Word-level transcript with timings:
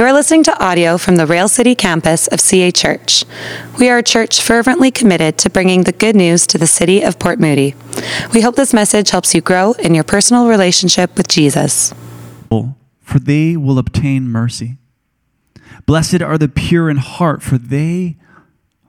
You 0.00 0.06
are 0.06 0.14
listening 0.14 0.44
to 0.44 0.64
audio 0.64 0.96
from 0.96 1.16
the 1.16 1.26
Rail 1.26 1.46
City 1.46 1.74
campus 1.74 2.26
of 2.28 2.40
CA 2.40 2.70
Church. 2.70 3.26
We 3.78 3.90
are 3.90 3.98
a 3.98 4.02
church 4.02 4.40
fervently 4.40 4.90
committed 4.90 5.36
to 5.36 5.50
bringing 5.50 5.82
the 5.82 5.92
good 5.92 6.16
news 6.16 6.46
to 6.46 6.56
the 6.56 6.66
city 6.66 7.02
of 7.02 7.18
Port 7.18 7.38
Moody. 7.38 7.74
We 8.32 8.40
hope 8.40 8.56
this 8.56 8.72
message 8.72 9.10
helps 9.10 9.34
you 9.34 9.42
grow 9.42 9.72
in 9.72 9.94
your 9.94 10.04
personal 10.04 10.48
relationship 10.48 11.18
with 11.18 11.28
Jesus. 11.28 11.92
For 12.48 13.18
they 13.18 13.58
will 13.58 13.78
obtain 13.78 14.30
mercy. 14.30 14.78
Blessed 15.84 16.22
are 16.22 16.38
the 16.38 16.48
pure 16.48 16.88
in 16.88 16.96
heart, 16.96 17.42
for 17.42 17.58
they 17.58 18.16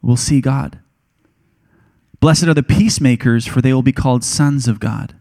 will 0.02 0.16
see 0.16 0.40
God. 0.40 0.80
Blessed 2.22 2.48
are 2.48 2.54
the 2.54 2.64
peacemakers, 2.64 3.46
for 3.46 3.62
they 3.62 3.74
will 3.74 3.84
be 3.84 3.92
called 3.92 4.24
sons 4.24 4.66
of 4.66 4.80
God. 4.80 5.14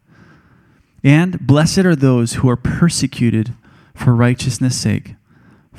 And 1.02 1.44
blessed 1.44 1.78
are 1.78 1.96
those 1.96 2.34
who 2.34 2.48
are 2.48 2.54
persecuted 2.54 3.54
for 3.92 4.14
righteousness' 4.14 4.80
sake 4.80 5.16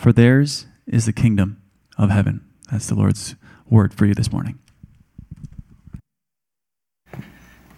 for 0.01 0.11
theirs 0.11 0.65
is 0.87 1.05
the 1.05 1.13
kingdom 1.13 1.61
of 1.95 2.09
heaven. 2.09 2.43
That's 2.71 2.87
the 2.87 2.95
Lord's 2.95 3.35
word 3.69 3.93
for 3.93 4.07
you 4.07 4.15
this 4.15 4.31
morning. 4.31 4.57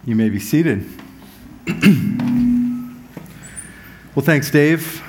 You 0.06 0.16
may 0.16 0.30
be 0.30 0.40
seated. 0.40 0.86
well, 4.14 4.24
thanks, 4.24 4.50
Dave. 4.50 5.02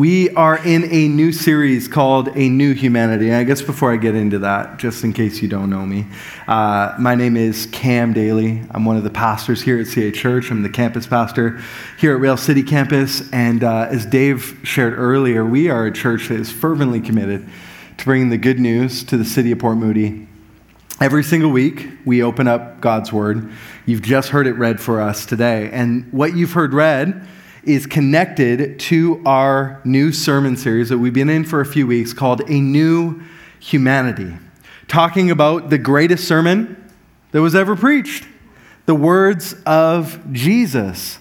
We 0.00 0.30
are 0.30 0.56
in 0.56 0.90
a 0.90 1.08
new 1.08 1.30
series 1.30 1.86
called 1.86 2.30
A 2.34 2.48
New 2.48 2.72
Humanity. 2.72 3.26
And 3.26 3.36
I 3.36 3.44
guess 3.44 3.60
before 3.60 3.92
I 3.92 3.98
get 3.98 4.14
into 4.14 4.38
that, 4.38 4.78
just 4.78 5.04
in 5.04 5.12
case 5.12 5.42
you 5.42 5.48
don't 5.48 5.68
know 5.68 5.84
me, 5.84 6.06
uh, 6.48 6.96
my 6.98 7.14
name 7.14 7.36
is 7.36 7.66
Cam 7.66 8.14
Dailly. 8.14 8.66
I'm 8.70 8.86
one 8.86 8.96
of 8.96 9.04
the 9.04 9.10
pastors 9.10 9.60
here 9.60 9.78
at 9.78 9.88
CA 9.88 10.10
Church. 10.10 10.50
I'm 10.50 10.62
the 10.62 10.70
campus 10.70 11.06
pastor 11.06 11.60
here 11.98 12.14
at 12.14 12.20
Rail 12.22 12.38
City 12.38 12.62
Campus. 12.62 13.30
And 13.30 13.62
uh, 13.62 13.88
as 13.90 14.06
Dave 14.06 14.58
shared 14.62 14.94
earlier, 14.94 15.44
we 15.44 15.68
are 15.68 15.84
a 15.84 15.92
church 15.92 16.28
that 16.28 16.40
is 16.40 16.50
fervently 16.50 17.02
committed 17.02 17.46
to 17.98 18.04
bringing 18.06 18.30
the 18.30 18.38
good 18.38 18.58
news 18.58 19.04
to 19.04 19.18
the 19.18 19.24
city 19.26 19.52
of 19.52 19.58
Port 19.58 19.76
Moody. 19.76 20.26
Every 20.98 21.22
single 21.22 21.50
week, 21.50 21.90
we 22.06 22.22
open 22.22 22.48
up 22.48 22.80
God's 22.80 23.12
Word. 23.12 23.52
You've 23.84 24.00
just 24.00 24.30
heard 24.30 24.46
it 24.46 24.54
read 24.54 24.80
for 24.80 25.02
us 25.02 25.26
today. 25.26 25.68
And 25.70 26.10
what 26.10 26.34
you've 26.34 26.52
heard 26.52 26.72
read, 26.72 27.26
is 27.64 27.86
connected 27.86 28.78
to 28.80 29.22
our 29.26 29.80
new 29.84 30.12
sermon 30.12 30.56
series 30.56 30.88
that 30.88 30.98
we've 30.98 31.12
been 31.12 31.28
in 31.28 31.44
for 31.44 31.60
a 31.60 31.66
few 31.66 31.86
weeks 31.86 32.12
called 32.12 32.42
A 32.48 32.60
New 32.60 33.22
Humanity, 33.60 34.34
talking 34.88 35.30
about 35.30 35.70
the 35.70 35.78
greatest 35.78 36.26
sermon 36.26 36.92
that 37.32 37.42
was 37.42 37.54
ever 37.54 37.76
preached 37.76 38.26
the 38.86 38.94
words 38.94 39.54
of 39.66 40.20
Jesus. 40.32 41.18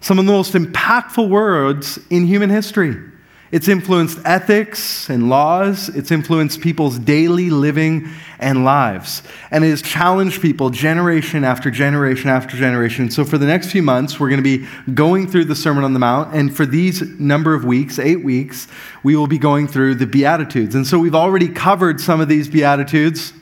Some 0.00 0.18
of 0.18 0.26
the 0.26 0.32
most 0.32 0.52
impactful 0.52 1.28
words 1.28 1.98
in 2.10 2.26
human 2.26 2.50
history. 2.50 3.11
It's 3.52 3.68
influenced 3.68 4.18
ethics 4.24 5.10
and 5.10 5.28
laws. 5.28 5.90
It's 5.90 6.10
influenced 6.10 6.62
people's 6.62 6.98
daily 6.98 7.50
living 7.50 8.08
and 8.38 8.64
lives. 8.64 9.22
And 9.50 9.62
it 9.62 9.68
has 9.68 9.82
challenged 9.82 10.40
people 10.40 10.70
generation 10.70 11.44
after 11.44 11.70
generation 11.70 12.30
after 12.30 12.56
generation. 12.56 13.10
So, 13.10 13.26
for 13.26 13.36
the 13.36 13.44
next 13.44 13.70
few 13.70 13.82
months, 13.82 14.18
we're 14.18 14.30
going 14.30 14.42
to 14.42 14.58
be 14.58 14.66
going 14.94 15.28
through 15.28 15.44
the 15.44 15.54
Sermon 15.54 15.84
on 15.84 15.92
the 15.92 15.98
Mount. 15.98 16.34
And 16.34 16.56
for 16.56 16.64
these 16.64 17.02
number 17.20 17.52
of 17.52 17.66
weeks, 17.66 17.98
eight 17.98 18.24
weeks, 18.24 18.68
we 19.02 19.16
will 19.16 19.26
be 19.26 19.38
going 19.38 19.68
through 19.68 19.96
the 19.96 20.06
Beatitudes. 20.06 20.74
And 20.74 20.86
so, 20.86 20.98
we've 20.98 21.14
already 21.14 21.48
covered 21.48 22.00
some 22.00 22.22
of 22.22 22.28
these 22.28 22.48
Beatitudes. 22.48 23.34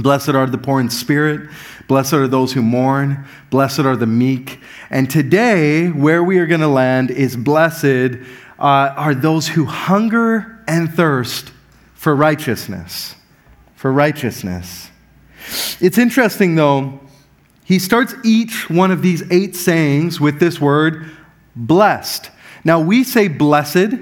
Blessed 0.00 0.30
are 0.30 0.46
the 0.46 0.58
poor 0.58 0.80
in 0.80 0.90
spirit. 0.90 1.48
Blessed 1.86 2.14
are 2.14 2.26
those 2.26 2.52
who 2.52 2.62
mourn. 2.62 3.24
Blessed 3.50 3.80
are 3.80 3.96
the 3.96 4.06
meek. 4.06 4.58
And 4.90 5.08
today, 5.08 5.90
where 5.90 6.24
we 6.24 6.38
are 6.38 6.46
going 6.46 6.60
to 6.60 6.68
land 6.68 7.12
is 7.12 7.36
blessed 7.36 8.18
uh, 8.58 8.92
are 8.96 9.14
those 9.14 9.48
who 9.48 9.64
hunger 9.64 10.62
and 10.66 10.92
thirst 10.92 11.52
for 11.94 12.14
righteousness. 12.14 13.14
For 13.76 13.92
righteousness. 13.92 14.90
It's 15.80 15.98
interesting, 15.98 16.54
though, 16.54 17.00
he 17.64 17.78
starts 17.78 18.14
each 18.24 18.68
one 18.70 18.90
of 18.90 19.02
these 19.02 19.22
eight 19.30 19.54
sayings 19.54 20.20
with 20.20 20.40
this 20.40 20.60
word, 20.60 21.10
blessed. 21.54 22.30
Now, 22.64 22.80
we 22.80 23.04
say 23.04 23.28
blessed 23.28 23.94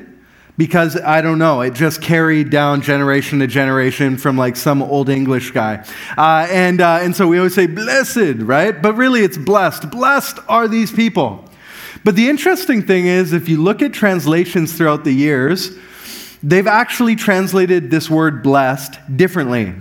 because 0.56 0.99
I 1.00 1.21
don't 1.21 1.39
know, 1.39 1.61
it 1.61 1.75
just 1.75 2.00
carried 2.00 2.50
down 2.50 2.81
generation 2.81 3.41
to 3.41 3.47
generation 3.47 4.16
from 4.16 4.39
like 4.39 4.56
some 4.56 4.83
old 4.83 5.09
English 5.09 5.50
guy. 5.50 5.84
Uh, 6.16 6.47
and, 6.50 6.81
uh, 6.81 7.00
and 7.03 7.15
so 7.15 7.28
we 7.28 7.37
always 7.37 7.55
say 7.55 7.66
blessed, 7.66 8.37
right? 8.39 8.81
But 8.81 8.95
really 8.95 9.21
it's 9.21 9.37
blessed. 9.37 9.91
Blessed 9.91 10.39
are 10.49 10.66
these 10.66 10.91
people. 10.91 11.45
But 12.06 12.15
the 12.15 12.28
interesting 12.28 12.83
thing 12.83 13.06
is, 13.06 13.33
if 13.33 13.49
you 13.49 13.61
look 13.61 13.83
at 13.83 13.93
translations 13.93 14.72
throughout 14.72 15.03
the 15.03 15.11
years, 15.11 15.77
they've 16.41 16.69
actually 16.69 17.17
translated 17.17 17.91
this 17.91 18.09
word 18.09 18.44
blessed 18.44 18.94
differently. 19.17 19.75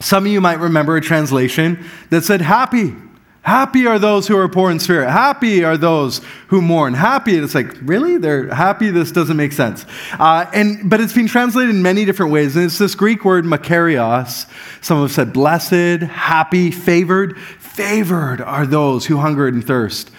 Some 0.00 0.24
of 0.24 0.32
you 0.32 0.40
might 0.40 0.58
remember 0.58 0.96
a 0.96 1.02
translation 1.02 1.84
that 2.08 2.24
said 2.24 2.40
happy. 2.40 2.94
Happy 3.42 3.86
are 3.86 3.98
those 3.98 4.26
who 4.26 4.38
are 4.38 4.48
poor 4.48 4.70
in 4.70 4.80
spirit. 4.80 5.10
Happy 5.10 5.62
are 5.62 5.76
those 5.76 6.22
who 6.48 6.62
mourn. 6.62 6.94
Happy. 6.94 7.34
And 7.34 7.44
it's 7.44 7.54
like, 7.54 7.76
really? 7.82 8.16
They're 8.16 8.48
happy? 8.48 8.90
This 8.90 9.12
doesn't 9.12 9.36
make 9.36 9.52
sense. 9.52 9.84
Uh, 10.18 10.46
and, 10.54 10.88
but 10.88 10.98
it's 10.98 11.12
been 11.12 11.28
translated 11.28 11.74
in 11.74 11.82
many 11.82 12.06
different 12.06 12.32
ways. 12.32 12.56
And 12.56 12.64
it's 12.64 12.78
this 12.78 12.94
Greek 12.94 13.22
word, 13.22 13.44
makarios. 13.44 14.50
Some 14.82 15.02
have 15.02 15.12
said 15.12 15.34
blessed, 15.34 16.04
happy, 16.04 16.70
favored. 16.70 17.38
Favored 17.38 18.40
are 18.40 18.64
those 18.64 19.04
who 19.04 19.18
hunger 19.18 19.46
and 19.46 19.62
thirst. 19.62 20.10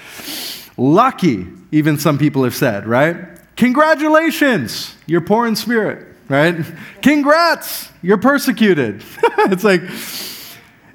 Lucky, 0.78 1.48
even 1.72 1.98
some 1.98 2.18
people 2.18 2.44
have 2.44 2.56
said, 2.56 2.86
right? 2.86 3.18
Congratulations, 3.56 4.96
you're 5.06 5.22
poor 5.22 5.48
in 5.48 5.56
spirit, 5.56 6.06
right? 6.28 6.66
Congrats, 7.02 7.90
you're 8.02 8.18
persecuted. 8.18 9.04
it's 9.24 9.64
like, 9.64 9.82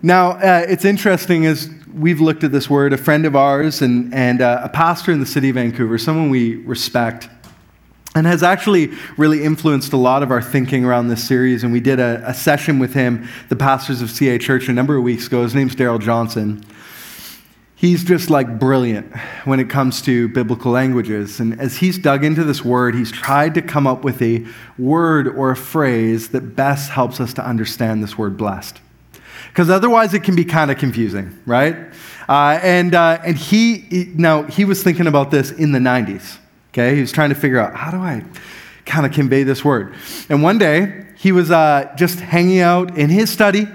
now, 0.02 0.32
uh, 0.32 0.66
it's 0.68 0.84
interesting 0.84 1.46
as 1.46 1.70
we've 1.94 2.20
looked 2.20 2.44
at 2.44 2.52
this 2.52 2.68
word, 2.68 2.92
a 2.92 2.98
friend 2.98 3.24
of 3.24 3.34
ours 3.34 3.80
and, 3.80 4.12
and 4.14 4.42
uh, 4.42 4.60
a 4.62 4.68
pastor 4.68 5.12
in 5.12 5.20
the 5.20 5.26
city 5.26 5.48
of 5.48 5.54
Vancouver, 5.54 5.96
someone 5.96 6.28
we 6.28 6.56
respect, 6.56 7.28
and 8.14 8.26
has 8.26 8.42
actually 8.42 8.92
really 9.16 9.44
influenced 9.44 9.92
a 9.92 9.96
lot 9.96 10.22
of 10.22 10.30
our 10.30 10.42
thinking 10.42 10.84
around 10.84 11.08
this 11.08 11.26
series. 11.26 11.64
And 11.64 11.72
we 11.72 11.80
did 11.80 12.00
a, 12.00 12.22
a 12.26 12.34
session 12.34 12.78
with 12.78 12.92
him, 12.92 13.28
the 13.48 13.56
pastors 13.56 14.02
of 14.02 14.10
CA 14.10 14.36
Church, 14.36 14.68
a 14.68 14.72
number 14.72 14.96
of 14.96 15.02
weeks 15.02 15.26
ago. 15.26 15.42
His 15.42 15.54
name's 15.54 15.74
Darrell 15.74 15.98
Johnson 15.98 16.64
he's 17.80 18.04
just 18.04 18.28
like 18.28 18.58
brilliant 18.58 19.10
when 19.46 19.58
it 19.58 19.70
comes 19.70 20.02
to 20.02 20.28
biblical 20.28 20.70
languages. 20.70 21.40
And 21.40 21.58
as 21.58 21.78
he's 21.78 21.96
dug 21.96 22.22
into 22.24 22.44
this 22.44 22.62
word, 22.62 22.94
he's 22.94 23.10
tried 23.10 23.54
to 23.54 23.62
come 23.62 23.86
up 23.86 24.04
with 24.04 24.20
a 24.20 24.44
word 24.76 25.26
or 25.26 25.50
a 25.50 25.56
phrase 25.56 26.28
that 26.28 26.54
best 26.54 26.90
helps 26.90 27.20
us 27.20 27.32
to 27.34 27.44
understand 27.44 28.02
this 28.02 28.18
word 28.18 28.36
blessed. 28.36 28.78
Because 29.48 29.70
otherwise 29.70 30.12
it 30.12 30.22
can 30.22 30.36
be 30.36 30.44
kind 30.44 30.70
of 30.70 30.76
confusing, 30.76 31.40
right? 31.46 31.74
Uh, 32.28 32.60
and 32.62 32.94
uh, 32.94 33.18
and 33.24 33.38
he, 33.38 34.12
now, 34.14 34.42
he 34.42 34.66
was 34.66 34.82
thinking 34.82 35.06
about 35.06 35.30
this 35.30 35.50
in 35.50 35.72
the 35.72 35.78
90s, 35.78 36.36
okay? 36.72 36.94
He 36.94 37.00
was 37.00 37.12
trying 37.12 37.30
to 37.30 37.34
figure 37.34 37.58
out 37.58 37.74
how 37.74 37.90
do 37.90 37.96
I 37.96 38.22
kind 38.84 39.06
of 39.06 39.12
convey 39.12 39.42
this 39.42 39.64
word. 39.64 39.94
And 40.28 40.42
one 40.42 40.58
day, 40.58 41.06
he 41.16 41.32
was 41.32 41.50
uh, 41.50 41.90
just 41.96 42.20
hanging 42.20 42.60
out 42.60 42.98
in 42.98 43.08
his 43.08 43.30
study, 43.30 43.66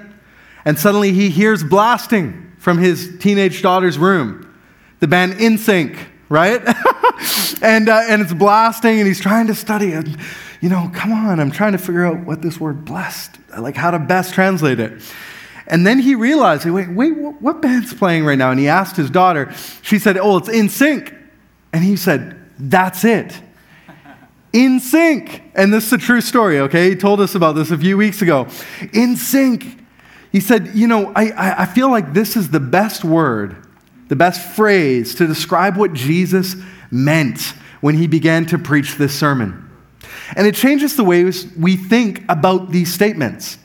and 0.63 0.77
suddenly 0.77 1.11
he 1.11 1.31
hears 1.31 1.63
blasting 1.63 2.44
from 2.65 2.79
his 2.79 3.15
teenage 3.19 3.61
daughter's 3.61 3.99
room. 3.99 4.51
The 4.99 5.07
band 5.07 5.33
NSYNC, 5.33 5.99
right? 6.29 6.61
and, 7.61 7.87
uh, 7.87 8.05
and 8.09 8.23
it's 8.23 8.33
blasting, 8.33 8.97
and 8.97 9.07
he's 9.07 9.19
trying 9.19 9.45
to 9.45 9.53
study 9.53 9.89
it. 9.89 10.07
You 10.61 10.69
know, 10.69 10.89
come 10.91 11.13
on, 11.13 11.39
I'm 11.39 11.51
trying 11.51 11.73
to 11.73 11.77
figure 11.77 12.07
out 12.07 12.25
what 12.25 12.41
this 12.41 12.59
word 12.59 12.83
blessed, 12.83 13.37
like 13.59 13.75
how 13.75 13.91
to 13.91 13.99
best 13.99 14.33
translate 14.33 14.79
it. 14.79 14.99
And 15.67 15.85
then 15.85 15.99
he 15.99 16.15
realized, 16.15 16.65
wait, 16.65 16.89
wait, 16.89 17.11
what 17.11 17.61
band's 17.61 17.93
playing 17.93 18.25
right 18.25 18.35
now? 18.35 18.49
And 18.49 18.59
he 18.59 18.67
asked 18.67 18.95
his 18.95 19.11
daughter. 19.11 19.53
She 19.83 19.99
said, 19.99 20.17
oh, 20.17 20.37
it's 20.37 20.49
In 20.49 20.67
Sync. 20.67 21.13
And 21.71 21.83
he 21.83 21.95
said, 21.95 22.35
that's 22.57 23.05
it. 23.05 23.39
In 24.53 24.79
Sync. 24.79 25.43
And 25.53 25.71
this 25.71 25.85
is 25.85 25.93
a 25.93 25.97
true 25.99 26.21
story, 26.21 26.57
okay? 26.61 26.89
He 26.89 26.95
told 26.95 27.21
us 27.21 27.35
about 27.35 27.53
this 27.53 27.69
a 27.69 27.77
few 27.77 27.95
weeks 27.95 28.23
ago. 28.23 28.45
NSYNC. 28.79 29.84
He 30.35 30.41
said, 30.41 30.71
You 30.75 30.87
know, 30.87 31.13
I, 31.15 31.61
I 31.61 31.65
feel 31.65 31.89
like 31.89 32.11
this 32.11 32.35
is 32.35 32.49
the 32.49 32.59
best 32.59 33.05
word, 33.05 33.55
the 34.09 34.17
best 34.17 34.45
phrase 34.53 35.15
to 35.15 35.27
describe 35.27 35.77
what 35.77 35.93
Jesus 35.93 36.57
meant 36.91 37.53
when 37.79 37.95
he 37.95 38.05
began 38.05 38.45
to 38.47 38.57
preach 38.57 38.95
this 38.95 39.17
sermon. 39.17 39.71
And 40.35 40.45
it 40.45 40.53
changes 40.53 40.97
the 40.97 41.05
way 41.05 41.23
we 41.23 41.77
think 41.77 42.25
about 42.27 42.69
these 42.71 42.93
statements. 42.93 43.59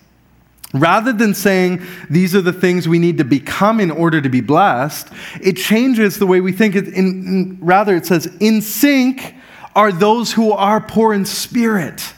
Rather 0.73 1.13
than 1.13 1.35
saying 1.35 1.85
these 2.09 2.37
are 2.37 2.41
the 2.41 2.53
things 2.53 2.87
we 2.87 3.01
need 3.01 3.19
to 3.19 3.25
become 3.25 3.81
in 3.81 3.91
order 3.91 4.21
to 4.21 4.29
be 4.29 4.41
blessed, 4.41 5.09
it 5.43 5.57
changes 5.57 6.21
the 6.21 6.27
way 6.27 6.41
we 6.41 6.53
think. 6.53 6.77
In, 6.77 6.95
in, 6.95 7.59
rather, 7.61 7.97
it 7.97 8.07
says, 8.07 8.27
In 8.39 8.63
sync 8.63 9.35
are 9.75 9.91
those 9.91 10.35
who 10.35 10.53
are 10.53 10.81
poor 10.81 11.15
in 11.15 11.25
spirit. 11.25 12.15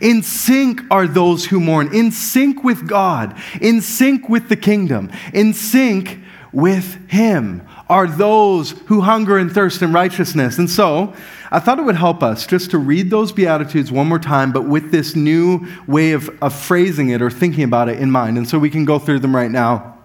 In 0.00 0.22
sync 0.22 0.80
are 0.90 1.06
those 1.06 1.46
who 1.46 1.60
mourn, 1.60 1.94
in 1.94 2.10
sync 2.10 2.64
with 2.64 2.88
God, 2.88 3.36
in 3.60 3.80
sync 3.80 4.28
with 4.28 4.48
the 4.48 4.56
kingdom, 4.56 5.10
in 5.32 5.52
sync 5.52 6.20
with 6.52 7.10
Him 7.10 7.66
are 7.88 8.06
those 8.06 8.70
who 8.86 9.02
hunger 9.02 9.36
and 9.36 9.52
thirst 9.52 9.82
in 9.82 9.92
righteousness. 9.92 10.58
And 10.58 10.70
so, 10.70 11.14
I 11.50 11.60
thought 11.60 11.78
it 11.78 11.82
would 11.82 11.96
help 11.96 12.22
us 12.22 12.46
just 12.46 12.70
to 12.70 12.78
read 12.78 13.10
those 13.10 13.30
Beatitudes 13.30 13.92
one 13.92 14.08
more 14.08 14.18
time, 14.18 14.52
but 14.52 14.62
with 14.62 14.90
this 14.90 15.14
new 15.14 15.66
way 15.86 16.12
of, 16.12 16.28
of 16.42 16.54
phrasing 16.54 17.10
it 17.10 17.22
or 17.22 17.30
thinking 17.30 17.64
about 17.64 17.88
it 17.88 17.98
in 17.98 18.10
mind. 18.10 18.38
And 18.38 18.48
so 18.48 18.58
we 18.58 18.70
can 18.70 18.84
go 18.84 18.98
through 18.98 19.20
them 19.20 19.36
right 19.36 19.50
now. 19.50 19.98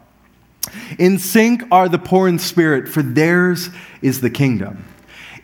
In 1.00 1.18
sync 1.18 1.64
are 1.72 1.90
the 1.90 1.98
poor 1.98 2.28
in 2.28 2.38
spirit, 2.38 2.88
for 2.88 3.02
theirs 3.02 3.70
is 4.02 4.22
the 4.22 4.30
kingdom. 4.30 4.86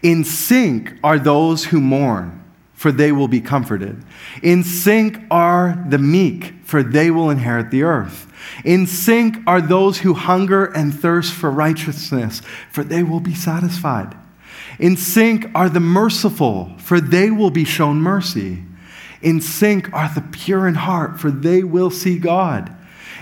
In 0.03 0.23
sync 0.23 0.93
are 1.03 1.17
those 1.17 1.65
who 1.65 1.81
mourn, 1.81 2.43
for 2.73 2.91
they 2.91 3.11
will 3.11 3.27
be 3.27 3.41
comforted. 3.41 4.03
In 4.43 4.63
sync 4.63 5.19
are 5.31 5.83
the 5.87 5.97
meek, 5.97 6.53
for 6.63 6.83
they 6.83 7.11
will 7.11 7.29
inherit 7.29 7.71
the 7.71 7.83
earth. 7.83 8.31
In 8.63 8.87
sync 8.87 9.37
are 9.47 9.61
those 9.61 9.99
who 9.99 10.13
hunger 10.13 10.65
and 10.65 10.93
thirst 10.93 11.33
for 11.33 11.49
righteousness, 11.49 12.41
for 12.71 12.83
they 12.83 13.03
will 13.03 13.19
be 13.19 13.33
satisfied. 13.33 14.15
In 14.79 14.97
sync 14.97 15.47
are 15.55 15.69
the 15.69 15.79
merciful, 15.79 16.73
for 16.77 16.99
they 16.99 17.31
will 17.31 17.49
be 17.49 17.65
shown 17.65 17.97
mercy. 17.97 18.63
In 19.21 19.41
sync 19.41 19.91
are 19.93 20.11
the 20.13 20.21
pure 20.21 20.67
in 20.67 20.75
heart, 20.75 21.19
for 21.19 21.31
they 21.31 21.63
will 21.63 21.89
see 21.89 22.17
God. 22.17 22.75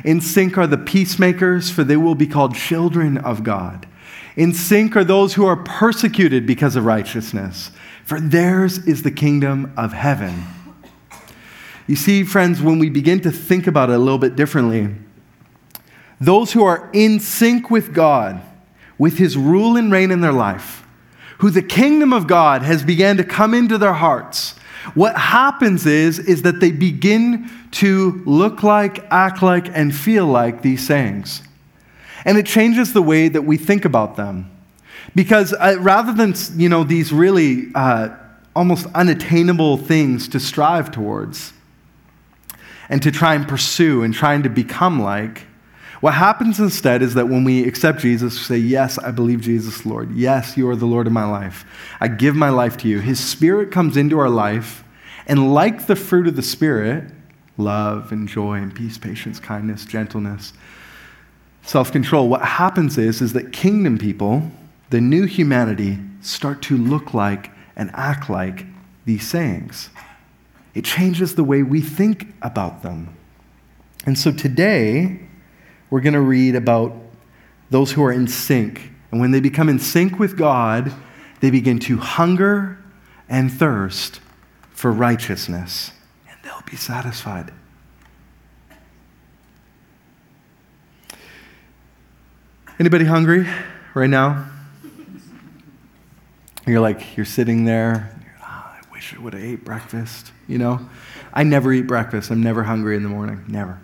In 0.04 0.20
sync 0.20 0.58
are 0.58 0.68
the 0.68 0.78
peacemakers, 0.78 1.70
for 1.70 1.84
they 1.84 1.98
will 1.98 2.16
be 2.16 2.28
called 2.28 2.56
children 2.56 3.18
of 3.20 3.44
God. 3.44 3.88
In 4.36 4.54
sync 4.54 4.96
are 4.96 5.04
those 5.04 5.36
who 5.36 5.46
are 5.46 5.56
persecuted 5.64 6.48
because 6.48 6.76
of 6.76 6.86
righteousness, 6.86 7.72
for 8.04 8.20
theirs 8.20 8.80
is 8.88 9.04
the 9.04 9.12
kingdom 9.12 9.72
of 9.78 9.94
heaven. 9.94 10.44
You 11.88 11.96
see, 11.96 12.24
friends, 12.24 12.62
when 12.62 12.80
we 12.80 12.90
begin 12.90 13.20
to 13.22 13.32
think 13.32 13.68
about 13.68 13.90
it 13.90 13.96
a 13.96 14.00
little 14.00 14.18
bit 14.18 14.36
differently, 14.36 14.96
those 16.20 16.54
who 16.54 16.64
are 16.64 16.90
in 16.94 17.20
sync 17.20 17.70
with 17.70 17.94
God, 17.94 18.42
with 18.98 19.18
his 19.18 19.36
rule 19.36 19.76
and 19.76 19.92
reign 19.92 20.12
in 20.12 20.22
their 20.22 20.32
life, 20.32 20.86
who 21.40 21.50
the 21.50 21.62
kingdom 21.62 22.14
of 22.14 22.28
God 22.28 22.62
has 22.62 22.84
began 22.84 23.18
to 23.18 23.24
come 23.24 23.54
into 23.54 23.78
their 23.78 23.94
hearts, 23.94 24.56
what 24.94 25.18
happens 25.18 25.86
is, 25.86 26.20
is 26.20 26.44
that 26.44 26.60
they 26.60 26.72
begin 26.72 27.50
to 27.72 28.22
look 28.26 28.64
like, 28.64 29.06
act 29.12 29.42
like, 29.42 29.68
and 29.76 29.96
feel 29.96 30.26
like 30.26 30.62
these 30.62 30.86
sayings. 30.86 31.42
And 32.26 32.38
it 32.38 32.46
changes 32.46 32.94
the 32.94 33.02
way 33.02 33.28
that 33.28 33.42
we 33.42 33.58
think 33.58 33.86
about 33.86 34.16
them. 34.16 34.50
Because 35.16 35.54
uh, 35.54 35.78
rather 35.80 36.14
than, 36.14 36.34
you 36.56 36.70
know, 36.70 36.84
these 36.84 37.12
really 37.12 37.68
uh, 37.76 38.10
almost 38.56 38.88
unattainable 38.94 39.78
things 39.78 40.28
to 40.30 40.40
strive 40.40 40.92
towards 40.92 41.53
and 42.94 43.02
to 43.02 43.12
try 43.12 43.34
and 43.34 43.48
pursue 43.48 44.04
and 44.04 44.14
trying 44.14 44.44
to 44.44 44.50
become 44.50 45.02
like, 45.02 45.48
what 46.02 46.14
happens 46.14 46.60
instead 46.60 47.02
is 47.02 47.16
that 47.16 47.28
when 47.28 47.44
we 47.44 47.68
accept 47.68 48.02
Jesus, 48.02 48.38
we 48.38 48.44
say, 48.44 48.58
Yes, 48.58 49.00
I 49.00 49.10
believe 49.10 49.42
Jesus, 49.42 49.84
Lord. 49.84 50.12
Yes, 50.12 50.56
you 50.56 50.70
are 50.70 50.76
the 50.76 50.86
Lord 50.86 51.08
of 51.08 51.14
my 51.14 51.26
life. 51.26 51.66
I 52.00 52.08
give 52.08 52.36
my 52.36 52.50
life 52.50 52.78
to 52.78 52.88
you. 52.88 53.00
His 53.00 53.20
Spirit 53.20 53.72
comes 53.72 53.98
into 53.98 54.20
our 54.20 54.30
life, 54.30 54.84
and 55.26 55.56
like 55.56 55.88
the 55.88 55.96
fruit 55.96 56.28
of 56.28 56.36
the 56.36 56.44
Spirit, 56.44 57.06
love 57.58 58.12
and 58.12 58.28
joy 58.28 58.58
and 58.58 58.76
peace, 58.76 59.00
patience, 59.00 59.40
kindness, 59.40 59.86
gentleness, 59.86 60.54
self 61.64 61.92
control, 61.92 62.30
what 62.30 62.44
happens 62.44 63.00
is, 63.00 63.24
is 63.24 63.34
that 63.34 63.52
kingdom 63.52 63.98
people, 63.98 64.52
the 64.92 65.02
new 65.02 65.26
humanity, 65.26 65.98
start 66.22 66.62
to 66.62 66.78
look 66.78 67.16
like 67.16 67.50
and 67.76 67.90
act 67.96 68.30
like 68.30 68.68
these 69.06 69.28
sayings. 69.28 69.90
It 70.74 70.86
changes 70.86 71.36
the 71.36 71.44
way 71.44 71.64
we 71.64 71.82
think 71.82 72.34
about 72.42 72.82
them. 72.82 73.16
And 74.06 74.18
so 74.18 74.32
today, 74.32 75.20
we're 75.90 76.02
going 76.02 76.14
to 76.14 76.22
read 76.22 76.56
about 76.56 76.96
those 77.70 77.92
who 77.92 78.04
are 78.04 78.12
in 78.12 78.28
sync. 78.28 78.92
And 79.12 79.22
when 79.22 79.32
they 79.32 79.40
become 79.40 79.70
in 79.70 79.80
sync 79.80 80.20
with 80.20 80.38
God, 80.38 80.92
they 81.40 81.52
begin 81.52 81.80
to 81.80 81.98
hunger 81.98 82.84
and 83.30 83.52
thirst 83.52 84.22
for 84.72 84.92
righteousness, 84.92 85.92
and 86.30 86.38
they'll 86.44 86.64
be 86.70 86.76
satisfied. 86.76 87.52
Anybody 92.80 93.06
hungry 93.06 93.48
right 93.94 94.10
now? 94.10 94.50
You're 96.66 96.82
like, 96.82 97.16
you're 97.16 97.26
sitting 97.26 97.66
there, 97.66 98.13
would 99.20 99.34
have 99.34 99.44
ate 99.44 99.66
breakfast, 99.66 100.32
you 100.48 100.58
know? 100.58 100.88
I 101.34 101.44
never 101.44 101.74
eat 101.74 101.88
breakfast. 101.88 102.32
I'm 102.32 102.42
never 102.42 102.64
hungry 102.64 102.96
in 102.96 103.04
the 103.04 103.10
morning, 103.10 103.44
never. 103.48 103.80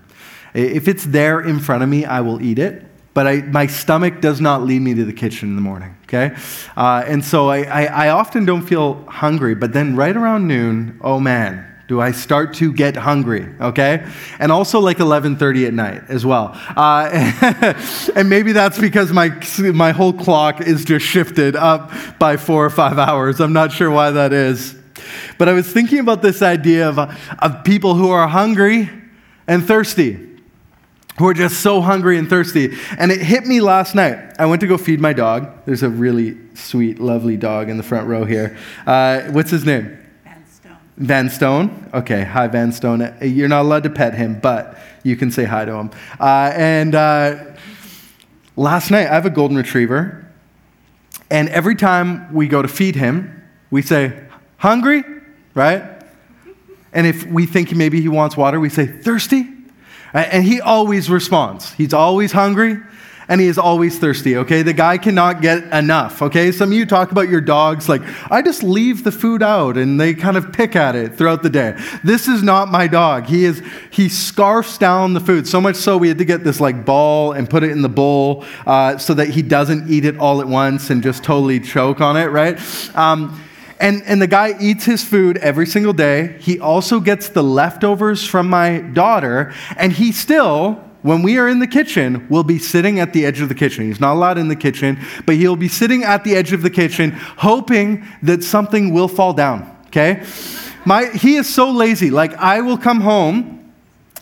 If 0.53 0.87
it's 0.87 1.03
there 1.03 1.39
in 1.41 1.59
front 1.59 1.83
of 1.83 1.89
me, 1.89 2.05
I 2.05 2.21
will 2.21 2.41
eat 2.41 2.59
it. 2.59 2.85
But 3.13 3.27
I, 3.27 3.41
my 3.41 3.67
stomach 3.67 4.21
does 4.21 4.39
not 4.39 4.63
lead 4.63 4.81
me 4.81 4.93
to 4.93 5.03
the 5.03 5.13
kitchen 5.13 5.49
in 5.49 5.55
the 5.55 5.61
morning, 5.61 5.95
okay? 6.03 6.35
Uh, 6.77 7.03
and 7.05 7.25
so 7.25 7.49
I, 7.49 7.63
I, 7.63 7.85
I 7.85 8.09
often 8.09 8.45
don't 8.45 8.61
feel 8.61 9.03
hungry, 9.05 9.55
but 9.55 9.73
then 9.73 9.95
right 9.95 10.15
around 10.15 10.47
noon, 10.47 10.99
oh 11.01 11.19
man, 11.19 11.65
do 11.89 11.99
I 11.99 12.11
start 12.11 12.53
to 12.55 12.71
get 12.71 12.95
hungry, 12.95 13.49
okay? 13.59 14.07
And 14.37 14.51
also 14.51 14.79
like 14.79 14.99
11:30 14.99 15.67
at 15.67 15.73
night 15.73 16.03
as 16.07 16.23
well. 16.23 16.51
Uh, 16.77 17.73
and 18.15 18.29
maybe 18.29 18.51
that's 18.51 18.77
because 18.77 19.11
my, 19.11 19.31
my 19.73 19.91
whole 19.91 20.13
clock 20.13 20.61
is 20.61 20.85
just 20.85 21.03
shifted 21.03 21.55
up 21.55 21.91
by 22.19 22.37
four 22.37 22.63
or 22.63 22.69
five 22.69 22.99
hours. 22.99 23.41
I'm 23.41 23.53
not 23.53 23.71
sure 23.71 23.89
why 23.89 24.11
that 24.11 24.33
is. 24.33 24.78
But 25.37 25.49
I 25.49 25.53
was 25.53 25.71
thinking 25.71 25.99
about 25.99 26.21
this 26.21 26.41
idea 26.41 26.89
of, 26.89 26.99
of 27.39 27.63
people 27.63 27.95
who 27.95 28.09
are 28.09 28.27
hungry 28.27 28.89
and 29.47 29.65
thirsty 29.65 30.29
who 31.19 31.27
are 31.27 31.33
just 31.33 31.59
so 31.59 31.81
hungry 31.81 32.17
and 32.17 32.29
thirsty. 32.29 32.73
And 32.97 33.11
it 33.11 33.21
hit 33.21 33.45
me 33.45 33.59
last 33.59 33.93
night. 33.93 34.17
I 34.39 34.45
went 34.45 34.61
to 34.61 34.67
go 34.67 34.77
feed 34.77 35.01
my 35.01 35.11
dog. 35.11 35.65
There's 35.65 35.83
a 35.83 35.89
really 35.89 36.37
sweet, 36.55 36.99
lovely 36.99 37.35
dog 37.35 37.69
in 37.69 37.75
the 37.75 37.83
front 37.83 38.07
row 38.07 38.23
here. 38.23 38.57
Uh, 38.87 39.23
what's 39.31 39.51
his 39.51 39.65
name? 39.65 39.97
Van 40.23 40.45
Stone. 40.49 40.77
Van 40.95 41.29
Stone? 41.29 41.89
Okay, 41.93 42.23
hi, 42.23 42.47
Van 42.47 42.71
Stone. 42.71 43.13
You're 43.21 43.49
not 43.49 43.63
allowed 43.63 43.83
to 43.83 43.89
pet 43.89 44.13
him, 44.13 44.39
but 44.39 44.79
you 45.03 45.17
can 45.17 45.29
say 45.29 45.43
hi 45.43 45.65
to 45.65 45.73
him. 45.73 45.91
Uh, 46.21 46.53
and 46.55 46.95
uh, 46.95 47.53
last 48.55 48.89
night, 48.89 49.07
I 49.07 49.13
have 49.13 49.25
a 49.25 49.29
golden 49.29 49.57
retriever. 49.57 50.25
And 51.29 51.49
every 51.49 51.75
time 51.75 52.33
we 52.33 52.47
go 52.47 52.61
to 52.61 52.69
feed 52.69 52.95
him, 52.95 53.43
we 53.71 53.81
say, 53.81 54.23
Hungry? 54.59 55.03
Right? 55.53 55.83
And 56.93 57.05
if 57.05 57.25
we 57.25 57.45
think 57.45 57.75
maybe 57.75 58.01
he 58.01 58.07
wants 58.07 58.37
water, 58.37 58.59
we 58.59 58.69
say, 58.69 58.85
Thirsty? 58.85 59.47
And 60.13 60.43
he 60.43 60.61
always 60.61 61.09
responds. 61.09 61.73
He's 61.73 61.93
always 61.93 62.31
hungry 62.31 62.77
and 63.29 63.39
he 63.39 63.45
is 63.45 63.59
always 63.59 63.99
thirsty, 63.99 64.37
okay? 64.37 64.63
The 64.63 64.73
guy 64.73 64.97
cannot 64.97 65.39
get 65.39 65.63
enough, 65.71 66.23
okay? 66.23 66.51
Some 66.51 66.71
of 66.71 66.73
you 66.73 66.87
talk 66.87 67.11
about 67.11 67.29
your 67.29 67.41
dogs 67.41 67.87
like, 67.87 68.01
I 68.31 68.41
just 68.41 68.63
leave 68.63 69.03
the 69.03 69.11
food 69.11 69.43
out 69.43 69.77
and 69.77 70.01
they 70.01 70.15
kind 70.15 70.35
of 70.35 70.51
pick 70.51 70.75
at 70.75 70.95
it 70.95 71.15
throughout 71.15 71.43
the 71.43 71.49
day. 71.51 71.79
This 72.03 72.27
is 72.27 72.41
not 72.41 72.69
my 72.69 72.87
dog. 72.87 73.27
He 73.27 73.45
is, 73.45 73.61
he 73.91 74.09
scarfs 74.09 74.79
down 74.79 75.13
the 75.13 75.19
food, 75.19 75.47
so 75.47 75.61
much 75.61 75.75
so 75.75 75.95
we 75.95 76.07
had 76.07 76.17
to 76.17 76.25
get 76.25 76.43
this 76.43 76.59
like 76.59 76.85
ball 76.85 77.33
and 77.33 77.47
put 77.47 77.63
it 77.63 77.69
in 77.69 77.83
the 77.83 77.89
bowl 77.89 78.45
uh, 78.65 78.97
so 78.97 79.13
that 79.13 79.29
he 79.29 79.43
doesn't 79.43 79.91
eat 79.91 80.05
it 80.05 80.17
all 80.17 80.41
at 80.41 80.47
once 80.47 80.89
and 80.89 81.03
just 81.03 81.23
totally 81.23 81.59
choke 81.59 82.01
on 82.01 82.17
it, 82.17 82.25
right? 82.25 82.59
Um, 82.97 83.39
and, 83.79 84.03
and 84.03 84.21
the 84.21 84.27
guy 84.27 84.55
eats 84.59 84.85
his 84.85 85.03
food 85.03 85.37
every 85.37 85.65
single 85.65 85.93
day. 85.93 86.37
He 86.39 86.59
also 86.59 86.99
gets 86.99 87.29
the 87.29 87.43
leftovers 87.43 88.25
from 88.25 88.49
my 88.49 88.79
daughter, 88.79 89.53
and 89.77 89.93
he 89.93 90.11
still, 90.11 90.73
when 91.01 91.21
we 91.21 91.37
are 91.37 91.47
in 91.47 91.59
the 91.59 91.67
kitchen, 91.67 92.27
will 92.29 92.43
be 92.43 92.59
sitting 92.59 92.99
at 92.99 93.13
the 93.13 93.25
edge 93.25 93.39
of 93.39 93.49
the 93.49 93.55
kitchen. 93.55 93.85
He's 93.85 93.99
not 93.99 94.13
allowed 94.13 94.37
in 94.37 94.49
the 94.49 94.55
kitchen, 94.55 94.99
but 95.25 95.35
he'll 95.35 95.55
be 95.55 95.69
sitting 95.69 96.03
at 96.03 96.23
the 96.23 96.35
edge 96.35 96.51
of 96.51 96.61
the 96.61 96.69
kitchen, 96.69 97.11
hoping 97.11 98.05
that 98.23 98.43
something 98.43 98.93
will 98.93 99.07
fall 99.07 99.33
down. 99.33 99.77
Okay? 99.87 100.25
My, 100.85 101.05
he 101.05 101.35
is 101.35 101.47
so 101.47 101.71
lazy. 101.71 102.09
Like, 102.09 102.33
I 102.33 102.61
will 102.61 102.77
come 102.77 103.01
home 103.01 103.58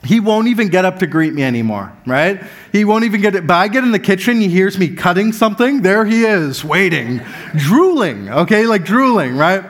he 0.03 0.19
won't 0.19 0.47
even 0.47 0.69
get 0.69 0.85
up 0.85 0.99
to 0.99 1.07
greet 1.07 1.33
me 1.33 1.43
anymore, 1.43 1.91
right? 2.05 2.41
He 2.71 2.85
won't 2.85 3.03
even 3.03 3.21
get 3.21 3.35
it. 3.35 3.47
But 3.47 3.55
I 3.55 3.67
get 3.67 3.83
in 3.83 3.91
the 3.91 3.99
kitchen, 3.99 4.39
he 4.39 4.47
hears 4.47 4.77
me 4.77 4.89
cutting 4.89 5.33
something. 5.33 5.81
There 5.81 6.05
he 6.05 6.23
is, 6.23 6.63
waiting, 6.63 7.21
drooling, 7.55 8.29
okay, 8.29 8.65
like 8.65 8.85
drooling, 8.85 9.35
right? 9.35 9.63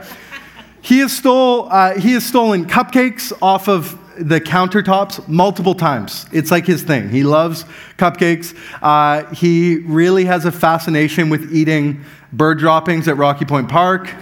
He 0.81 0.99
has, 0.99 1.11
stole, 1.11 1.67
uh, 1.71 1.99
he 1.99 2.13
has 2.13 2.25
stolen 2.25 2.65
cupcakes 2.65 3.33
off 3.41 3.67
of 3.67 3.99
the 4.17 4.41
countertops 4.41 5.27
multiple 5.27 5.75
times. 5.75 6.25
It's 6.31 6.49
like 6.49 6.65
his 6.65 6.83
thing. 6.83 7.09
He 7.09 7.23
loves 7.23 7.65
cupcakes. 7.97 8.55
Uh, 8.81 9.31
he 9.33 9.77
really 9.77 10.25
has 10.25 10.45
a 10.45 10.51
fascination 10.51 11.29
with 11.29 11.53
eating 11.53 12.03
bird 12.33 12.59
droppings 12.59 13.07
at 13.07 13.17
Rocky 13.17 13.45
Point 13.45 13.69
Park 13.69 14.13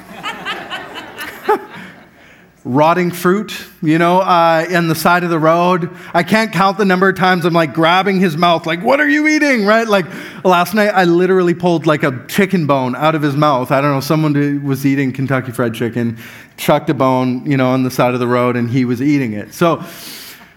rotting 2.65 3.11
fruit, 3.11 3.55
you 3.83 3.99
know, 3.99 4.19
uh, 4.21 4.65
in 4.69 4.87
the 4.87 4.95
side 4.95 5.23
of 5.23 5.29
the 5.29 5.37
road. 5.37 5.89
I 6.13 6.23
can't 6.23 6.51
count 6.51 6.79
the 6.79 6.85
number 6.85 7.07
of 7.07 7.15
times 7.15 7.45
I'm 7.45 7.53
like 7.53 7.73
grabbing 7.73 8.19
his 8.19 8.35
mouth, 8.35 8.65
like, 8.65 8.81
what 8.81 8.99
are 8.99 9.07
you 9.07 9.27
eating, 9.27 9.65
right? 9.65 9.87
Like 9.87 10.07
last 10.43 10.73
night, 10.73 10.89
I 10.89 11.03
literally 11.03 11.53
pulled 11.53 11.85
like 11.85 12.01
a 12.01 12.25
chicken 12.27 12.65
bone 12.65 12.95
out 12.95 13.13
of 13.13 13.21
his 13.21 13.35
mouth. 13.35 13.71
I 13.71 13.81
don't 13.81 13.91
know, 13.91 13.99
someone 14.01 14.65
was 14.65 14.83
eating 14.83 15.13
Kentucky 15.13 15.51
Fried 15.51 15.75
Chicken, 15.75 16.17
chucked 16.57 16.89
a 16.89 16.95
bone, 16.95 17.49
you 17.49 17.55
know, 17.55 17.69
on 17.69 17.83
the 17.83 17.91
side 17.91 18.15
of 18.15 18.19
the 18.19 18.27
road, 18.27 18.55
and 18.55 18.69
he 18.69 18.83
was 18.83 18.99
eating 18.99 19.33
it. 19.33 19.53
So, 19.53 19.83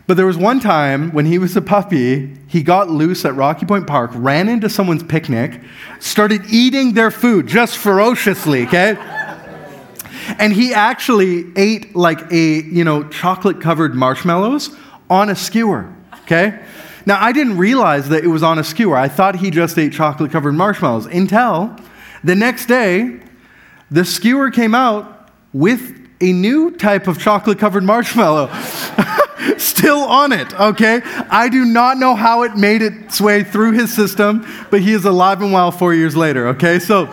But 0.06 0.16
there 0.16 0.24
was 0.24 0.38
one 0.38 0.58
time 0.58 1.12
when 1.12 1.26
he 1.26 1.38
was 1.38 1.54
a 1.54 1.60
puppy, 1.60 2.34
he 2.46 2.62
got 2.62 2.88
loose 2.88 3.26
at 3.26 3.34
Rocky 3.34 3.66
Point 3.66 3.86
Park, 3.86 4.10
ran 4.14 4.48
into 4.48 4.70
someone's 4.70 5.02
picnic, 5.02 5.60
started 6.00 6.46
eating 6.48 6.94
their 6.94 7.10
food 7.10 7.46
just 7.46 7.76
ferociously, 7.76 8.66
okay? 8.66 8.96
And 10.38 10.52
he 10.52 10.74
actually 10.74 11.46
ate 11.56 11.96
like 11.96 12.30
a, 12.32 12.62
you 12.62 12.84
know, 12.84 13.08
chocolate 13.08 13.60
covered 13.60 13.94
marshmallows 13.94 14.76
on 15.08 15.30
a 15.30 15.36
skewer, 15.36 15.92
okay? 16.22 16.60
Now, 17.06 17.18
I 17.20 17.32
didn't 17.32 17.56
realize 17.56 18.10
that 18.10 18.24
it 18.24 18.28
was 18.28 18.42
on 18.42 18.58
a 18.58 18.64
skewer. 18.64 18.96
I 18.96 19.08
thought 19.08 19.36
he 19.36 19.50
just 19.50 19.78
ate 19.78 19.92
chocolate 19.92 20.30
covered 20.30 20.52
marshmallows 20.52 21.06
until 21.06 21.74
the 22.22 22.34
next 22.34 22.66
day, 22.66 23.20
the 23.90 24.04
skewer 24.04 24.50
came 24.50 24.74
out 24.74 25.30
with 25.52 25.98
a 26.20 26.32
new 26.32 26.72
type 26.72 27.06
of 27.06 27.18
chocolate 27.18 27.58
covered 27.58 27.84
marshmallow. 27.84 28.50
Still 29.56 30.00
on 30.00 30.32
it, 30.32 30.52
okay? 30.60 31.00
I 31.30 31.48
do 31.48 31.64
not 31.64 31.96
know 31.96 32.14
how 32.14 32.42
it 32.42 32.56
made 32.56 32.82
its 32.82 33.20
way 33.20 33.44
through 33.44 33.72
his 33.72 33.94
system, 33.94 34.46
but 34.70 34.80
he 34.80 34.92
is 34.92 35.04
alive 35.04 35.40
and 35.40 35.52
well 35.52 35.70
four 35.70 35.94
years 35.94 36.16
later, 36.16 36.48
okay? 36.48 36.78
So 36.78 37.06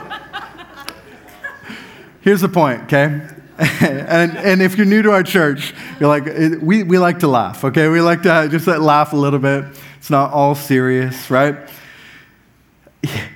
here's 2.25 2.41
the 2.41 2.50
point, 2.50 2.82
okay? 2.84 3.22
and, 3.79 4.36
and 4.36 4.62
if 4.62 4.75
you're 4.75 4.86
new 4.86 5.01
to 5.03 5.12
our 5.12 5.24
church, 5.24 5.74
you're 6.00 6.10
like, 6.10 6.25
we, 6.62 6.84
we 6.84 6.98
like 6.98 7.20
to 7.20 7.27
laugh, 7.27 7.63
okay? 7.63 7.88
We 7.88 8.01
like 8.01 8.24
to 8.24 8.50
just 8.50 8.67
laugh 8.67 9.13
a 9.13 9.15
little 9.15 9.39
bit. 9.39 9.63
It's 9.98 10.10
not 10.10 10.34
all 10.34 10.55
serious, 10.55 11.29
right? 11.29 11.55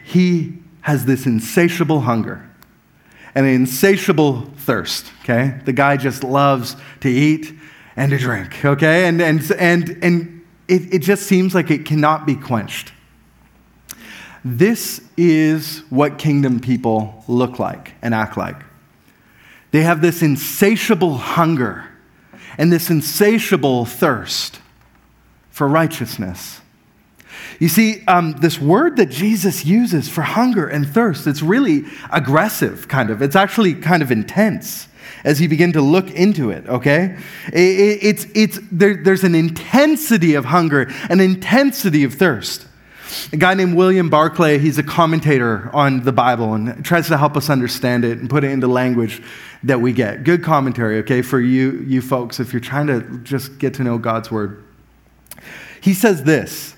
He 0.03 0.57
has 0.81 1.05
this 1.05 1.27
insatiable 1.27 2.01
hunger 2.01 2.49
and 3.35 3.45
an 3.45 3.53
insatiable 3.53 4.47
thirst, 4.57 5.05
okay? 5.21 5.61
The 5.65 5.73
guy 5.73 5.95
just 5.95 6.23
loves 6.23 6.75
to 7.01 7.09
eat 7.09 7.53
and 7.95 8.09
to 8.09 8.17
drink, 8.17 8.65
okay? 8.65 9.07
And, 9.07 9.21
and, 9.21 9.51
and, 9.51 9.99
and 10.01 10.45
it, 10.67 10.95
it 10.95 10.99
just 10.99 11.27
seems 11.27 11.53
like 11.53 11.69
it 11.69 11.85
cannot 11.85 12.25
be 12.25 12.35
quenched. 12.35 12.91
This 14.43 14.99
is 15.15 15.83
what 15.91 16.17
kingdom 16.17 16.59
people 16.59 17.23
look 17.27 17.59
like 17.59 17.93
and 18.01 18.15
act 18.15 18.35
like. 18.35 18.63
They 19.71 19.83
have 19.83 20.01
this 20.01 20.21
insatiable 20.21 21.17
hunger 21.17 21.85
and 22.57 22.71
this 22.71 22.89
insatiable 22.89 23.85
thirst 23.85 24.59
for 25.51 25.67
righteousness. 25.67 26.61
You 27.59 27.67
see, 27.67 28.03
um, 28.05 28.33
this 28.33 28.59
word 28.59 28.97
that 28.97 29.09
Jesus 29.09 29.65
uses 29.65 30.07
for 30.09 30.21
hunger 30.21 30.67
and 30.67 30.87
thirst, 30.87 31.27
it's 31.27 31.41
really 31.41 31.85
aggressive, 32.11 32.87
kind 32.87 33.09
of. 33.09 33.21
It's 33.21 33.35
actually 33.35 33.75
kind 33.75 34.01
of 34.01 34.11
intense 34.11 34.87
as 35.23 35.41
you 35.41 35.49
begin 35.49 35.73
to 35.73 35.81
look 35.81 36.09
into 36.11 36.49
it, 36.49 36.67
okay? 36.67 37.17
It, 37.47 37.59
it, 37.59 37.99
it's, 38.03 38.27
it's, 38.33 38.59
there, 38.71 38.95
there's 38.95 39.23
an 39.23 39.35
intensity 39.35 40.35
of 40.35 40.45
hunger, 40.45 40.91
an 41.09 41.19
intensity 41.19 42.03
of 42.03 42.13
thirst. 42.13 42.65
A 43.33 43.37
guy 43.37 43.55
named 43.55 43.75
William 43.75 44.09
Barclay, 44.09 44.59
he's 44.59 44.77
a 44.77 44.83
commentator 44.83 45.69
on 45.73 46.03
the 46.03 46.11
Bible 46.11 46.53
and 46.53 46.85
tries 46.85 47.07
to 47.07 47.17
help 47.17 47.35
us 47.35 47.49
understand 47.49 48.05
it 48.05 48.19
and 48.19 48.29
put 48.29 48.43
it 48.43 48.51
into 48.51 48.67
language 48.67 49.21
that 49.63 49.81
we 49.81 49.91
get. 49.91 50.23
Good 50.23 50.43
commentary, 50.43 50.97
okay, 50.99 51.21
for 51.21 51.39
you, 51.39 51.83
you 51.87 52.01
folks, 52.01 52.39
if 52.39 52.53
you're 52.53 52.59
trying 52.59 52.87
to 52.87 53.01
just 53.19 53.59
get 53.59 53.73
to 53.75 53.83
know 53.83 53.97
God's 53.97 54.31
word. 54.31 54.63
He 55.81 55.93
says 55.93 56.23
this 56.23 56.75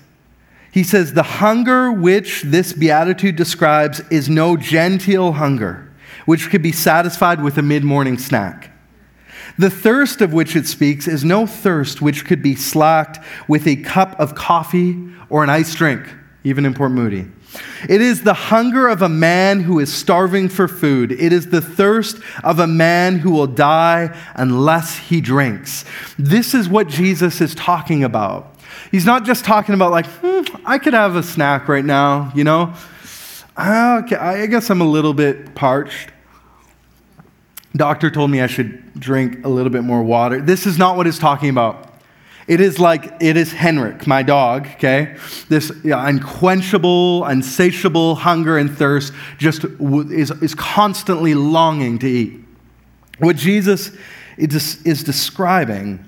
He 0.72 0.82
says, 0.82 1.12
The 1.12 1.22
hunger 1.22 1.92
which 1.92 2.42
this 2.42 2.72
beatitude 2.72 3.36
describes 3.36 4.00
is 4.10 4.28
no 4.28 4.56
genteel 4.56 5.32
hunger, 5.32 5.92
which 6.26 6.50
could 6.50 6.62
be 6.62 6.72
satisfied 6.72 7.42
with 7.42 7.58
a 7.58 7.62
mid 7.62 7.84
morning 7.84 8.18
snack. 8.18 8.70
The 9.58 9.70
thirst 9.70 10.20
of 10.20 10.32
which 10.32 10.56
it 10.56 10.66
speaks 10.66 11.06
is 11.06 11.24
no 11.24 11.46
thirst 11.46 12.00
which 12.00 12.24
could 12.24 12.42
be 12.42 12.54
slacked 12.54 13.18
with 13.48 13.66
a 13.66 13.76
cup 13.76 14.18
of 14.18 14.34
coffee 14.34 14.96
or 15.28 15.44
an 15.44 15.50
iced 15.50 15.76
drink 15.76 16.06
even 16.44 16.64
in 16.64 16.74
Port 16.74 16.92
Moody. 16.92 17.28
It 17.88 18.00
is 18.00 18.22
the 18.22 18.34
hunger 18.34 18.88
of 18.88 19.02
a 19.02 19.08
man 19.08 19.60
who 19.60 19.78
is 19.78 19.92
starving 19.92 20.48
for 20.48 20.68
food. 20.68 21.12
It 21.12 21.32
is 21.32 21.48
the 21.48 21.60
thirst 21.60 22.18
of 22.44 22.58
a 22.58 22.66
man 22.66 23.18
who 23.18 23.30
will 23.30 23.46
die 23.46 24.16
unless 24.34 24.96
he 24.96 25.20
drinks. 25.20 25.84
This 26.18 26.54
is 26.54 26.68
what 26.68 26.88
Jesus 26.88 27.40
is 27.40 27.54
talking 27.54 28.04
about. 28.04 28.56
He's 28.90 29.04
not 29.04 29.24
just 29.24 29.44
talking 29.44 29.74
about, 29.74 29.90
like, 29.90 30.06
hmm, 30.06 30.42
I 30.64 30.78
could 30.78 30.94
have 30.94 31.16
a 31.16 31.22
snack 31.22 31.68
right 31.68 31.84
now, 31.84 32.32
you 32.34 32.44
know? 32.44 32.74
Ah, 33.56 33.98
okay, 33.98 34.16
I 34.16 34.46
guess 34.46 34.70
I'm 34.70 34.80
a 34.80 34.88
little 34.88 35.12
bit 35.12 35.54
parched. 35.54 36.10
Doctor 37.74 38.10
told 38.10 38.30
me 38.30 38.40
I 38.40 38.46
should 38.46 38.94
drink 38.94 39.44
a 39.44 39.48
little 39.48 39.70
bit 39.70 39.82
more 39.82 40.02
water. 40.02 40.40
This 40.40 40.66
is 40.66 40.78
not 40.78 40.96
what 40.96 41.06
he's 41.06 41.18
talking 41.18 41.48
about. 41.48 41.91
It 42.48 42.60
is 42.60 42.78
like, 42.78 43.12
it 43.20 43.36
is 43.36 43.52
Henrik, 43.52 44.06
my 44.06 44.22
dog, 44.22 44.66
okay? 44.74 45.16
This 45.48 45.70
unquenchable, 45.84 47.24
insatiable 47.26 48.16
hunger 48.16 48.58
and 48.58 48.76
thirst 48.76 49.12
just 49.38 49.64
is, 49.64 50.30
is 50.42 50.54
constantly 50.54 51.34
longing 51.34 51.98
to 52.00 52.08
eat. 52.08 52.40
What 53.18 53.36
Jesus 53.36 53.92
is, 54.36 54.84
is 54.84 55.04
describing 55.04 56.04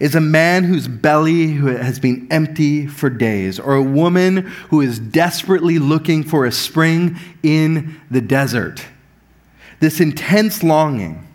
is 0.00 0.14
a 0.14 0.20
man 0.20 0.64
whose 0.64 0.88
belly 0.88 1.52
has 1.52 1.98
been 1.98 2.26
empty 2.30 2.86
for 2.86 3.08
days, 3.08 3.58
or 3.58 3.74
a 3.74 3.82
woman 3.82 4.38
who 4.70 4.80
is 4.80 4.98
desperately 4.98 5.78
looking 5.78 6.22
for 6.22 6.44
a 6.44 6.52
spring 6.52 7.16
in 7.42 7.98
the 8.10 8.20
desert. 8.20 8.84
This 9.80 10.00
intense 10.00 10.62
longing, 10.62 11.26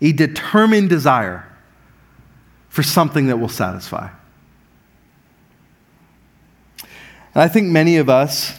a 0.00 0.12
determined 0.12 0.88
desire 0.88 1.45
for 2.76 2.82
something 2.82 3.28
that 3.28 3.38
will 3.38 3.48
satisfy. 3.48 4.06
And 6.82 7.42
I 7.42 7.48
think 7.48 7.68
many 7.68 7.96
of 7.96 8.10
us 8.10 8.52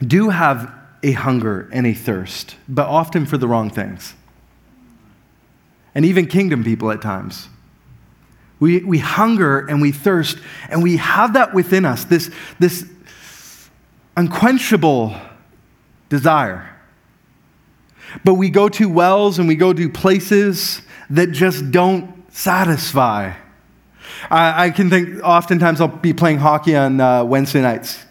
do 0.00 0.30
have 0.30 0.72
a 1.02 1.12
hunger 1.12 1.68
and 1.70 1.86
a 1.86 1.92
thirst, 1.92 2.56
but 2.66 2.86
often 2.86 3.26
for 3.26 3.36
the 3.36 3.46
wrong 3.46 3.68
things. 3.68 4.14
And 5.94 6.06
even 6.06 6.28
kingdom 6.28 6.64
people 6.64 6.90
at 6.90 7.02
times. 7.02 7.50
We, 8.58 8.78
we 8.78 8.96
hunger 8.96 9.66
and 9.66 9.82
we 9.82 9.92
thirst, 9.92 10.38
and 10.70 10.82
we 10.82 10.96
have 10.96 11.34
that 11.34 11.52
within 11.52 11.84
us 11.84 12.04
this, 12.04 12.30
this 12.58 12.88
unquenchable 14.16 15.14
desire. 16.08 16.74
But 18.24 18.36
we 18.36 18.48
go 18.48 18.70
to 18.70 18.88
wells 18.88 19.38
and 19.38 19.46
we 19.46 19.56
go 19.56 19.74
to 19.74 19.90
places 19.90 20.80
that 21.10 21.32
just 21.32 21.70
don't 21.70 22.19
satisfy. 22.30 23.32
I, 24.30 24.66
I 24.66 24.70
can 24.70 24.90
think 24.90 25.22
oftentimes 25.22 25.80
I'll 25.80 25.88
be 25.88 26.12
playing 26.12 26.38
hockey 26.38 26.76
on 26.76 27.00
uh, 27.00 27.24
Wednesday 27.24 27.62
nights. 27.62 28.04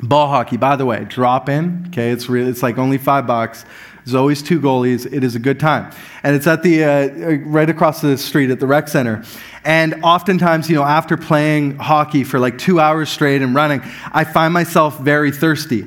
Ball 0.00 0.28
hockey, 0.28 0.56
by 0.56 0.76
the 0.76 0.86
way, 0.86 1.04
drop 1.04 1.48
in. 1.48 1.86
Okay, 1.88 2.10
it's 2.10 2.28
really 2.28 2.50
it's 2.50 2.62
like 2.62 2.78
only 2.78 2.98
five 2.98 3.26
bucks. 3.26 3.64
There's 4.04 4.14
always 4.14 4.42
two 4.42 4.60
goalies. 4.60 5.12
It 5.12 5.24
is 5.24 5.34
a 5.34 5.38
good 5.38 5.58
time, 5.58 5.92
and 6.22 6.36
it's 6.36 6.46
at 6.46 6.62
the 6.62 6.84
uh, 6.84 7.32
right 7.46 7.68
across 7.68 8.00
the 8.00 8.16
street 8.16 8.50
at 8.50 8.60
the 8.60 8.66
rec 8.66 8.88
center. 8.88 9.24
And 9.64 10.02
oftentimes, 10.04 10.70
you 10.70 10.76
know, 10.76 10.84
after 10.84 11.16
playing 11.16 11.76
hockey 11.78 12.24
for 12.24 12.38
like 12.38 12.58
two 12.58 12.78
hours 12.80 13.10
straight 13.10 13.42
and 13.42 13.54
running, 13.54 13.82
I 14.12 14.24
find 14.24 14.54
myself 14.54 14.98
very 15.00 15.32
thirsty, 15.32 15.84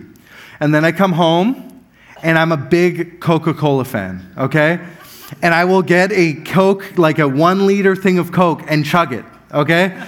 and 0.60 0.75
then 0.75 0.84
I 0.84 0.91
come 0.91 1.13
home, 1.13 1.81
and 2.22 2.38
I'm 2.38 2.51
a 2.51 2.58
big 2.58 3.22
Coca-Cola 3.22 3.86
fan. 3.86 4.34
Okay, 4.38 4.79
and 5.41 5.53
I 5.53 5.65
will 5.65 5.81
get 5.81 6.11
a 6.11 6.33
Coke, 6.33 6.97
like 6.97 7.19
a 7.19 7.27
one 7.27 7.67
liter 7.67 7.95
thing 7.95 8.19
of 8.19 8.31
Coke, 8.31 8.63
and 8.67 8.85
chug 8.85 9.13
it, 9.13 9.25
okay? 9.53 10.01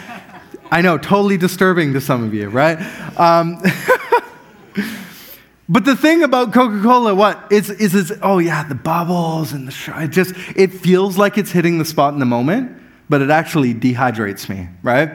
I 0.72 0.82
know, 0.82 0.98
totally 0.98 1.38
disturbing 1.38 1.94
to 1.94 2.01
some 2.01 2.24
of 2.24 2.34
you, 2.34 2.50
right? 2.50 2.80
Um, 3.18 3.62
but 5.70 5.86
the 5.86 5.96
thing 5.96 6.24
about 6.24 6.51
Coca-Cola, 6.51 7.13
what 7.13 7.51
is 7.51 7.70
is 7.70 8.12
oh 8.22 8.39
yeah, 8.39 8.63
the 8.63 8.75
bubbles 8.75 9.53
and 9.53 9.68
the 9.68 9.72
sh- 9.72 9.89
it 9.96 10.10
just 10.10 10.34
it 10.56 10.74
feels 10.74 11.18
like 11.18 11.38
it's 11.38 11.51
hitting 11.51 11.77
the 11.77 11.86
spot 11.86 12.13
in 12.13 12.20
the 12.20 12.25
moment, 12.25 12.75
but 13.08 13.22
it 13.22 13.30
actually 13.30 13.75
dehydrates 13.75 14.50
me, 14.50 14.68
right? 14.82 15.12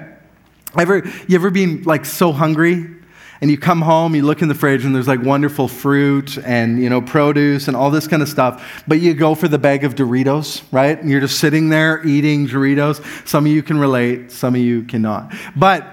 Ever 0.78 0.98
you 1.26 1.34
ever 1.34 1.50
been 1.50 1.82
like 1.82 2.04
so 2.04 2.30
hungry 2.30 2.97
and 3.40 3.50
you 3.50 3.58
come 3.58 3.82
home, 3.82 4.14
you 4.14 4.22
look 4.22 4.42
in 4.42 4.48
the 4.48 4.54
fridge, 4.54 4.84
and 4.84 4.94
there's 4.94 5.06
like 5.06 5.22
wonderful 5.22 5.68
fruit 5.68 6.38
and 6.38 6.82
you 6.82 6.90
know 6.90 7.00
produce 7.00 7.68
and 7.68 7.76
all 7.76 7.90
this 7.90 8.08
kind 8.08 8.22
of 8.22 8.28
stuff. 8.28 8.82
But 8.88 9.00
you 9.00 9.14
go 9.14 9.34
for 9.34 9.48
the 9.48 9.58
bag 9.58 9.84
of 9.84 9.94
Doritos, 9.94 10.62
right? 10.72 11.00
And 11.00 11.10
you're 11.10 11.20
just 11.20 11.38
sitting 11.38 11.68
there 11.68 12.04
eating 12.06 12.48
Doritos. 12.48 13.28
Some 13.28 13.46
of 13.46 13.52
you 13.52 13.62
can 13.62 13.78
relate, 13.78 14.32
some 14.32 14.54
of 14.54 14.60
you 14.60 14.82
cannot. 14.82 15.32
But 15.54 15.86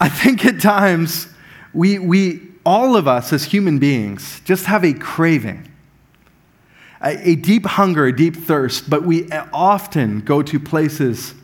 I 0.00 0.08
think 0.08 0.44
at 0.44 0.60
times 0.60 1.28
we 1.72 1.98
we 1.98 2.42
all 2.64 2.96
of 2.96 3.08
us 3.08 3.32
as 3.32 3.44
human 3.44 3.78
beings 3.78 4.40
just 4.44 4.66
have 4.66 4.84
a 4.84 4.92
craving. 4.92 5.68
A, 7.00 7.30
a 7.30 7.34
deep 7.34 7.66
hunger, 7.66 8.06
a 8.06 8.14
deep 8.14 8.36
thirst, 8.36 8.88
but 8.88 9.02
we 9.02 9.28
often 9.52 10.20
go 10.20 10.40
to 10.42 10.60
places 10.60 11.34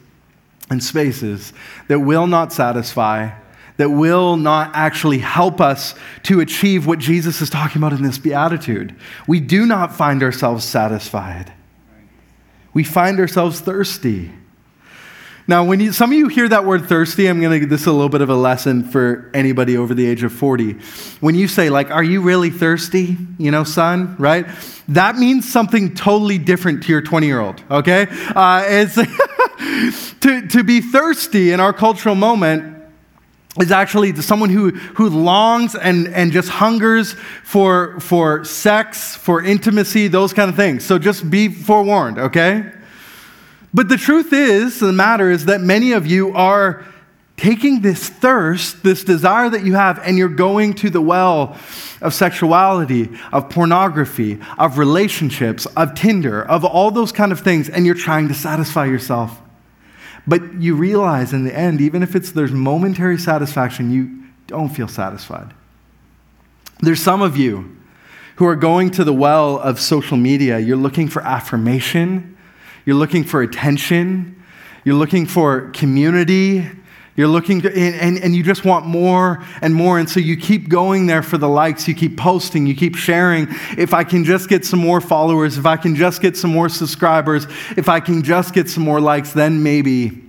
and 0.70 0.84
spaces 0.84 1.52
that 1.88 1.98
will 1.98 2.28
not 2.28 2.52
satisfy 2.52 3.30
that 3.78 3.90
will 3.90 4.36
not 4.36 4.72
actually 4.74 5.18
help 5.18 5.60
us 5.60 5.94
to 6.24 6.40
achieve 6.40 6.86
what 6.86 6.98
Jesus 6.98 7.40
is 7.40 7.48
talking 7.48 7.80
about 7.80 7.92
in 7.92 8.02
this 8.02 8.18
beatitude. 8.18 8.94
We 9.26 9.40
do 9.40 9.64
not 9.64 9.94
find 9.94 10.22
ourselves 10.22 10.64
satisfied, 10.64 11.52
we 12.74 12.84
find 12.84 13.18
ourselves 13.18 13.60
thirsty. 13.60 14.32
Now, 15.50 15.64
when 15.64 15.80
you, 15.80 15.92
some 15.92 16.10
of 16.10 16.18
you 16.18 16.28
hear 16.28 16.46
that 16.46 16.66
word 16.66 16.90
thirsty, 16.90 17.26
I'm 17.26 17.40
going 17.40 17.52
to 17.52 17.60
give 17.60 17.70
this 17.70 17.86
a 17.86 17.90
little 17.90 18.10
bit 18.10 18.20
of 18.20 18.28
a 18.28 18.34
lesson 18.34 18.84
for 18.84 19.30
anybody 19.32 19.78
over 19.78 19.94
the 19.94 20.06
age 20.06 20.22
of 20.22 20.30
40. 20.30 20.72
When 21.20 21.34
you 21.34 21.48
say, 21.48 21.70
like, 21.70 21.90
are 21.90 22.04
you 22.04 22.20
really 22.20 22.50
thirsty, 22.50 23.16
you 23.38 23.50
know, 23.50 23.64
son, 23.64 24.14
right? 24.18 24.44
That 24.88 25.16
means 25.16 25.50
something 25.50 25.94
totally 25.94 26.36
different 26.36 26.82
to 26.82 26.90
your 26.90 27.00
20 27.00 27.26
year 27.26 27.40
old, 27.40 27.62
okay? 27.70 28.08
Uh, 28.10 28.62
it's 28.66 28.94
to, 30.20 30.46
to 30.48 30.62
be 30.62 30.82
thirsty 30.82 31.50
in 31.52 31.60
our 31.60 31.72
cultural 31.72 32.14
moment 32.14 32.77
is 33.60 33.72
actually 33.72 34.14
someone 34.16 34.50
who, 34.50 34.70
who 34.70 35.08
longs 35.08 35.74
and, 35.74 36.08
and 36.08 36.32
just 36.32 36.48
hungers 36.48 37.14
for, 37.44 37.98
for 38.00 38.44
sex, 38.44 39.16
for 39.16 39.42
intimacy, 39.42 40.08
those 40.08 40.32
kind 40.32 40.48
of 40.48 40.56
things. 40.56 40.84
So 40.84 40.98
just 40.98 41.30
be 41.30 41.48
forewarned, 41.48 42.18
okay? 42.18 42.72
But 43.74 43.88
the 43.88 43.96
truth 43.96 44.32
is, 44.32 44.80
the 44.80 44.92
matter 44.92 45.30
is 45.30 45.46
that 45.46 45.60
many 45.60 45.92
of 45.92 46.06
you 46.06 46.34
are 46.34 46.84
taking 47.36 47.80
this 47.80 48.08
thirst, 48.08 48.82
this 48.82 49.04
desire 49.04 49.48
that 49.48 49.64
you 49.64 49.74
have, 49.74 50.00
and 50.00 50.18
you're 50.18 50.28
going 50.28 50.74
to 50.74 50.90
the 50.90 51.00
well 51.00 51.56
of 52.02 52.12
sexuality, 52.12 53.08
of 53.32 53.48
pornography, 53.48 54.38
of 54.58 54.76
relationships, 54.76 55.66
of 55.76 55.94
Tinder, 55.94 56.42
of 56.42 56.64
all 56.64 56.90
those 56.90 57.12
kind 57.12 57.30
of 57.30 57.40
things, 57.40 57.68
and 57.68 57.86
you're 57.86 57.94
trying 57.94 58.28
to 58.28 58.34
satisfy 58.34 58.86
yourself. 58.86 59.40
But 60.28 60.60
you 60.60 60.76
realize 60.76 61.32
in 61.32 61.44
the 61.44 61.56
end, 61.56 61.80
even 61.80 62.04
if 62.04 62.14
it's 62.14 62.30
there's 62.30 62.52
momentary 62.52 63.18
satisfaction, 63.18 63.90
you 63.90 64.24
don't 64.46 64.68
feel 64.68 64.86
satisfied. 64.86 65.52
There's 66.80 67.02
some 67.02 67.22
of 67.22 67.36
you 67.36 67.76
who 68.36 68.46
are 68.46 68.54
going 68.54 68.90
to 68.92 69.02
the 69.02 69.12
well 69.12 69.58
of 69.58 69.80
social 69.80 70.16
media. 70.16 70.60
You're 70.60 70.76
looking 70.76 71.08
for 71.08 71.22
affirmation 71.22 72.36
you're 72.88 72.96
looking 72.96 73.24
for 73.24 73.42
attention. 73.42 74.42
You're 74.82 74.94
looking 74.94 75.26
for 75.26 75.68
community. 75.72 76.66
You're 77.18 77.26
looking 77.26 77.62
to, 77.62 77.76
and, 77.76 77.96
and, 77.96 78.18
and, 78.18 78.36
you 78.36 78.44
just 78.44 78.64
want 78.64 78.86
more 78.86 79.44
and 79.60 79.74
more. 79.74 79.98
And 79.98 80.08
so 80.08 80.20
you 80.20 80.36
keep 80.36 80.68
going 80.68 81.06
there 81.06 81.20
for 81.20 81.36
the 81.36 81.48
likes. 81.48 81.88
You 81.88 81.94
keep 81.96 82.16
posting. 82.16 82.64
You 82.64 82.76
keep 82.76 82.94
sharing. 82.94 83.48
If 83.76 83.92
I 83.92 84.04
can 84.04 84.22
just 84.22 84.48
get 84.48 84.64
some 84.64 84.78
more 84.78 85.00
followers, 85.00 85.58
if 85.58 85.66
I 85.66 85.76
can 85.76 85.96
just 85.96 86.22
get 86.22 86.36
some 86.36 86.52
more 86.52 86.68
subscribers, 86.68 87.48
if 87.76 87.88
I 87.88 87.98
can 87.98 88.22
just 88.22 88.54
get 88.54 88.70
some 88.70 88.84
more 88.84 89.00
likes, 89.00 89.32
then 89.32 89.64
maybe 89.64 90.22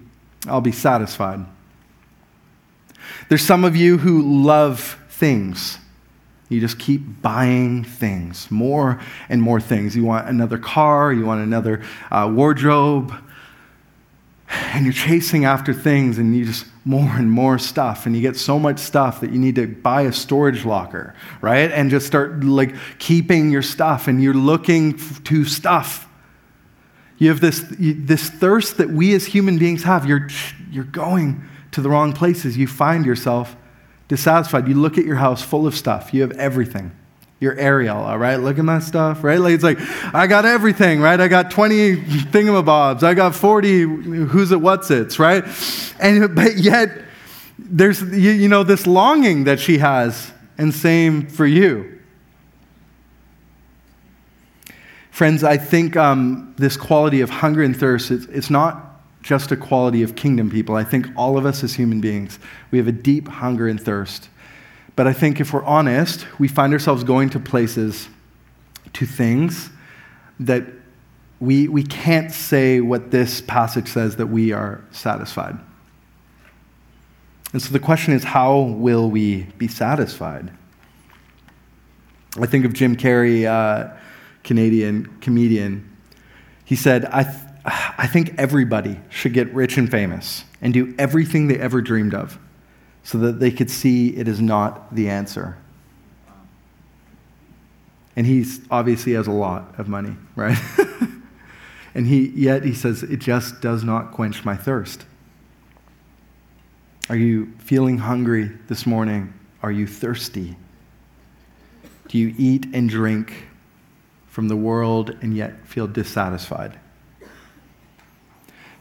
I'll 0.47 0.61
be 0.61 0.71
satisfied. 0.71 1.45
There's 3.27 3.45
some 3.45 3.65
of 3.65 3.75
you 3.75 3.99
who 3.99 4.43
love 4.43 4.97
things. 5.09 5.77
You 6.49 6.59
just 6.59 6.79
keep 6.79 7.21
buying 7.21 7.83
things, 7.83 8.49
more 8.49 8.99
and 9.29 9.43
more 9.43 9.61
things. 9.61 9.95
You 9.95 10.05
want 10.05 10.27
another 10.27 10.57
car, 10.57 11.13
you 11.13 11.27
want 11.27 11.43
another 11.43 11.83
uh, 12.09 12.31
wardrobe, 12.33 13.13
and 14.49 14.85
you're 14.85 14.93
chasing 14.93 15.45
after 15.45 15.73
things 15.73 16.17
and 16.17 16.35
you 16.35 16.45
just 16.45 16.65
more 16.89 17.17
and 17.17 17.29
more 17.29 17.59
stuff 17.59 18.07
and 18.07 18.15
you 18.15 18.21
get 18.21 18.35
so 18.35 18.57
much 18.57 18.79
stuff 18.79 19.21
that 19.21 19.31
you 19.31 19.37
need 19.37 19.53
to 19.53 19.67
buy 19.67 20.01
a 20.01 20.11
storage 20.11 20.65
locker 20.65 21.13
right? 21.41 21.71
And 21.71 21.89
just 21.89 22.07
start 22.07 22.43
like 22.43 22.75
keeping 22.97 23.51
your 23.51 23.61
stuff 23.61 24.07
and 24.07 24.21
you're 24.21 24.33
looking 24.33 24.97
to 25.25 25.45
stuff. 25.45 26.07
You 27.17 27.29
have 27.29 27.41
this 27.41 27.65
this 27.69 28.29
thirst 28.29 28.77
that 28.77 28.89
we 28.89 29.13
as 29.13 29.25
human 29.25 29.57
beings 29.57 29.83
have. 29.83 30.05
You're 30.05 30.27
you're 30.71 30.85
going 30.85 31.43
to 31.71 31.81
the 31.81 31.89
wrong 31.89 32.13
places. 32.13 32.57
You 32.57 32.67
find 32.67 33.05
yourself 33.05 33.55
dissatisfied. 34.07 34.67
You 34.67 34.75
look 34.75 34.97
at 34.97 35.05
your 35.05 35.17
house 35.17 35.41
full 35.41 35.67
of 35.67 35.75
stuff, 35.75 36.13
you 36.13 36.21
have 36.21 36.31
everything. 36.31 36.91
You're 37.39 37.57
Ariel, 37.57 37.97
all 37.97 38.17
right? 38.17 38.35
Look 38.35 38.59
at 38.59 38.65
my 38.65 38.79
stuff, 38.79 39.23
right? 39.23 39.39
Like, 39.39 39.53
it's 39.53 39.63
like, 39.63 39.79
I 40.13 40.27
got 40.27 40.45
everything, 40.45 40.99
right? 40.99 41.19
I 41.19 41.29
got 41.29 41.51
20 41.51 41.95
thingamabobs. 41.95 43.01
I 43.01 43.13
got 43.13 43.33
40 43.33 43.81
who's 43.81 44.51
it, 44.51 44.59
what's 44.59 44.91
it's, 44.91 45.19
right? 45.19 45.45
And, 45.99 46.35
but 46.35 46.57
yet, 46.57 46.89
there's, 47.57 48.01
you, 48.01 48.31
you 48.31 48.49
know, 48.49 48.63
this 48.63 48.85
longing 48.85 49.45
that 49.45 49.59
she 49.59 49.77
has, 49.77 50.31
and 50.57 50.73
same 50.73 51.27
for 51.27 51.45
you. 51.45 51.99
Friends, 55.11 55.43
I 55.43 55.57
think 55.57 55.95
um, 55.95 56.53
this 56.57 56.75
quality 56.75 57.21
of 57.21 57.29
hunger 57.29 57.63
and 57.63 57.75
thirst, 57.75 58.11
it's, 58.11 58.25
it's 58.25 58.49
not 58.49 59.01
just 59.21 59.51
a 59.51 59.57
quality 59.57 60.03
of 60.03 60.15
kingdom 60.15 60.49
people. 60.49 60.75
I 60.75 60.83
think 60.83 61.07
all 61.15 61.37
of 61.37 61.45
us 61.45 61.63
as 61.63 61.73
human 61.73 62.01
beings, 62.01 62.39
we 62.71 62.77
have 62.77 62.87
a 62.87 62.93
deep 62.93 63.27
hunger 63.27 63.67
and 63.67 63.79
thirst. 63.79 64.29
But 64.99 65.07
I 65.07 65.13
think 65.13 65.39
if 65.39 65.53
we're 65.53 65.63
honest, 65.63 66.27
we 66.39 66.49
find 66.49 66.73
ourselves 66.73 67.05
going 67.05 67.29
to 67.29 67.39
places, 67.39 68.09
to 68.91 69.05
things 69.05 69.69
that 70.41 70.65
we, 71.39 71.69
we 71.69 71.83
can't 71.83 72.33
say 72.33 72.81
what 72.81 73.09
this 73.09 73.39
passage 73.39 73.87
says 73.87 74.17
that 74.17 74.27
we 74.27 74.51
are 74.51 74.83
satisfied. 74.91 75.57
And 77.53 77.61
so 77.61 77.71
the 77.71 77.79
question 77.79 78.13
is 78.13 78.25
how 78.25 78.59
will 78.59 79.09
we 79.09 79.43
be 79.57 79.69
satisfied? 79.69 80.51
I 82.37 82.45
think 82.45 82.65
of 82.65 82.73
Jim 82.73 82.97
Carrey, 82.97 83.45
uh, 83.45 83.95
Canadian 84.43 85.05
comedian. 85.21 85.89
He 86.65 86.75
said, 86.75 87.05
I, 87.05 87.23
th- 87.23 87.35
I 87.63 88.05
think 88.05 88.33
everybody 88.37 88.99
should 89.07 89.31
get 89.31 89.53
rich 89.53 89.77
and 89.77 89.89
famous 89.89 90.43
and 90.61 90.73
do 90.73 90.93
everything 90.99 91.47
they 91.47 91.57
ever 91.57 91.81
dreamed 91.81 92.13
of 92.13 92.37
so 93.03 93.17
that 93.17 93.39
they 93.39 93.51
could 93.51 93.69
see 93.69 94.09
it 94.09 94.27
is 94.27 94.41
not 94.41 94.93
the 94.93 95.09
answer. 95.09 95.57
And 98.15 98.25
he 98.25 98.45
obviously 98.69 99.13
has 99.13 99.27
a 99.27 99.31
lot 99.31 99.79
of 99.79 99.87
money, 99.87 100.15
right? 100.35 100.57
and 101.95 102.05
he, 102.05 102.27
yet 102.29 102.63
he 102.63 102.73
says, 102.73 103.03
it 103.03 103.17
just 103.17 103.61
does 103.61 103.83
not 103.83 104.11
quench 104.11 104.43
my 104.43 104.55
thirst. 104.55 105.05
Are 107.09 107.15
you 107.15 107.53
feeling 107.59 107.97
hungry 107.97 108.51
this 108.67 108.85
morning? 108.85 109.33
Are 109.63 109.71
you 109.71 109.87
thirsty? 109.87 110.57
Do 112.07 112.17
you 112.17 112.35
eat 112.37 112.67
and 112.73 112.89
drink 112.89 113.47
from 114.27 114.47
the 114.47 114.55
world 114.55 115.17
and 115.21 115.35
yet 115.35 115.65
feel 115.65 115.87
dissatisfied? 115.87 116.79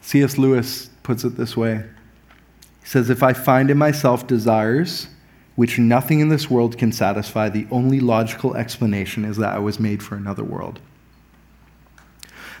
C.S. 0.01 0.37
Lewis 0.37 0.89
puts 1.03 1.23
it 1.23 1.37
this 1.37 1.55
way 1.55 1.85
says, 2.89 3.11
If 3.11 3.21
I 3.21 3.33
find 3.33 3.69
in 3.69 3.77
myself 3.77 4.25
desires 4.25 5.09
which 5.55 5.77
nothing 5.77 6.21
in 6.21 6.29
this 6.29 6.49
world 6.49 6.75
can 6.75 6.91
satisfy, 6.91 7.47
the 7.47 7.67
only 7.69 7.99
logical 7.99 8.55
explanation 8.55 9.25
is 9.25 9.37
that 9.37 9.53
I 9.53 9.59
was 9.59 9.79
made 9.79 10.01
for 10.01 10.15
another 10.15 10.43
world. 10.43 10.79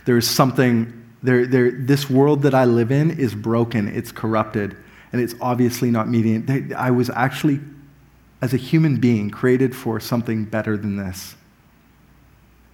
There 0.05 0.17
is 0.17 0.29
something, 0.29 1.03
there, 1.23 1.47
there, 1.47 1.71
this 1.71 2.11
world 2.11 2.43
that 2.43 2.53
I 2.53 2.65
live 2.65 2.91
in 2.91 3.09
is 3.17 3.33
broken, 3.33 3.87
it's 3.87 4.11
corrupted, 4.11 4.77
and 5.11 5.19
it's 5.19 5.33
obviously 5.41 5.89
not 5.89 6.07
meeting. 6.07 6.73
I 6.77 6.91
was 6.91 7.09
actually, 7.09 7.59
as 8.39 8.53
a 8.53 8.57
human 8.57 8.97
being, 8.97 9.31
created 9.31 9.75
for 9.75 9.99
something 9.99 10.45
better 10.45 10.77
than 10.77 10.95
this 10.95 11.35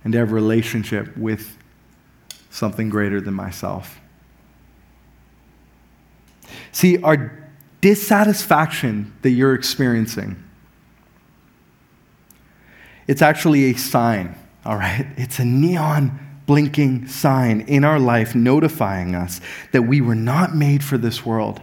and 0.03 0.11
to 0.11 0.19
have 0.19 0.31
a 0.31 0.33
relationship 0.33 1.15
with 1.15 1.57
something 2.49 2.89
greater 2.89 3.21
than 3.21 3.33
myself. 3.33 3.97
See, 6.73 7.01
our 7.01 7.44
dissatisfaction 7.85 9.13
that 9.21 9.29
you're 9.29 9.53
experiencing, 9.53 10.43
it's 13.07 13.21
actually 13.21 13.65
a 13.65 13.75
sign, 13.75 14.35
all 14.65 14.75
right? 14.75 15.05
It's 15.17 15.37
a 15.37 15.45
neon 15.45 16.19
blinking 16.47 17.07
sign 17.07 17.61
in 17.61 17.83
our 17.83 17.99
life 17.99 18.33
notifying 18.33 19.13
us 19.13 19.39
that 19.71 19.83
we 19.83 20.01
were 20.01 20.15
not 20.15 20.55
made 20.55 20.83
for 20.83 20.97
this 20.97 21.23
world 21.23 21.61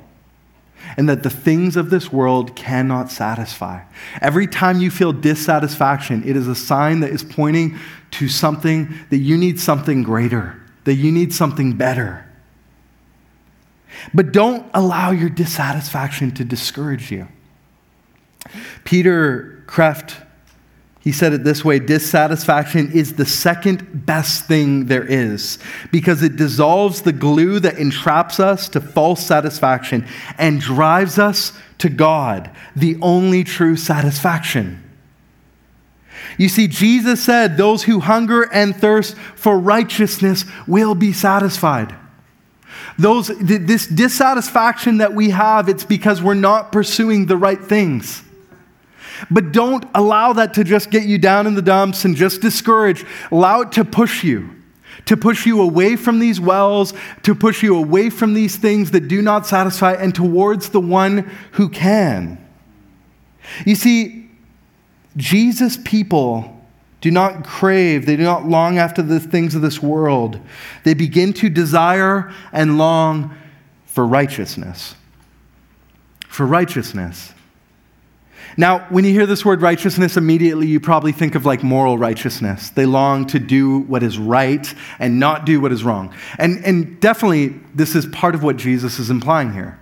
and 0.96 1.08
that 1.08 1.24
the 1.24 1.30
things 1.30 1.76
of 1.76 1.90
this 1.90 2.12
world 2.12 2.54
cannot 2.54 3.10
satisfy. 3.10 3.82
Every 4.20 4.46
time 4.46 4.80
you 4.80 4.92
feel 4.92 5.12
dissatisfaction, 5.12 6.22
it 6.24 6.36
is 6.36 6.46
a 6.46 6.54
sign 6.54 7.00
that 7.00 7.10
is 7.10 7.24
pointing 7.24 7.76
to 8.12 8.28
something 8.28 8.94
that 9.10 9.18
you 9.18 9.36
need 9.36 9.58
something 9.58 10.04
greater, 10.04 10.62
that 10.84 10.94
you 10.94 11.10
need 11.10 11.34
something 11.34 11.72
better. 11.72 12.31
But 14.14 14.32
don't 14.32 14.68
allow 14.74 15.10
your 15.10 15.28
dissatisfaction 15.28 16.32
to 16.32 16.44
discourage 16.44 17.10
you. 17.10 17.28
Peter 18.84 19.62
Kreeft, 19.66 20.14
he 21.00 21.12
said 21.12 21.32
it 21.32 21.44
this 21.44 21.64
way 21.64 21.78
dissatisfaction 21.78 22.92
is 22.92 23.14
the 23.14 23.26
second 23.26 24.06
best 24.06 24.46
thing 24.46 24.86
there 24.86 25.04
is 25.04 25.58
because 25.90 26.22
it 26.22 26.36
dissolves 26.36 27.02
the 27.02 27.12
glue 27.12 27.58
that 27.60 27.78
entraps 27.78 28.38
us 28.38 28.68
to 28.70 28.80
false 28.80 29.24
satisfaction 29.24 30.06
and 30.38 30.60
drives 30.60 31.18
us 31.18 31.52
to 31.78 31.88
God, 31.88 32.50
the 32.76 32.96
only 33.02 33.42
true 33.42 33.76
satisfaction. 33.76 34.78
You 36.38 36.48
see, 36.48 36.68
Jesus 36.68 37.22
said, 37.22 37.56
Those 37.56 37.82
who 37.82 38.00
hunger 38.00 38.42
and 38.52 38.74
thirst 38.74 39.16
for 39.16 39.58
righteousness 39.58 40.44
will 40.66 40.94
be 40.94 41.12
satisfied. 41.12 41.94
Those, 42.98 43.28
this 43.38 43.86
dissatisfaction 43.86 44.98
that 44.98 45.14
we 45.14 45.30
have, 45.30 45.68
it's 45.68 45.84
because 45.84 46.22
we're 46.22 46.34
not 46.34 46.72
pursuing 46.72 47.26
the 47.26 47.36
right 47.36 47.62
things. 47.62 48.22
But 49.30 49.52
don't 49.52 49.84
allow 49.94 50.32
that 50.32 50.54
to 50.54 50.64
just 50.64 50.90
get 50.90 51.04
you 51.04 51.16
down 51.18 51.46
in 51.46 51.54
the 51.54 51.62
dumps 51.62 52.04
and 52.04 52.16
just 52.16 52.40
discourage. 52.40 53.04
Allow 53.30 53.62
it 53.62 53.72
to 53.72 53.84
push 53.84 54.24
you. 54.24 54.50
to 55.06 55.16
push 55.16 55.46
you 55.46 55.60
away 55.60 55.96
from 55.96 56.18
these 56.18 56.40
wells, 56.40 56.94
to 57.22 57.34
push 57.34 57.62
you 57.62 57.76
away 57.76 58.10
from 58.10 58.34
these 58.34 58.56
things 58.56 58.90
that 58.92 59.08
do 59.08 59.22
not 59.22 59.46
satisfy, 59.46 59.94
and 59.94 60.14
towards 60.14 60.70
the 60.70 60.80
one 60.80 61.30
who 61.52 61.68
can. 61.68 62.38
You 63.66 63.74
see, 63.74 64.30
Jesus' 65.16 65.78
people 65.84 66.51
do 67.02 67.10
not 67.10 67.44
crave, 67.44 68.06
they 68.06 68.16
do 68.16 68.22
not 68.22 68.46
long 68.46 68.78
after 68.78 69.02
the 69.02 69.20
things 69.20 69.54
of 69.54 69.60
this 69.60 69.82
world. 69.82 70.40
They 70.84 70.94
begin 70.94 71.34
to 71.34 71.50
desire 71.50 72.32
and 72.52 72.78
long 72.78 73.36
for 73.84 74.06
righteousness. 74.06 74.94
For 76.28 76.46
righteousness. 76.46 77.34
Now, 78.56 78.80
when 78.90 79.04
you 79.04 79.12
hear 79.12 79.26
this 79.26 79.44
word 79.44 79.62
righteousness, 79.62 80.16
immediately 80.16 80.68
you 80.68 80.78
probably 80.78 81.10
think 81.10 81.34
of 81.34 81.44
like 81.44 81.62
moral 81.62 81.98
righteousness. 81.98 82.70
They 82.70 82.86
long 82.86 83.26
to 83.26 83.38
do 83.38 83.80
what 83.80 84.02
is 84.02 84.16
right 84.16 84.72
and 84.98 85.18
not 85.18 85.44
do 85.44 85.60
what 85.60 85.72
is 85.72 85.82
wrong. 85.82 86.14
And, 86.38 86.64
and 86.64 87.00
definitely, 87.00 87.60
this 87.74 87.96
is 87.96 88.06
part 88.06 88.34
of 88.34 88.42
what 88.42 88.56
Jesus 88.56 88.98
is 88.98 89.10
implying 89.10 89.52
here. 89.52 89.78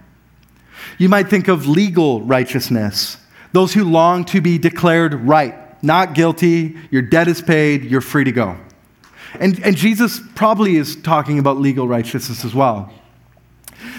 You 0.98 1.11
might 1.11 1.28
think 1.28 1.48
of 1.48 1.66
legal 1.66 2.22
righteousness, 2.22 3.18
those 3.52 3.74
who 3.74 3.85
long 3.85 4.24
to 4.26 4.40
be 4.40 4.56
declared 4.56 5.14
right, 5.14 5.54
not 5.83 6.14
guilty, 6.14 6.77
your 6.90 7.03
debt 7.03 7.29
is 7.29 7.40
paid, 7.40 7.85
you're 7.85 8.01
free 8.01 8.25
to 8.25 8.33
go. 8.33 8.57
And, 9.38 9.62
and 9.64 9.77
Jesus 9.77 10.21
probably 10.35 10.77
is 10.77 10.97
talking 10.97 11.38
about 11.38 11.59
legal 11.59 11.87
righteousness 11.87 12.45
as 12.45 12.55
well. 12.55 12.93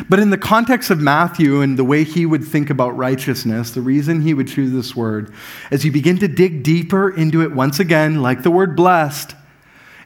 But 0.10 0.20
in 0.20 0.30
the 0.30 0.38
context 0.38 0.90
of 0.90 1.00
Matthew 1.00 1.62
and 1.62 1.78
the 1.78 1.84
way 1.84 2.04
he 2.04 2.26
would 2.26 2.44
think 2.44 2.70
about 2.70 2.96
righteousness, 2.98 3.72
the 3.72 3.82
reason 3.82 4.22
he 4.22 4.34
would 4.34 4.48
choose 4.48 4.72
this 4.72 4.96
word, 4.96 5.34
as 5.72 5.84
you 5.84 5.92
begin 5.92 6.18
to 6.20 6.28
dig 6.28 6.64
deeper 6.64 7.10
into 7.10 7.42
it 7.42 7.52
once 7.52 7.80
again, 7.80 8.22
like 8.22 8.44
the 8.44 8.52
word 8.52 8.76
blessed, 8.76 9.36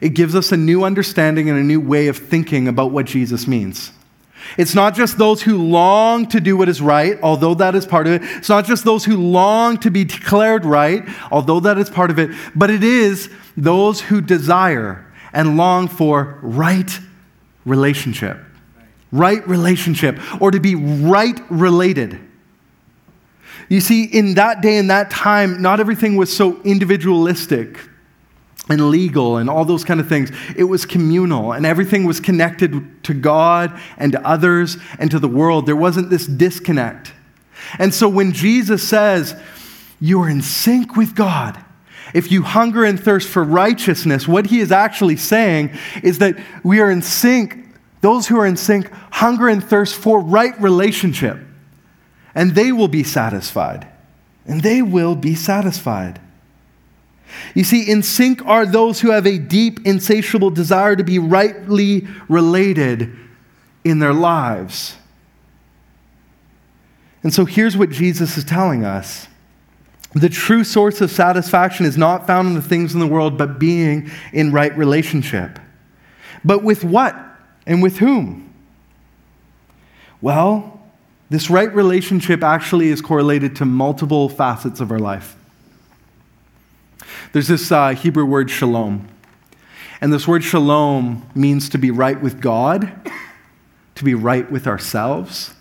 it 0.00 0.10
gives 0.10 0.34
us 0.34 0.52
a 0.52 0.56
new 0.56 0.84
understanding 0.84 1.50
and 1.50 1.58
a 1.58 1.62
new 1.62 1.80
way 1.80 2.08
of 2.08 2.16
thinking 2.16 2.68
about 2.68 2.90
what 2.90 3.06
Jesus 3.06 3.46
means. 3.46 3.92
It's 4.56 4.74
not 4.74 4.94
just 4.94 5.18
those 5.18 5.42
who 5.42 5.62
long 5.62 6.26
to 6.28 6.40
do 6.40 6.56
what 6.56 6.68
is 6.68 6.80
right, 6.80 7.18
although 7.22 7.54
that 7.54 7.74
is 7.74 7.86
part 7.86 8.06
of 8.06 8.14
it. 8.14 8.22
It's 8.36 8.48
not 8.48 8.64
just 8.64 8.84
those 8.84 9.04
who 9.04 9.16
long 9.16 9.78
to 9.78 9.90
be 9.90 10.04
declared 10.04 10.64
right, 10.64 11.04
although 11.30 11.60
that 11.60 11.78
is 11.78 11.90
part 11.90 12.10
of 12.10 12.18
it, 12.18 12.30
but 12.54 12.70
it 12.70 12.84
is 12.84 13.30
those 13.56 14.00
who 14.00 14.20
desire 14.20 15.06
and 15.32 15.56
long 15.56 15.88
for 15.88 16.38
right 16.42 16.98
relationship 17.64 18.38
right 19.12 19.46
relationship, 19.48 20.18
or 20.40 20.50
to 20.50 20.60
be 20.60 20.74
right 20.74 21.38
related. 21.50 22.18
You 23.68 23.80
see, 23.80 24.04
in 24.04 24.34
that 24.34 24.60
day 24.60 24.76
and 24.76 24.90
that 24.90 25.10
time, 25.10 25.60
not 25.60 25.80
everything 25.80 26.16
was 26.16 26.34
so 26.34 26.60
individualistic 26.62 27.78
and 28.68 28.90
legal 28.90 29.36
and 29.36 29.48
all 29.48 29.64
those 29.64 29.84
kind 29.84 30.00
of 30.00 30.08
things. 30.08 30.30
It 30.56 30.64
was 30.64 30.84
communal, 30.84 31.52
and 31.52 31.64
everything 31.64 32.04
was 32.04 32.20
connected 32.20 33.02
to 33.04 33.14
God 33.14 33.78
and 33.96 34.12
to 34.12 34.26
others 34.26 34.76
and 34.98 35.10
to 35.10 35.18
the 35.18 35.28
world. 35.28 35.66
There 35.66 35.76
wasn't 35.76 36.10
this 36.10 36.26
disconnect. 36.26 37.12
And 37.78 37.94
so 37.94 38.08
when 38.08 38.32
Jesus 38.32 38.86
says, 38.86 39.40
You 40.00 40.20
are 40.22 40.28
in 40.28 40.42
sync 40.42 40.96
with 40.96 41.14
God, 41.14 41.62
if 42.14 42.30
you 42.30 42.42
hunger 42.42 42.84
and 42.84 42.98
thirst 42.98 43.28
for 43.28 43.42
righteousness, 43.42 44.26
what 44.28 44.46
he 44.46 44.60
is 44.60 44.72
actually 44.72 45.16
saying 45.16 45.76
is 46.02 46.18
that 46.18 46.38
we 46.62 46.80
are 46.80 46.90
in 46.90 47.02
sync 47.02 47.66
those 48.06 48.28
who 48.28 48.38
are 48.38 48.46
in 48.46 48.56
sync 48.56 48.88
hunger 49.10 49.48
and 49.48 49.64
thirst 49.64 49.96
for 49.96 50.20
right 50.20 50.56
relationship, 50.60 51.38
and 52.36 52.54
they 52.54 52.70
will 52.70 52.88
be 52.88 53.02
satisfied. 53.02 53.88
And 54.44 54.62
they 54.62 54.80
will 54.80 55.16
be 55.16 55.34
satisfied. 55.34 56.20
You 57.54 57.64
see, 57.64 57.90
in 57.90 58.02
sync 58.02 58.44
are 58.46 58.66
those 58.66 59.00
who 59.00 59.10
have 59.10 59.26
a 59.26 59.38
deep, 59.38 59.86
insatiable 59.86 60.50
desire 60.50 60.96
to 60.96 61.04
be 61.04 61.18
rightly 61.18 62.06
related 62.28 63.16
in 63.84 63.98
their 63.98 64.12
lives. 64.12 64.96
And 67.22 67.32
so 67.32 67.44
here's 67.44 67.76
what 67.76 67.90
Jesus 67.90 68.36
is 68.36 68.44
telling 68.44 68.84
us 68.84 69.28
the 70.14 70.28
true 70.30 70.64
source 70.64 71.02
of 71.02 71.10
satisfaction 71.10 71.84
is 71.84 71.98
not 71.98 72.26
found 72.26 72.48
in 72.48 72.54
the 72.54 72.62
things 72.62 72.94
in 72.94 73.00
the 73.00 73.06
world, 73.06 73.36
but 73.36 73.58
being 73.58 74.10
in 74.32 74.50
right 74.50 74.76
relationship. 74.76 75.58
But 76.42 76.62
with 76.62 76.84
what? 76.84 77.14
And 77.66 77.82
with 77.82 77.98
whom? 77.98 78.54
Well, 80.22 80.80
this 81.28 81.50
right 81.50 81.72
relationship 81.74 82.42
actually 82.42 82.88
is 82.88 83.02
correlated 83.02 83.56
to 83.56 83.64
multiple 83.64 84.28
facets 84.28 84.80
of 84.80 84.90
our 84.90 84.98
life. 84.98 85.35
There's 87.32 87.48
this 87.48 87.70
uh, 87.70 87.90
Hebrew 87.90 88.24
word 88.24 88.50
shalom. 88.50 89.08
And 90.00 90.12
this 90.12 90.28
word 90.28 90.44
shalom 90.44 91.28
means 91.34 91.68
to 91.70 91.78
be 91.78 91.90
right 91.90 92.20
with 92.20 92.40
God, 92.40 92.92
to 93.94 94.04
be 94.04 94.14
right 94.14 94.50
with 94.50 94.66
ourselves, 94.66 95.54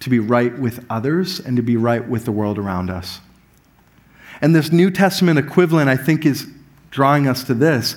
to 0.00 0.10
be 0.10 0.18
right 0.18 0.58
with 0.58 0.84
others, 0.88 1.40
and 1.40 1.56
to 1.56 1.62
be 1.62 1.76
right 1.76 2.06
with 2.06 2.24
the 2.24 2.32
world 2.32 2.58
around 2.58 2.90
us. 2.90 3.20
And 4.40 4.54
this 4.54 4.70
New 4.70 4.90
Testament 4.90 5.38
equivalent, 5.38 5.88
I 5.88 5.96
think, 5.96 6.24
is 6.26 6.48
drawing 6.90 7.26
us 7.26 7.44
to 7.44 7.54
this 7.54 7.96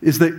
is 0.00 0.18
that 0.18 0.38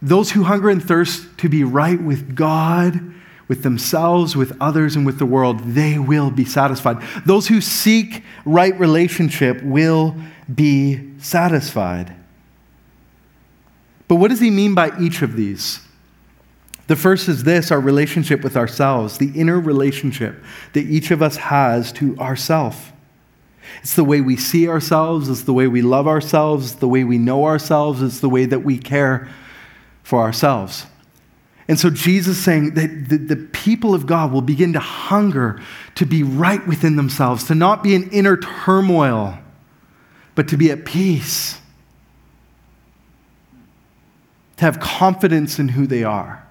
those 0.00 0.30
who 0.30 0.44
hunger 0.44 0.70
and 0.70 0.82
thirst 0.82 1.26
to 1.38 1.48
be 1.48 1.64
right 1.64 2.00
with 2.00 2.34
God, 2.34 3.00
with 3.48 3.62
themselves, 3.62 4.36
with 4.36 4.56
others, 4.60 4.96
and 4.96 5.04
with 5.04 5.18
the 5.18 5.26
world, 5.26 5.60
they 5.60 5.98
will 5.98 6.30
be 6.30 6.44
satisfied. 6.44 7.02
Those 7.26 7.48
who 7.48 7.60
seek 7.60 8.22
right 8.44 8.78
relationship 8.78 9.62
will 9.62 10.14
be 10.52 11.07
satisfied. 11.18 12.14
But 14.06 14.16
what 14.16 14.28
does 14.28 14.40
he 14.40 14.50
mean 14.50 14.74
by 14.74 14.98
each 14.98 15.22
of 15.22 15.36
these? 15.36 15.80
The 16.86 16.96
first 16.96 17.28
is 17.28 17.44
this 17.44 17.70
our 17.70 17.80
relationship 17.80 18.42
with 18.42 18.56
ourselves, 18.56 19.18
the 19.18 19.30
inner 19.38 19.60
relationship 19.60 20.42
that 20.72 20.86
each 20.86 21.10
of 21.10 21.22
us 21.22 21.36
has 21.36 21.92
to 21.92 22.16
ourself. 22.18 22.92
It's 23.82 23.94
the 23.94 24.04
way 24.04 24.22
we 24.22 24.36
see 24.36 24.66
ourselves, 24.66 25.28
it's 25.28 25.42
the 25.42 25.52
way 25.52 25.66
we 25.68 25.82
love 25.82 26.08
ourselves, 26.08 26.72
it's 26.72 26.80
the 26.80 26.88
way 26.88 27.04
we 27.04 27.18
know 27.18 27.44
ourselves, 27.44 28.00
it's 28.02 28.20
the 28.20 28.30
way 28.30 28.46
that 28.46 28.60
we 28.60 28.78
care 28.78 29.28
for 30.02 30.20
ourselves. 30.20 30.86
And 31.68 31.78
so 31.78 31.90
Jesus 31.90 32.38
is 32.38 32.42
saying 32.42 32.74
that 32.74 33.08
the, 33.10 33.36
people 33.52 33.94
of 33.94 34.06
God 34.06 34.32
will 34.32 34.40
begin 34.40 34.72
to 34.72 34.80
hunger 34.80 35.60
to 35.96 36.06
be 36.06 36.22
right 36.22 36.66
within 36.66 36.96
themselves, 36.96 37.44
to 37.44 37.54
not 37.54 37.82
be 37.82 37.94
in 37.94 38.08
inner 38.08 38.38
turmoil, 38.38 39.38
but 40.38 40.46
to 40.46 40.56
be 40.56 40.70
at 40.70 40.84
peace, 40.84 41.58
to 44.56 44.64
have 44.64 44.78
confidence 44.78 45.58
in 45.58 45.66
who 45.66 45.84
they 45.84 46.04
are, 46.04 46.46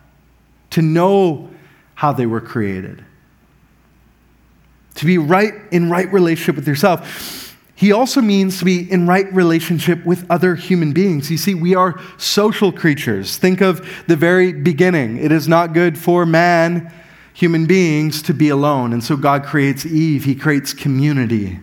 to 0.71 0.81
know 0.81 1.49
how 1.95 2.11
they 2.11 2.25
were 2.25 2.41
created, 2.41 3.01
to 4.95 5.05
be 5.05 5.17
right 5.17 5.53
in 5.71 5.89
right 5.89 6.11
relationship 6.11 6.57
with 6.57 6.67
yourself. 6.67 7.57
He 7.75 7.93
also 7.93 8.19
means 8.19 8.59
to 8.59 8.65
be 8.65 8.91
in 8.91 9.07
right 9.07 9.33
relationship 9.33 10.05
with 10.05 10.29
other 10.29 10.55
human 10.55 10.91
beings. 10.91 11.31
You 11.31 11.37
see, 11.37 11.55
we 11.55 11.73
are 11.73 11.97
social 12.17 12.73
creatures. 12.73 13.37
Think 13.37 13.61
of 13.61 14.03
the 14.07 14.17
very 14.17 14.51
beginning. 14.51 15.15
It 15.15 15.31
is 15.31 15.47
not 15.47 15.71
good 15.71 15.97
for 15.97 16.25
man, 16.25 16.93
human 17.33 17.65
beings, 17.67 18.21
to 18.23 18.33
be 18.33 18.49
alone. 18.49 18.91
And 18.91 19.01
so 19.01 19.15
God 19.15 19.45
creates 19.45 19.85
Eve, 19.85 20.25
He 20.25 20.35
creates 20.35 20.73
community. 20.73 21.61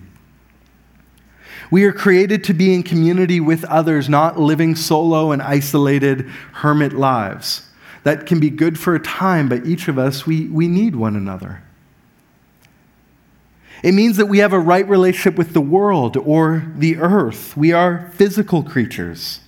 We 1.74 1.82
are 1.86 1.92
created 1.92 2.44
to 2.44 2.54
be 2.54 2.72
in 2.72 2.84
community 2.84 3.40
with 3.40 3.64
others, 3.64 4.08
not 4.08 4.38
living 4.38 4.76
solo 4.76 5.32
and 5.32 5.42
isolated 5.42 6.20
hermit 6.52 6.92
lives. 6.92 7.68
That 8.04 8.26
can 8.26 8.38
be 8.38 8.48
good 8.48 8.78
for 8.78 8.94
a 8.94 9.00
time, 9.00 9.48
but 9.48 9.66
each 9.66 9.88
of 9.88 9.98
us, 9.98 10.24
we, 10.24 10.46
we 10.46 10.68
need 10.68 10.94
one 10.94 11.16
another. 11.16 11.64
It 13.82 13.90
means 13.90 14.18
that 14.18 14.26
we 14.26 14.38
have 14.38 14.52
a 14.52 14.58
right 14.60 14.88
relationship 14.88 15.36
with 15.36 15.52
the 15.52 15.60
world 15.60 16.16
or 16.16 16.64
the 16.76 16.98
earth. 16.98 17.56
We 17.56 17.72
are 17.72 18.08
physical 18.14 18.62
creatures. 18.62 19.40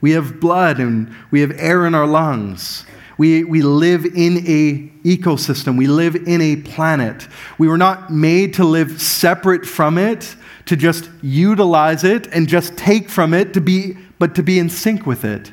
We 0.00 0.12
have 0.12 0.38
blood 0.38 0.78
and 0.78 1.12
we 1.32 1.40
have 1.40 1.50
air 1.58 1.86
in 1.86 1.96
our 1.96 2.06
lungs. 2.06 2.86
We, 3.18 3.42
we 3.42 3.62
live 3.62 4.04
in 4.04 4.46
a 4.46 4.92
ecosystem. 5.04 5.76
We 5.76 5.88
live 5.88 6.14
in 6.14 6.40
a 6.40 6.56
planet. 6.56 7.26
We 7.58 7.66
were 7.66 7.78
not 7.78 8.12
made 8.12 8.54
to 8.54 8.64
live 8.64 9.02
separate 9.02 9.66
from 9.66 9.98
it, 9.98 10.36
to 10.66 10.76
just 10.76 11.10
utilize 11.22 12.04
it 12.04 12.26
and 12.28 12.48
just 12.48 12.76
take 12.76 13.08
from 13.08 13.34
it, 13.34 13.54
to 13.54 13.60
be, 13.60 13.96
but 14.18 14.34
to 14.36 14.42
be 14.42 14.58
in 14.58 14.68
sync 14.68 15.06
with 15.06 15.24
it, 15.24 15.52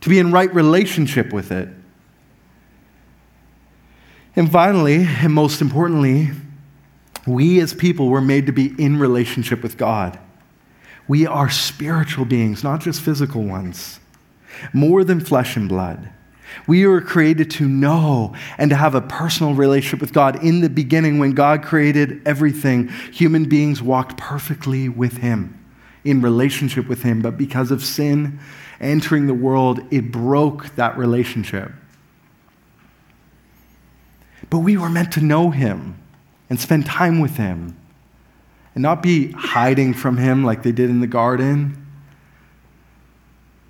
to 0.00 0.08
be 0.08 0.18
in 0.18 0.32
right 0.32 0.52
relationship 0.54 1.32
with 1.32 1.52
it. 1.52 1.68
And 4.34 4.50
finally, 4.50 5.06
and 5.06 5.32
most 5.32 5.60
importantly, 5.60 6.30
we 7.26 7.60
as 7.60 7.74
people 7.74 8.08
were 8.08 8.20
made 8.20 8.46
to 8.46 8.52
be 8.52 8.74
in 8.78 8.98
relationship 8.98 9.62
with 9.62 9.76
God. 9.76 10.18
We 11.08 11.26
are 11.26 11.48
spiritual 11.48 12.24
beings, 12.24 12.62
not 12.62 12.80
just 12.80 13.00
physical 13.00 13.44
ones, 13.44 14.00
more 14.72 15.04
than 15.04 15.20
flesh 15.20 15.56
and 15.56 15.68
blood. 15.68 16.10
We 16.66 16.86
were 16.86 17.00
created 17.00 17.50
to 17.52 17.68
know 17.68 18.34
and 18.58 18.70
to 18.70 18.76
have 18.76 18.94
a 18.94 19.00
personal 19.00 19.54
relationship 19.54 20.00
with 20.00 20.12
God. 20.12 20.42
In 20.42 20.60
the 20.60 20.70
beginning, 20.70 21.18
when 21.18 21.32
God 21.32 21.62
created 21.62 22.22
everything, 22.26 22.88
human 23.12 23.48
beings 23.48 23.82
walked 23.82 24.16
perfectly 24.16 24.88
with 24.88 25.18
Him 25.18 25.64
in 26.04 26.22
relationship 26.22 26.88
with 26.88 27.02
Him, 27.02 27.20
but 27.20 27.36
because 27.36 27.70
of 27.70 27.84
sin 27.84 28.38
entering 28.80 29.26
the 29.26 29.34
world, 29.34 29.80
it 29.90 30.12
broke 30.12 30.74
that 30.76 30.96
relationship. 30.96 31.72
But 34.50 34.58
we 34.58 34.76
were 34.76 34.90
meant 34.90 35.12
to 35.12 35.20
know 35.20 35.50
Him 35.50 35.96
and 36.48 36.60
spend 36.60 36.86
time 36.86 37.20
with 37.20 37.36
Him 37.36 37.76
and 38.74 38.82
not 38.82 39.02
be 39.02 39.32
hiding 39.32 39.94
from 39.94 40.18
Him 40.18 40.44
like 40.44 40.62
they 40.62 40.72
did 40.72 40.90
in 40.90 41.00
the 41.00 41.06
garden, 41.06 41.85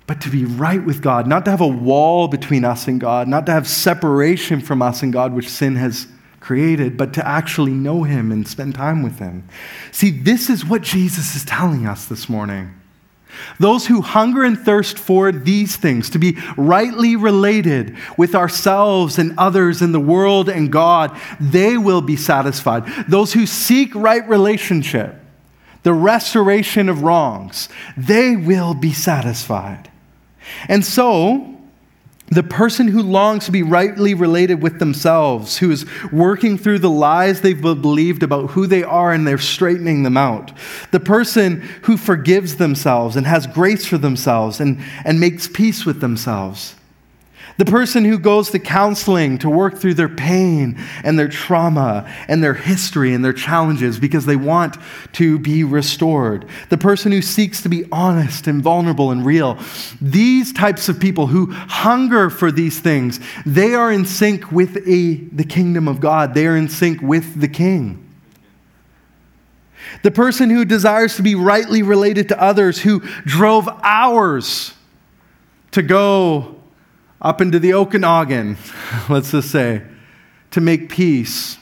but 0.07 0.21
to 0.21 0.29
be 0.29 0.45
right 0.45 0.83
with 0.83 1.01
God, 1.01 1.27
not 1.27 1.45
to 1.45 1.51
have 1.51 1.61
a 1.61 1.67
wall 1.67 2.29
between 2.29 2.63
us 2.63 2.87
and 2.87 2.99
God, 2.99 3.27
not 3.27 3.45
to 3.45 3.51
have 3.51 3.67
separation 3.67 4.61
from 4.61 4.81
us 4.81 5.03
and 5.03 5.11
God, 5.11 5.33
which 5.33 5.49
sin 5.49 5.75
has 5.75 6.07
created, 6.39 6.95
but 6.95 7.13
to 7.13 7.27
actually 7.27 7.73
know 7.73 8.03
Him 8.03 8.31
and 8.31 8.47
spend 8.47 8.73
time 8.73 9.03
with 9.03 9.19
Him. 9.19 9.47
See, 9.91 10.09
this 10.09 10.49
is 10.49 10.63
what 10.63 10.81
Jesus 10.81 11.35
is 11.35 11.43
telling 11.43 11.85
us 11.85 12.05
this 12.05 12.29
morning. 12.29 12.73
Those 13.59 13.85
who 13.85 14.01
hunger 14.01 14.43
and 14.43 14.57
thirst 14.57 14.97
for 14.97 15.33
these 15.33 15.75
things, 15.75 16.09
to 16.11 16.19
be 16.19 16.37
rightly 16.55 17.17
related 17.17 17.97
with 18.17 18.33
ourselves 18.33 19.19
and 19.19 19.37
others 19.37 19.81
in 19.81 19.91
the 19.91 19.99
world 19.99 20.47
and 20.47 20.71
God, 20.71 21.19
they 21.37 21.77
will 21.77 22.01
be 22.01 22.15
satisfied. 22.15 22.85
Those 23.09 23.33
who 23.33 23.45
seek 23.45 23.93
right 23.93 24.27
relationship, 24.27 25.15
the 25.83 25.93
restoration 25.93 26.87
of 26.87 27.03
wrongs, 27.03 27.67
they 27.97 28.37
will 28.37 28.73
be 28.73 28.93
satisfied. 28.93 29.91
And 30.67 30.85
so, 30.85 31.57
the 32.29 32.43
person 32.43 32.89
who 32.89 33.01
longs 33.01 33.45
to 33.45 33.51
be 33.51 33.63
rightly 33.63 34.13
related 34.13 34.61
with 34.61 34.79
themselves, 34.79 35.57
who 35.57 35.71
is 35.71 35.85
working 36.11 36.57
through 36.57 36.79
the 36.79 36.89
lies 36.89 37.39
they've 37.39 37.61
believed 37.61 38.21
about 38.21 38.51
who 38.51 38.67
they 38.67 38.83
are 38.83 39.13
and 39.13 39.25
they're 39.25 39.37
straightening 39.37 40.03
them 40.03 40.17
out. 40.17 40.51
The 40.91 40.99
person 40.99 41.61
who 41.83 41.95
forgives 41.95 42.57
themselves 42.57 43.15
and 43.15 43.25
has 43.25 43.47
grace 43.47 43.85
for 43.85 43.97
themselves 43.97 44.59
and, 44.59 44.83
and 45.05 45.21
makes 45.21 45.47
peace 45.47 45.85
with 45.85 46.01
themselves. 46.01 46.75
The 47.57 47.65
person 47.65 48.05
who 48.05 48.19
goes 48.19 48.51
to 48.51 48.59
counseling 48.59 49.39
to 49.39 49.49
work 49.49 49.77
through 49.77 49.95
their 49.95 50.09
pain 50.09 50.77
and 51.03 51.17
their 51.17 51.27
trauma 51.27 52.07
and 52.27 52.43
their 52.43 52.53
history 52.53 53.13
and 53.13 53.25
their 53.25 53.33
challenges 53.33 53.99
because 53.99 54.27
they 54.27 54.35
want 54.35 54.77
to 55.13 55.39
be 55.39 55.63
restored. 55.63 56.45
The 56.69 56.77
person 56.77 57.11
who 57.11 57.23
seeks 57.23 57.63
to 57.63 57.69
be 57.69 57.85
honest 57.91 58.45
and 58.45 58.61
vulnerable 58.61 59.09
and 59.09 59.25
real. 59.25 59.57
These 59.99 60.53
types 60.53 60.87
of 60.87 60.99
people 60.99 61.27
who 61.27 61.51
hunger 61.51 62.29
for 62.29 62.51
these 62.51 62.79
things, 62.79 63.19
they 63.43 63.73
are 63.73 63.91
in 63.91 64.05
sync 64.05 64.51
with 64.51 64.77
a, 64.87 65.15
the 65.15 65.43
kingdom 65.43 65.87
of 65.87 65.99
God. 65.99 66.35
They 66.35 66.45
are 66.45 66.55
in 66.55 66.69
sync 66.69 67.01
with 67.01 67.41
the 67.41 67.47
king. 67.47 68.03
The 70.03 70.11
person 70.11 70.51
who 70.51 70.63
desires 70.63 71.15
to 71.15 71.23
be 71.23 71.33
rightly 71.33 71.81
related 71.81 72.29
to 72.29 72.39
others, 72.39 72.79
who 72.81 72.99
drove 73.25 73.67
hours 73.81 74.75
to 75.71 75.81
go 75.81 76.56
up 77.21 77.41
into 77.41 77.59
the 77.59 77.73
Okanagan, 77.73 78.57
let's 79.09 79.31
just 79.31 79.51
say, 79.51 79.81
to 80.51 80.61
make 80.61 80.89
peace 80.89 81.57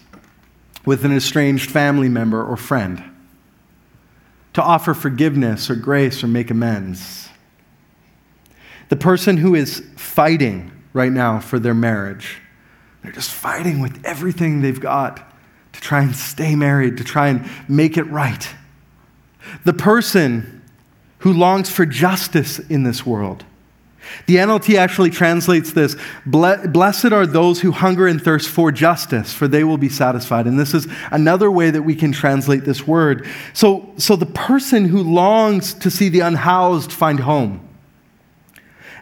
with 0.86 1.04
an 1.06 1.16
estranged 1.16 1.72
family 1.72 2.10
member 2.10 2.44
or 2.46 2.58
friend, 2.58 3.04
to 4.54 4.62
offer 4.62 4.94
forgiveness 4.94 5.70
or 5.70 5.76
grace 5.76 6.24
or 6.24 6.28
make 6.28 6.52
amends. 6.52 7.30
The 8.90 8.96
person 8.96 9.38
who 9.38 9.56
is 9.56 9.84
fighting 9.96 10.72
right 10.94 11.12
now 11.12 11.40
for 11.40 11.60
their 11.60 11.74
marriage, 11.74 12.38
they're 13.02 13.12
just 13.12 13.32
fighting 13.32 13.82
with 13.82 14.04
everything 14.06 14.62
they've 14.62 14.80
got 14.80 15.34
to 15.74 15.82
try 15.82 16.02
and 16.02 16.16
stay 16.16 16.56
married, 16.56 16.98
to 16.98 17.04
try 17.04 17.28
and 17.28 17.50
make 17.68 17.98
it 17.98 18.04
right. 18.04 18.48
The 19.64 19.74
person 19.74 20.62
who 21.20 21.34
longs 21.34 21.70
for 21.70 21.86
justice 21.86 22.60
in 22.60 22.84
this 22.84 23.06
world 23.06 23.44
the 24.26 24.38
NLT 24.38 24.78
actually 24.78 25.10
translates 25.10 25.72
this 25.72 25.96
Blessed 26.26 27.12
are 27.12 27.26
those 27.26 27.62
who 27.62 27.72
hunger 27.72 28.08
and 28.08 28.22
thirst 28.22 28.50
for 28.50 28.72
justice, 28.72 29.34
for 29.34 29.48
they 29.48 29.64
will 29.64 29.78
be 29.78 29.90
satisfied. 29.90 30.48
And 30.48 30.60
this 30.60 30.74
is 30.74 30.88
another 31.12 31.52
way 31.52 31.70
that 31.72 31.84
we 31.84 31.96
can 31.96 32.12
translate 32.12 32.66
this 32.66 32.88
word. 32.88 33.28
So, 33.54 33.94
so 33.98 34.16
the 34.16 34.26
person 34.26 34.86
who 34.86 35.04
longs 35.04 35.74
to 35.76 35.92
see 35.92 36.10
the 36.10 36.22
unhoused 36.22 36.92
find 36.92 37.20
home, 37.20 37.68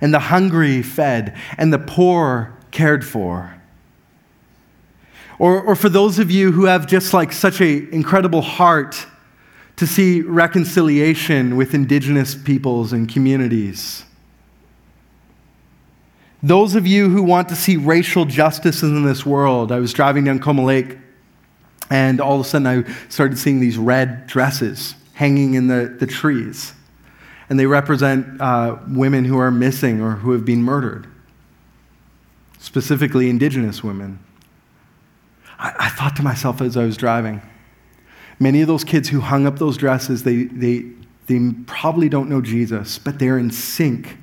and 0.02 0.14
the 0.14 0.20
hungry 0.20 0.82
fed, 0.82 1.38
and 1.58 1.72
the 1.72 1.80
poor 1.80 2.58
cared 2.72 3.06
for. 3.06 3.56
Or, 5.40 5.62
or 5.62 5.76
for 5.76 5.90
those 5.90 6.20
of 6.20 6.30
you 6.30 6.52
who 6.52 6.66
have 6.66 6.86
just 6.88 7.14
like 7.14 7.32
such 7.32 7.62
an 7.62 7.90
incredible 7.92 8.42
heart 8.42 9.06
to 9.78 9.88
see 9.88 10.22
reconciliation 10.22 11.56
with 11.56 11.74
indigenous 11.74 12.36
peoples 12.36 12.94
and 12.94 13.12
communities 13.12 14.06
those 16.44 16.76
of 16.76 16.86
you 16.86 17.10
who 17.10 17.24
want 17.24 17.48
to 17.50 17.56
see 17.56 17.78
racial 17.78 18.26
justice 18.26 18.84
in 18.84 19.06
this 19.06 19.26
world, 19.26 19.72
I 19.72 19.80
was 19.80 19.94
driving 19.94 20.26
down 20.26 20.40
Como 20.40 20.64
Lake, 20.64 20.98
and 21.90 22.20
all 22.20 22.36
of 22.36 22.46
a 22.46 22.50
sudden 22.50 22.68
I 22.68 23.08
started 23.08 23.40
seeing 23.40 23.62
these 23.62 23.78
red 23.78 24.28
dresses 24.28 24.96
hanging 25.14 25.54
in 25.54 25.68
the, 25.68 25.96
the 25.98 26.06
trees. 26.06 26.74
And 27.50 27.58
they 27.58 27.66
represent 27.66 28.42
uh, 28.42 28.78
women 28.90 29.24
who 29.24 29.38
are 29.38 29.52
missing 29.52 30.02
or 30.02 30.12
who 30.12 30.32
have 30.32 30.44
been 30.44 30.62
murdered, 30.62 31.08
specifically 32.60 33.30
indigenous 33.30 33.82
women. 33.82 34.20
I, 35.58 35.74
I 35.80 35.90
thought 35.90 36.16
to 36.18 36.24
myself 36.24 36.62
as 36.62 36.76
I 36.76 36.84
was 36.84 36.98
driving, 36.98 37.42
many 38.38 38.62
of 38.62 38.68
those 38.68 38.84
kids 38.84 39.08
who 39.08 39.22
hung 39.22 39.48
up 39.48 39.60
those 39.60 39.78
dresses, 39.78 40.24
they, 40.24 40.44
they, 40.44 40.86
they 41.28 41.52
probably 41.68 42.10
don't 42.10 42.28
know 42.28 42.42
Jesus, 42.42 42.98
but 42.98 43.18
they're 43.18 43.38
in 43.38 43.50
sync 43.50 44.18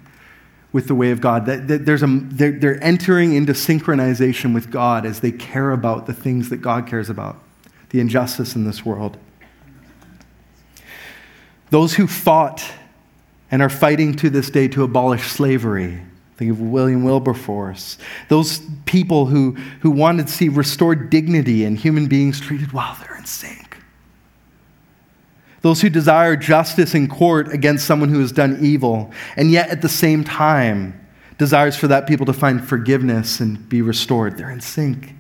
with 0.72 0.86
the 0.86 0.94
way 0.94 1.10
of 1.10 1.20
God. 1.20 1.46
That, 1.46 1.68
that 1.68 1.86
there's 1.86 2.02
a, 2.02 2.06
they're, 2.06 2.52
they're 2.52 2.82
entering 2.82 3.34
into 3.34 3.52
synchronization 3.52 4.54
with 4.54 4.70
God 4.70 5.04
as 5.04 5.20
they 5.20 5.32
care 5.32 5.72
about 5.72 6.06
the 6.06 6.12
things 6.12 6.48
that 6.50 6.58
God 6.58 6.86
cares 6.86 7.10
about, 7.10 7.38
the 7.90 8.00
injustice 8.00 8.54
in 8.54 8.64
this 8.64 8.84
world. 8.84 9.16
Those 11.70 11.94
who 11.94 12.06
fought 12.06 12.64
and 13.50 13.62
are 13.62 13.70
fighting 13.70 14.14
to 14.16 14.30
this 14.30 14.50
day 14.50 14.68
to 14.68 14.84
abolish 14.84 15.30
slavery. 15.30 16.00
Think 16.36 16.52
of 16.52 16.60
William 16.60 17.04
Wilberforce. 17.04 17.98
Those 18.28 18.60
people 18.86 19.26
who, 19.26 19.52
who 19.80 19.90
wanted 19.90 20.28
to 20.28 20.32
see 20.32 20.48
restored 20.48 21.10
dignity 21.10 21.64
and 21.64 21.76
human 21.76 22.06
beings 22.06 22.40
treated 22.40 22.72
well, 22.72 22.96
they're 23.00 23.16
in 23.16 23.24
sync 23.24 23.59
those 25.62 25.80
who 25.82 25.90
desire 25.90 26.36
justice 26.36 26.94
in 26.94 27.08
court 27.08 27.52
against 27.52 27.86
someone 27.86 28.08
who 28.08 28.20
has 28.20 28.32
done 28.32 28.58
evil, 28.60 29.12
and 29.36 29.50
yet 29.50 29.68
at 29.68 29.82
the 29.82 29.88
same 29.88 30.24
time 30.24 30.96
desires 31.38 31.76
for 31.76 31.88
that 31.88 32.06
people 32.06 32.26
to 32.26 32.32
find 32.32 32.66
forgiveness 32.66 33.40
and 33.40 33.68
be 33.68 33.82
restored. 33.82 34.36
They're 34.36 34.50
in 34.50 34.60
sync. 34.60 35.14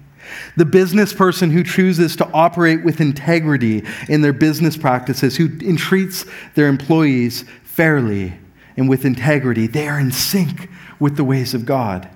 The 0.56 0.64
business 0.64 1.12
person 1.12 1.50
who 1.50 1.64
chooses 1.64 2.14
to 2.16 2.30
operate 2.32 2.84
with 2.84 3.00
integrity 3.00 3.84
in 4.08 4.20
their 4.20 4.32
business 4.32 4.76
practices, 4.76 5.36
who 5.36 5.46
entreats 5.62 6.24
their 6.54 6.68
employees 6.68 7.44
fairly 7.62 8.34
and 8.76 8.88
with 8.88 9.04
integrity, 9.04 9.66
they 9.66 9.88
are 9.88 9.98
in 9.98 10.12
sync 10.12 10.70
with 10.98 11.16
the 11.16 11.24
ways 11.24 11.54
of 11.54 11.66
God. 11.66 12.08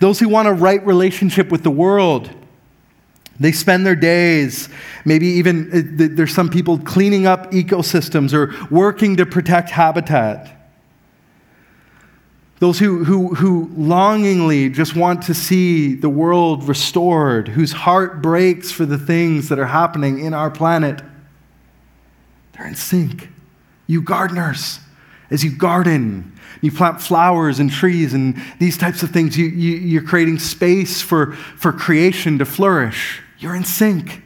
Those 0.00 0.20
who 0.20 0.28
want 0.28 0.48
a 0.48 0.52
right 0.52 0.84
relationship 0.84 1.50
with 1.50 1.62
the 1.62 1.70
world, 1.70 2.30
they 3.40 3.52
spend 3.52 3.86
their 3.86 3.96
days, 3.96 4.68
maybe 5.04 5.26
even 5.26 5.70
uh, 5.72 6.06
there's 6.14 6.34
some 6.34 6.48
people 6.48 6.78
cleaning 6.78 7.26
up 7.26 7.52
ecosystems 7.52 8.32
or 8.32 8.54
working 8.74 9.16
to 9.16 9.26
protect 9.26 9.70
habitat. 9.70 10.54
Those 12.58 12.80
who, 12.80 13.04
who, 13.04 13.34
who 13.34 13.70
longingly 13.76 14.68
just 14.68 14.96
want 14.96 15.22
to 15.22 15.34
see 15.34 15.94
the 15.94 16.08
world 16.08 16.64
restored, 16.64 17.46
whose 17.46 17.70
heart 17.70 18.20
breaks 18.20 18.72
for 18.72 18.84
the 18.84 18.98
things 18.98 19.48
that 19.50 19.60
are 19.60 19.66
happening 19.66 20.18
in 20.18 20.34
our 20.34 20.50
planet, 20.50 21.00
they're 22.52 22.66
in 22.66 22.74
sync. 22.74 23.28
You 23.86 24.02
gardeners, 24.02 24.80
as 25.30 25.44
you 25.44 25.56
garden, 25.56 26.32
you 26.60 26.72
plant 26.72 27.00
flowers 27.00 27.60
and 27.60 27.70
trees 27.70 28.12
and 28.12 28.36
these 28.58 28.76
types 28.76 29.04
of 29.04 29.10
things, 29.10 29.38
you, 29.38 29.46
you, 29.46 29.76
you're 29.76 30.02
creating 30.02 30.40
space 30.40 31.00
for, 31.00 31.34
for 31.34 31.72
creation 31.72 32.38
to 32.38 32.44
flourish. 32.44 33.22
You're 33.38 33.54
in 33.54 33.64
sync. 33.64 34.22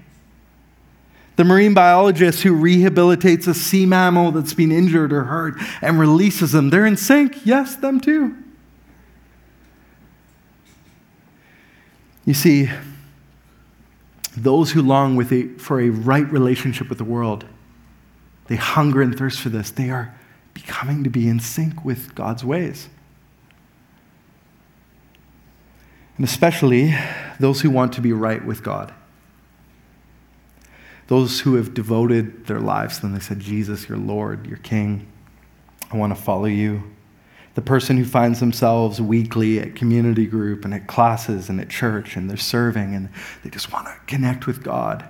The 1.36 1.44
marine 1.44 1.74
biologist 1.74 2.42
who 2.42 2.54
rehabilitates 2.54 3.48
a 3.48 3.54
sea 3.54 3.86
mammal 3.86 4.32
that's 4.32 4.54
been 4.54 4.70
injured 4.70 5.12
or 5.12 5.24
hurt 5.24 5.54
and 5.80 5.98
releases 5.98 6.52
them, 6.52 6.70
they're 6.70 6.86
in 6.86 6.96
sync. 6.96 7.46
Yes, 7.46 7.76
them 7.76 8.00
too. 8.00 8.36
You 12.24 12.34
see, 12.34 12.70
those 14.36 14.72
who 14.72 14.82
long 14.82 15.16
a, 15.32 15.48
for 15.58 15.80
a 15.80 15.90
right 15.90 16.30
relationship 16.30 16.88
with 16.88 16.98
the 16.98 17.04
world, 17.04 17.44
they 18.46 18.56
hunger 18.56 19.02
and 19.02 19.16
thirst 19.16 19.40
for 19.40 19.48
this. 19.48 19.70
They 19.70 19.90
are 19.90 20.14
becoming 20.54 21.02
to 21.04 21.10
be 21.10 21.28
in 21.28 21.40
sync 21.40 21.84
with 21.84 22.14
God's 22.14 22.44
ways. 22.44 22.88
And 26.16 26.26
especially 26.26 26.94
those 27.40 27.62
who 27.62 27.70
want 27.70 27.94
to 27.94 28.00
be 28.00 28.12
right 28.12 28.44
with 28.44 28.62
God. 28.62 28.92
Those 31.12 31.40
who 31.40 31.56
have 31.56 31.74
devoted 31.74 32.46
their 32.46 32.58
lives 32.58 32.96
to 32.96 33.02
them. 33.02 33.12
They 33.12 33.20
said, 33.20 33.38
Jesus, 33.38 33.86
your 33.86 33.98
Lord, 33.98 34.46
your 34.46 34.56
King, 34.56 35.06
I 35.90 35.98
want 35.98 36.16
to 36.16 36.18
follow 36.18 36.46
you. 36.46 36.84
The 37.52 37.60
person 37.60 37.98
who 37.98 38.06
finds 38.06 38.40
themselves 38.40 38.98
weekly 38.98 39.60
at 39.60 39.74
community 39.74 40.24
group 40.24 40.64
and 40.64 40.72
at 40.72 40.86
classes 40.86 41.50
and 41.50 41.60
at 41.60 41.68
church 41.68 42.16
and 42.16 42.30
they're 42.30 42.38
serving 42.38 42.94
and 42.94 43.10
they 43.44 43.50
just 43.50 43.70
want 43.70 43.88
to 43.88 43.94
connect 44.06 44.46
with 44.46 44.64
God. 44.64 45.04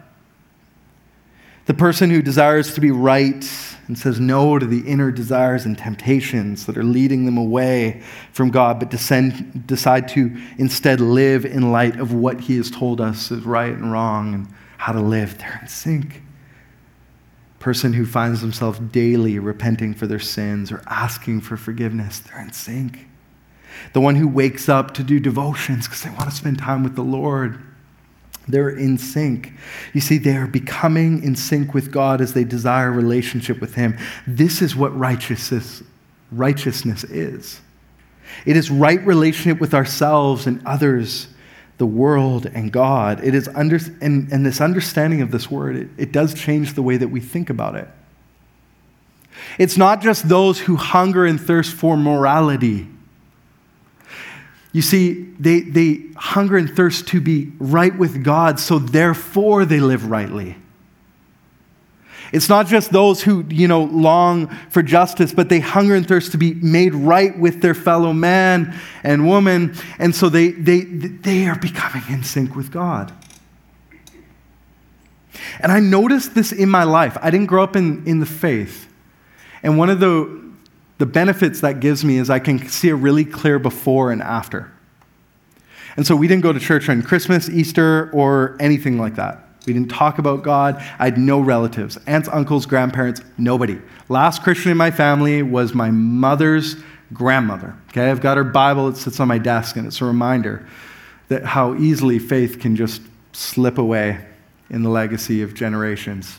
The 1.67 1.75
person 1.75 2.11
who 2.11 2.21
desires 2.21 2.75
to 2.75 2.81
be 2.81 2.91
right 2.91 3.49
and 3.87 3.97
says 3.97 4.19
no 4.19 4.59
to 4.59 4.67
the 4.67 4.81
inner 4.81 5.13
desires 5.13 5.67
and 5.67 5.79
temptations 5.79 6.67
that 6.67 6.77
are 6.77 6.83
leading 6.83 7.27
them 7.27 7.39
away 7.39 8.03
from 8.33 8.51
God, 8.51 8.81
but 8.81 8.91
descend, 8.91 9.69
decide 9.69 10.09
to 10.09 10.37
instead 10.59 11.01
live 11.01 11.45
in 11.45 11.71
light 11.71 12.01
of 12.01 12.13
what 12.13 12.41
He 12.41 12.57
has 12.57 12.73
told 12.73 13.01
us 13.01 13.31
is 13.31 13.45
right 13.45 13.73
and 13.73 13.93
wrong 13.93 14.35
and 14.35 14.49
how 14.83 14.93
to 14.93 15.01
live. 15.01 15.39
They're 15.39 15.59
in 15.63 15.69
sync. 15.69 16.23
Person 17.59 17.93
who 17.93 18.05
finds 18.05 18.41
themselves 18.41 18.79
daily 18.79 19.39
repenting 19.39 19.95
for 19.95 20.07
their 20.07 20.19
sins 20.19 20.73
or 20.73 20.83
asking 20.87 21.43
for 21.43 21.57
forgiveness, 21.57 22.19
they're 22.19 22.41
in 22.41 22.53
sync. 22.53 23.07
The 23.93 24.01
one 24.01 24.17
who 24.17 24.29
wakes 24.29 24.69
up 24.69 24.93
to 24.95 25.03
do 25.03 25.21
devotions 25.21 25.87
because 25.87 26.03
they 26.03 26.11
want 26.11 26.29
to 26.29 26.37
spend 26.37 26.59
time 26.59 26.83
with 26.83 26.97
the 26.97 27.03
Lord 27.03 27.63
they're 28.49 28.71
in 28.71 28.99
sync. 28.99 29.53
You 29.93 30.01
see, 30.01 30.19
they 30.19 30.37
are 30.37 30.47
becoming 30.47 31.23
in 31.23 31.37
sync 31.37 31.75
with 31.75 31.93
God 31.93 32.21
as 32.21 32.35
they 32.35 32.45
desire 32.45 32.91
relationship 32.91 33.61
with 33.61 33.75
Him. 33.75 33.97
This 34.27 34.63
is 34.63 34.75
what 34.75 34.97
righteousness, 34.99 35.83
righteousness 36.33 37.05
is. 37.05 37.61
It 38.45 38.57
is 38.57 38.71
right 38.71 39.05
relationship 39.07 39.61
with 39.61 39.75
ourselves 39.75 40.47
and 40.47 40.61
others, 40.67 41.29
the 41.79 41.87
world 41.87 42.47
and 42.47 42.73
God. 42.73 43.23
It 43.25 43.35
is 43.35 43.49
under, 43.49 43.79
and, 44.01 44.31
and 44.33 44.45
this 44.47 44.61
understanding 44.61 45.21
of 45.21 45.31
this 45.31 45.51
word, 45.51 45.77
it, 45.77 45.89
it 45.97 46.13
does 46.13 46.35
change 46.35 46.75
the 46.75 46.83
way 46.83 46.97
that 46.97 47.09
we 47.09 47.21
think 47.21 47.51
about 47.51 47.75
it. 47.75 47.89
It's 49.59 49.77
not 49.77 50.03
just 50.03 50.29
those 50.29 50.61
who 50.61 50.77
hunger 50.77 51.27
and 51.27 51.41
thirst 51.41 51.73
for 51.75 51.97
morality 51.97 52.89
you 54.73 54.81
see, 54.81 55.25
they, 55.39 55.61
they 55.61 56.01
hunger 56.17 56.57
and 56.57 56.75
thirst 56.75 57.09
to 57.09 57.21
be 57.21 57.53
right 57.59 57.97
with 57.97 58.25
God, 58.25 58.59
so 58.59 58.79
therefore 58.79 59.67
they 59.67 59.81
live 59.81 60.11
rightly. 60.11 60.57
It's 62.33 62.49
not 62.49 62.67
just 62.67 62.91
those 62.91 63.23
who, 63.23 63.45
you 63.51 63.69
know, 63.69 63.85
long 63.85 64.49
for 64.71 64.83
justice, 64.83 65.33
but 65.33 65.49
they 65.49 65.61
hunger 65.61 65.95
and 65.95 66.09
thirst 66.09 66.33
to 66.33 66.39
be 66.39 66.55
made 66.55 66.95
right 66.95 67.39
with 67.39 67.61
their 67.61 67.75
fellow 67.75 68.13
man 68.13 68.75
and 69.05 69.27
woman, 69.27 69.77
and 69.99 70.15
so 70.15 70.29
they, 70.29 70.53
they, 70.53 70.81
they 70.81 71.47
are 71.47 71.59
becoming 71.59 72.03
in 72.09 72.25
sync 72.25 72.57
with 72.57 72.71
God. 72.71 73.13
And 75.61 75.71
I 75.71 75.81
noticed 75.81 76.35
this 76.35 76.53
in 76.53 76.69
my 76.69 76.85
life. 76.85 77.17
I 77.21 77.31
didn't 77.31 77.47
grow 77.47 77.63
up 77.63 77.77
in, 77.77 78.07
in 78.07 78.21
the 78.21 78.27
faith. 78.27 78.89
And 79.63 79.79
one 79.79 79.91
of 79.91 80.01
the 80.01 80.43
the 81.03 81.07
benefits 81.07 81.63
that 81.63 81.81
gives 81.81 82.05
me 82.05 82.17
is 82.19 82.31
I 82.31 82.39
can 82.39 82.69
see 82.69 82.89
a 82.89 82.95
really 82.95 83.25
clear 83.25 83.59
before 83.59 84.13
and 84.13 84.23
after. 84.23 84.71
And 85.97 86.07
so 86.07 86.15
we 86.15 86.29
didn't 86.29 86.45
go 86.45 86.53
to 86.53 86.61
church 86.61 86.89
on 86.89 87.03
Christmas, 87.03 87.49
Easter, 87.49 88.09
or 88.13 88.57
anything 88.61 88.99
like 88.99 89.17
that. 89.17 89.49
We 89.67 89.73
didn't 89.73 89.91
talk 89.91 90.19
about 90.19 90.43
God. 90.43 90.77
I 90.99 91.05
had 91.05 91.19
no 91.19 91.41
relatives 91.41 91.99
aunts, 92.07 92.29
uncles, 92.29 92.67
grandparents, 92.67 93.21
nobody. 93.39 93.81
Last 94.09 94.43
Christian 94.43 94.73
in 94.73 94.77
my 94.77 94.91
family 94.91 95.43
was 95.43 95.75
my 95.75 95.91
mother's 95.91 96.77
grandmother. 97.13 97.77
Okay, 97.89 98.11
I've 98.11 98.21
got 98.21 98.37
her 98.37 98.45
Bible, 98.45 98.89
it 98.89 98.97
sits 98.97 99.21
on 99.21 99.29
my 99.29 99.39
desk, 99.39 99.77
and 99.77 99.87
it's 99.87 100.01
a 100.01 100.05
reminder 100.05 100.67
that 101.29 101.45
how 101.45 101.75
easily 101.77 102.19
faith 102.19 102.59
can 102.59 102.77
just 102.77 103.03
slip 103.33 103.79
away 103.79 104.25
in 104.71 104.83
the 104.83 104.89
legacy 104.89 105.43
of 105.43 105.55
generations. 105.55 106.39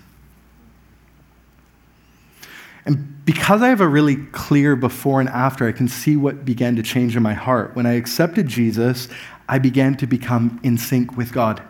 And 2.85 3.23
because 3.25 3.61
I 3.61 3.69
have 3.69 3.79
a 3.81 3.87
really 3.87 4.17
clear 4.17 4.75
before 4.75 5.21
and 5.21 5.29
after, 5.29 5.67
I 5.67 5.71
can 5.71 5.87
see 5.87 6.17
what 6.17 6.43
began 6.43 6.75
to 6.75 6.83
change 6.83 7.15
in 7.15 7.23
my 7.23 7.33
heart. 7.33 7.75
When 7.75 7.85
I 7.85 7.93
accepted 7.93 8.47
Jesus, 8.47 9.07
I 9.47 9.59
began 9.59 9.95
to 9.97 10.07
become 10.07 10.59
in 10.63 10.77
sync 10.77 11.15
with 11.15 11.31
God. 11.31 11.61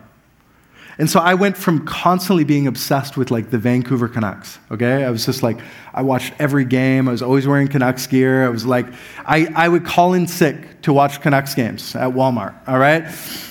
And 0.98 1.10
so 1.10 1.20
I 1.20 1.34
went 1.34 1.56
from 1.56 1.84
constantly 1.84 2.44
being 2.44 2.66
obsessed 2.66 3.16
with 3.16 3.30
like 3.30 3.50
the 3.50 3.58
Vancouver 3.58 4.08
Canucks. 4.08 4.58
Okay. 4.70 5.04
I 5.04 5.10
was 5.10 5.26
just 5.26 5.42
like, 5.42 5.58
I 5.92 6.02
watched 6.02 6.32
every 6.38 6.64
game. 6.64 7.08
I 7.08 7.12
was 7.12 7.22
always 7.22 7.46
wearing 7.46 7.68
Canucks 7.68 8.06
gear. 8.06 8.44
I 8.44 8.48
was 8.48 8.64
like, 8.64 8.86
I, 9.26 9.48
I 9.54 9.68
would 9.68 9.84
call 9.84 10.14
in 10.14 10.26
sick 10.26 10.82
to 10.82 10.92
watch 10.92 11.20
Canucks 11.20 11.54
games 11.54 11.96
at 11.96 12.10
Walmart. 12.10 12.54
All 12.68 12.78
right. 12.78 13.04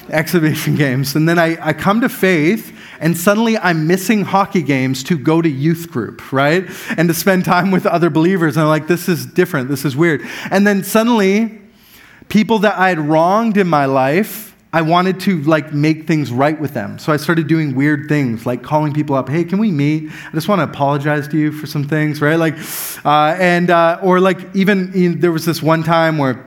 Exhibition 0.10 0.76
games. 0.76 1.16
And 1.16 1.28
then 1.28 1.38
I, 1.38 1.58
I 1.62 1.74
come 1.74 2.02
to 2.02 2.10
faith 2.10 2.74
and 3.00 3.18
suddenly 3.18 3.58
I'm 3.58 3.88
missing 3.88 4.22
hockey 4.22 4.62
games 4.62 5.04
to 5.06 5.18
go 5.18 5.42
to 5.42 5.50
youth 5.50 5.92
group, 5.92 6.32
right? 6.32 6.66
And 6.96 7.10
to 7.10 7.14
spend 7.14 7.44
time 7.44 7.72
with 7.72 7.86
other 7.86 8.10
believers. 8.10 8.56
And 8.56 8.64
I'm 8.64 8.70
like, 8.70 8.88
this 8.88 9.10
is 9.10 9.26
different. 9.26 9.68
This 9.68 9.84
is 9.84 9.96
weird. 9.96 10.22
And 10.50 10.66
then 10.66 10.84
suddenly, 10.84 11.60
people 12.30 12.60
that 12.60 12.78
I 12.78 12.90
had 12.90 13.00
wronged 13.00 13.58
in 13.58 13.68
my 13.68 13.86
life, 13.86 14.53
I 14.74 14.82
wanted 14.82 15.20
to 15.22 15.42
like 15.44 15.72
make 15.72 16.08
things 16.08 16.32
right 16.32 16.60
with 16.60 16.74
them. 16.74 17.00
So 17.00 17.14
I 17.14 17.18
started 17.18 17.48
doing 17.48 17.76
weird 17.76 18.10
things, 18.10 18.46
like 18.46 18.64
calling 18.64 18.92
people 18.92 19.16
up, 19.16 19.30
"Hey, 19.30 19.44
can 19.44 19.60
we 19.60 19.72
meet? 19.72 20.12
I 20.12 20.32
just 20.34 20.48
want 20.48 20.60
to 20.60 20.64
apologize 20.64 21.28
to 21.30 21.38
you 21.38 21.52
for 21.52 21.68
some 21.68 21.84
things, 21.84 22.22
right?" 22.22 22.36
Like, 22.36 22.58
uh, 23.06 23.38
and 23.40 23.70
uh, 23.70 24.00
or 24.02 24.20
like 24.20 24.54
even 24.56 25.20
there 25.20 25.32
was 25.32 25.46
this 25.46 25.62
one 25.62 25.84
time 25.84 26.18
where 26.18 26.44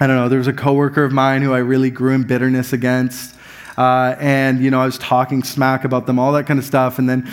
I 0.00 0.06
don't 0.06 0.14
know, 0.14 0.28
there 0.28 0.38
was 0.38 0.46
a 0.46 0.52
coworker 0.52 1.02
of 1.02 1.10
mine 1.12 1.42
who 1.42 1.52
I 1.52 1.58
really 1.58 1.90
grew 1.90 2.14
in 2.14 2.22
bitterness 2.22 2.72
against. 2.72 3.34
Uh, 3.76 4.14
and, 4.18 4.60
you 4.60 4.70
know, 4.70 4.80
I 4.80 4.86
was 4.86 4.98
talking 4.98 5.42
smack 5.42 5.84
about 5.84 6.06
them, 6.06 6.18
all 6.18 6.32
that 6.32 6.46
kind 6.46 6.58
of 6.58 6.64
stuff. 6.64 6.98
And 6.98 7.08
then, 7.08 7.28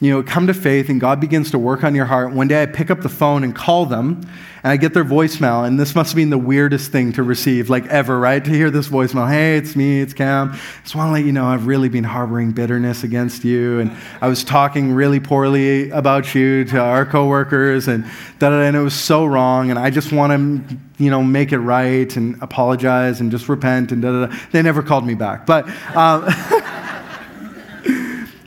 you 0.00 0.10
know, 0.10 0.22
come 0.22 0.46
to 0.46 0.54
faith 0.54 0.88
and 0.88 0.98
God 0.98 1.20
begins 1.20 1.50
to 1.50 1.58
work 1.58 1.84
on 1.84 1.94
your 1.94 2.06
heart. 2.06 2.32
One 2.32 2.48
day 2.48 2.62
I 2.62 2.66
pick 2.66 2.90
up 2.90 3.02
the 3.02 3.10
phone 3.10 3.44
and 3.44 3.54
call 3.54 3.84
them 3.84 4.22
and 4.62 4.72
I 4.72 4.78
get 4.78 4.94
their 4.94 5.04
voicemail. 5.04 5.66
And 5.66 5.78
this 5.78 5.94
must 5.94 6.10
have 6.12 6.16
been 6.16 6.30
the 6.30 6.38
weirdest 6.38 6.90
thing 6.90 7.12
to 7.12 7.22
receive, 7.22 7.68
like 7.68 7.86
ever, 7.86 8.18
right? 8.18 8.42
To 8.42 8.50
hear 8.50 8.70
this 8.70 8.88
voicemail 8.88 9.28
Hey, 9.28 9.58
it's 9.58 9.76
me, 9.76 10.00
it's 10.00 10.14
Cam. 10.14 10.52
Just 10.82 10.94
want 10.94 11.08
to 11.08 11.12
let 11.12 11.24
you 11.24 11.32
know 11.32 11.44
I've 11.44 11.66
really 11.66 11.90
been 11.90 12.04
harboring 12.04 12.52
bitterness 12.52 13.04
against 13.04 13.44
you. 13.44 13.80
And 13.80 13.94
I 14.22 14.28
was 14.28 14.42
talking 14.42 14.94
really 14.94 15.20
poorly 15.20 15.90
about 15.90 16.34
you 16.34 16.64
to 16.64 16.78
our 16.78 17.04
coworkers 17.04 17.86
and 17.86 18.04
da 18.38 18.48
da 18.48 18.60
and 18.62 18.76
it 18.76 18.80
was 18.80 18.94
so 18.94 19.26
wrong. 19.26 19.68
And 19.68 19.78
I 19.78 19.90
just 19.90 20.12
want 20.12 20.32
to, 20.32 20.76
you 20.96 21.10
know, 21.10 21.22
make 21.22 21.52
it 21.52 21.58
right 21.58 22.14
and 22.16 22.42
apologize 22.42 23.20
and 23.20 23.30
just 23.30 23.50
repent 23.50 23.92
and 23.92 24.00
da 24.00 24.12
da 24.12 24.26
da. 24.26 24.36
They 24.50 24.62
never 24.62 24.82
called 24.82 25.06
me 25.06 25.14
back. 25.14 25.44
But, 25.44 25.68
um, 25.94 26.26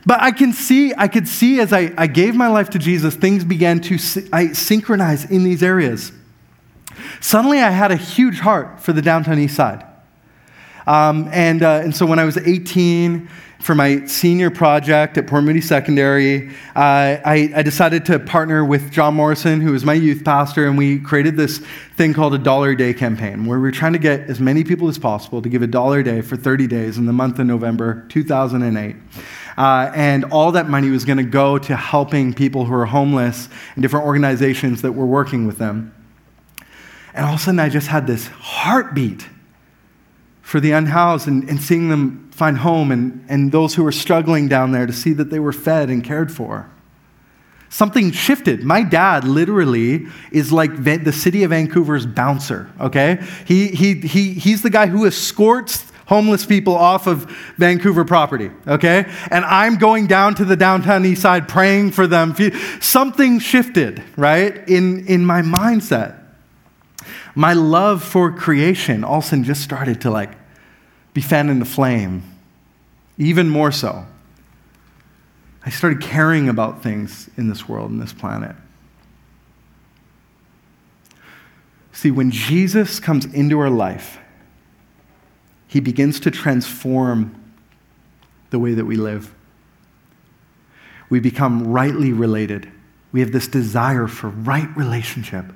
But 0.06 0.20
I 0.20 0.32
can 0.32 0.52
see, 0.52 0.92
I 0.96 1.08
could 1.08 1.26
see 1.26 1.60
as 1.60 1.72
I, 1.72 1.92
I 1.96 2.06
gave 2.06 2.34
my 2.34 2.48
life 2.48 2.70
to 2.70 2.78
Jesus, 2.78 3.14
things 3.14 3.44
began 3.44 3.80
to 3.82 3.98
I 4.32 4.52
synchronize 4.52 5.30
in 5.30 5.44
these 5.44 5.62
areas. 5.62 6.12
Suddenly, 7.20 7.60
I 7.60 7.70
had 7.70 7.90
a 7.90 7.96
huge 7.96 8.40
heart 8.40 8.80
for 8.80 8.92
the 8.92 9.02
downtown 9.02 9.38
east 9.38 9.56
side. 9.56 9.84
Um, 10.86 11.28
and, 11.32 11.62
uh, 11.62 11.80
and 11.82 11.96
so 11.96 12.04
when 12.04 12.18
I 12.18 12.24
was 12.24 12.36
18, 12.36 13.28
for 13.64 13.74
my 13.74 14.04
senior 14.04 14.50
project 14.50 15.16
at 15.16 15.26
Port 15.26 15.42
Moody 15.42 15.62
Secondary, 15.62 16.50
uh, 16.50 16.52
I, 16.76 17.50
I, 17.56 17.62
decided 17.62 18.04
to 18.04 18.18
partner 18.18 18.62
with 18.62 18.92
John 18.92 19.14
Morrison, 19.14 19.62
who 19.62 19.72
was 19.72 19.86
my 19.86 19.94
youth 19.94 20.22
pastor, 20.22 20.66
and 20.66 20.76
we 20.76 21.00
created 21.00 21.38
this 21.38 21.62
thing 21.96 22.12
called 22.12 22.34
a 22.34 22.38
dollar 22.38 22.72
a 22.72 22.76
day 22.76 22.92
campaign, 22.92 23.46
where 23.46 23.58
we 23.58 23.66
are 23.66 23.72
trying 23.72 23.94
to 23.94 23.98
get 23.98 24.28
as 24.28 24.38
many 24.38 24.64
people 24.64 24.86
as 24.88 24.98
possible 24.98 25.40
to 25.40 25.48
give 25.48 25.62
a 25.62 25.66
dollar 25.66 26.00
a 26.00 26.04
day 26.04 26.20
for 26.20 26.36
30 26.36 26.66
days 26.66 26.98
in 26.98 27.06
the 27.06 27.12
month 27.14 27.38
of 27.38 27.46
November 27.46 28.04
2008. 28.10 28.96
Uh, 29.56 29.90
and 29.94 30.24
all 30.26 30.52
that 30.52 30.68
money 30.68 30.90
was 30.90 31.04
going 31.04 31.18
to 31.18 31.22
go 31.22 31.58
to 31.58 31.76
helping 31.76 32.34
people 32.34 32.64
who 32.64 32.74
are 32.74 32.86
homeless 32.86 33.48
and 33.74 33.82
different 33.82 34.06
organizations 34.06 34.82
that 34.82 34.92
were 34.92 35.06
working 35.06 35.46
with 35.46 35.58
them. 35.58 35.94
And 37.14 37.24
all 37.24 37.34
of 37.34 37.40
a 37.40 37.42
sudden, 37.42 37.60
I 37.60 37.68
just 37.68 37.86
had 37.86 38.06
this 38.06 38.26
heartbeat 38.26 39.28
for 40.42 40.60
the 40.60 40.72
unhoused 40.72 41.28
and, 41.28 41.48
and 41.48 41.60
seeing 41.60 41.88
them 41.88 42.28
find 42.32 42.58
home 42.58 42.90
and, 42.90 43.24
and 43.28 43.52
those 43.52 43.74
who 43.74 43.84
were 43.84 43.92
struggling 43.92 44.48
down 44.48 44.72
there 44.72 44.86
to 44.86 44.92
see 44.92 45.12
that 45.12 45.30
they 45.30 45.38
were 45.38 45.52
fed 45.52 45.88
and 45.88 46.02
cared 46.02 46.32
for. 46.32 46.68
Something 47.68 48.12
shifted. 48.12 48.62
My 48.62 48.82
dad 48.82 49.24
literally 49.24 50.06
is 50.30 50.52
like 50.52 50.84
the 50.84 51.12
city 51.12 51.44
of 51.44 51.50
Vancouver's 51.50 52.06
bouncer, 52.06 52.70
okay? 52.80 53.24
He, 53.46 53.68
he, 53.68 53.94
he, 53.94 54.32
he's 54.34 54.62
the 54.62 54.70
guy 54.70 54.86
who 54.86 55.06
escorts 55.06 55.90
homeless 56.06 56.44
people 56.44 56.74
off 56.74 57.06
of 57.06 57.24
Vancouver 57.56 58.04
property, 58.04 58.50
okay? 58.66 59.10
And 59.30 59.44
I'm 59.44 59.76
going 59.76 60.06
down 60.06 60.34
to 60.36 60.44
the 60.44 60.56
downtown 60.56 61.04
east 61.06 61.22
side 61.22 61.48
praying 61.48 61.92
for 61.92 62.06
them. 62.06 62.34
Something 62.80 63.38
shifted, 63.38 64.02
right, 64.16 64.68
in, 64.68 65.06
in 65.06 65.24
my 65.24 65.42
mindset. 65.42 66.20
My 67.34 67.52
love 67.52 68.02
for 68.02 68.30
creation 68.30 69.02
all 69.02 69.18
of 69.18 69.24
a 69.24 69.26
sudden 69.28 69.44
just 69.44 69.62
started 69.62 70.00
to 70.02 70.10
like 70.10 70.32
be 71.14 71.20
fanned 71.20 71.50
into 71.50 71.64
flame, 71.64 72.22
even 73.18 73.48
more 73.48 73.72
so. 73.72 74.06
I 75.66 75.70
started 75.70 76.00
caring 76.00 76.48
about 76.48 76.82
things 76.82 77.30
in 77.36 77.48
this 77.48 77.68
world, 77.68 77.90
in 77.90 77.98
this 77.98 78.12
planet. 78.12 78.54
See, 81.92 82.10
when 82.10 82.30
Jesus 82.30 83.00
comes 83.00 83.24
into 83.24 83.58
our 83.58 83.70
life, 83.70 84.18
he 85.74 85.80
begins 85.80 86.20
to 86.20 86.30
transform 86.30 87.34
the 88.50 88.60
way 88.60 88.74
that 88.74 88.84
we 88.84 88.94
live. 88.94 89.34
We 91.10 91.18
become 91.18 91.66
rightly 91.66 92.12
related. 92.12 92.70
We 93.10 93.18
have 93.18 93.32
this 93.32 93.48
desire 93.48 94.06
for 94.06 94.28
right 94.28 94.68
relationship 94.76 95.46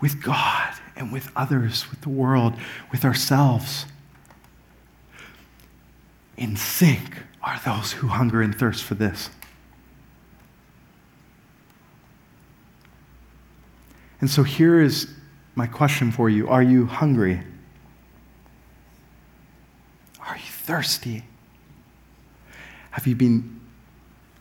with 0.00 0.22
God 0.22 0.72
and 0.96 1.12
with 1.12 1.30
others, 1.36 1.90
with 1.90 2.00
the 2.00 2.08
world, 2.08 2.54
with 2.90 3.04
ourselves. 3.04 3.84
In 6.38 6.56
sync 6.56 7.18
are 7.42 7.60
those 7.62 7.92
who 7.92 8.06
hunger 8.06 8.40
and 8.40 8.58
thirst 8.58 8.82
for 8.82 8.94
this. 8.94 9.28
And 14.22 14.30
so 14.30 14.44
here 14.44 14.80
is 14.80 15.12
my 15.54 15.66
question 15.66 16.10
for 16.10 16.30
you 16.30 16.48
Are 16.48 16.62
you 16.62 16.86
hungry? 16.86 17.42
Are 20.30 20.36
you 20.36 20.49
thirsty? 20.60 21.24
Have 22.92 23.06
you 23.06 23.16
been 23.16 23.60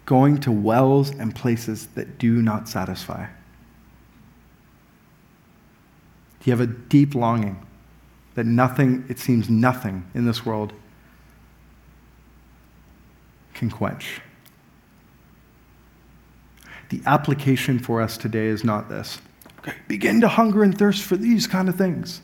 going 0.05 0.39
to 0.39 0.51
wells 0.51 1.11
and 1.11 1.35
places 1.35 1.87
that 1.95 2.17
do 2.17 2.41
not 2.41 2.67
satisfy? 2.67 3.25
Do 6.39 6.49
you 6.49 6.51
have 6.51 6.61
a 6.61 6.71
deep 6.71 7.15
longing 7.15 7.65
that 8.35 8.45
nothing, 8.45 9.05
it 9.09 9.19
seems 9.19 9.49
nothing 9.49 10.09
in 10.13 10.25
this 10.25 10.45
world 10.45 10.73
can 13.53 13.69
quench? 13.69 14.21
The 16.89 17.01
application 17.05 17.77
for 17.77 18.01
us 18.01 18.17
today 18.17 18.47
is 18.47 18.63
not 18.63 18.89
this. 18.89 19.19
Okay, 19.59 19.73
begin 19.87 20.21
to 20.21 20.27
hunger 20.27 20.63
and 20.63 20.75
thirst 20.75 21.03
for 21.03 21.17
these 21.17 21.45
kind 21.45 21.69
of 21.69 21.75
things. 21.75 22.21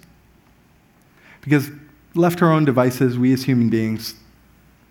Because 1.41 1.69
left 2.15 2.39
to 2.39 2.45
our 2.45 2.51
own 2.51 2.65
devices, 2.65 3.19
we 3.19 3.33
as 3.33 3.43
human 3.43 3.69
beings, 3.69 4.15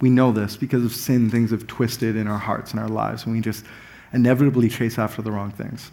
we 0.00 0.10
know 0.10 0.32
this 0.32 0.56
because 0.56 0.84
of 0.84 0.94
sin, 0.94 1.30
things 1.30 1.50
have 1.50 1.66
twisted 1.66 2.16
in 2.16 2.28
our 2.28 2.38
hearts 2.38 2.72
and 2.72 2.80
our 2.80 2.88
lives, 2.88 3.24
and 3.24 3.34
we 3.34 3.40
just 3.40 3.64
inevitably 4.12 4.68
chase 4.68 4.98
after 4.98 5.22
the 5.22 5.32
wrong 5.32 5.50
things. 5.50 5.90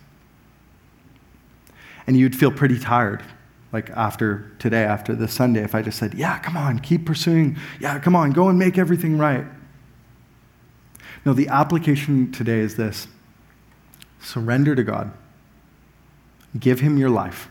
And 2.08 2.18
you'd 2.18 2.36
feel 2.36 2.52
pretty 2.52 2.78
tired, 2.78 3.24
like 3.72 3.90
after 3.92 4.52
today, 4.60 4.84
after 4.84 5.16
this 5.16 5.34
Sunday, 5.34 5.64
if 5.64 5.74
I 5.74 5.82
just 5.82 5.98
said, 5.98 6.14
Yeah, 6.14 6.40
come 6.40 6.58
on, 6.58 6.80
keep 6.80 7.06
pursuing. 7.06 7.58
Yeah, 7.80 8.00
come 8.00 8.16
on, 8.16 8.32
go 8.32 8.50
and 8.50 8.60
make 8.60 8.78
everything 8.78 9.18
right. 9.18 9.46
No, 11.26 11.34
the 11.34 11.48
application 11.48 12.32
today 12.32 12.60
is 12.60 12.76
this 12.76 13.08
surrender 14.20 14.76
to 14.76 14.84
God, 14.84 15.12
give 16.60 16.80
Him 16.80 16.98
your 16.98 17.10
life, 17.10 17.50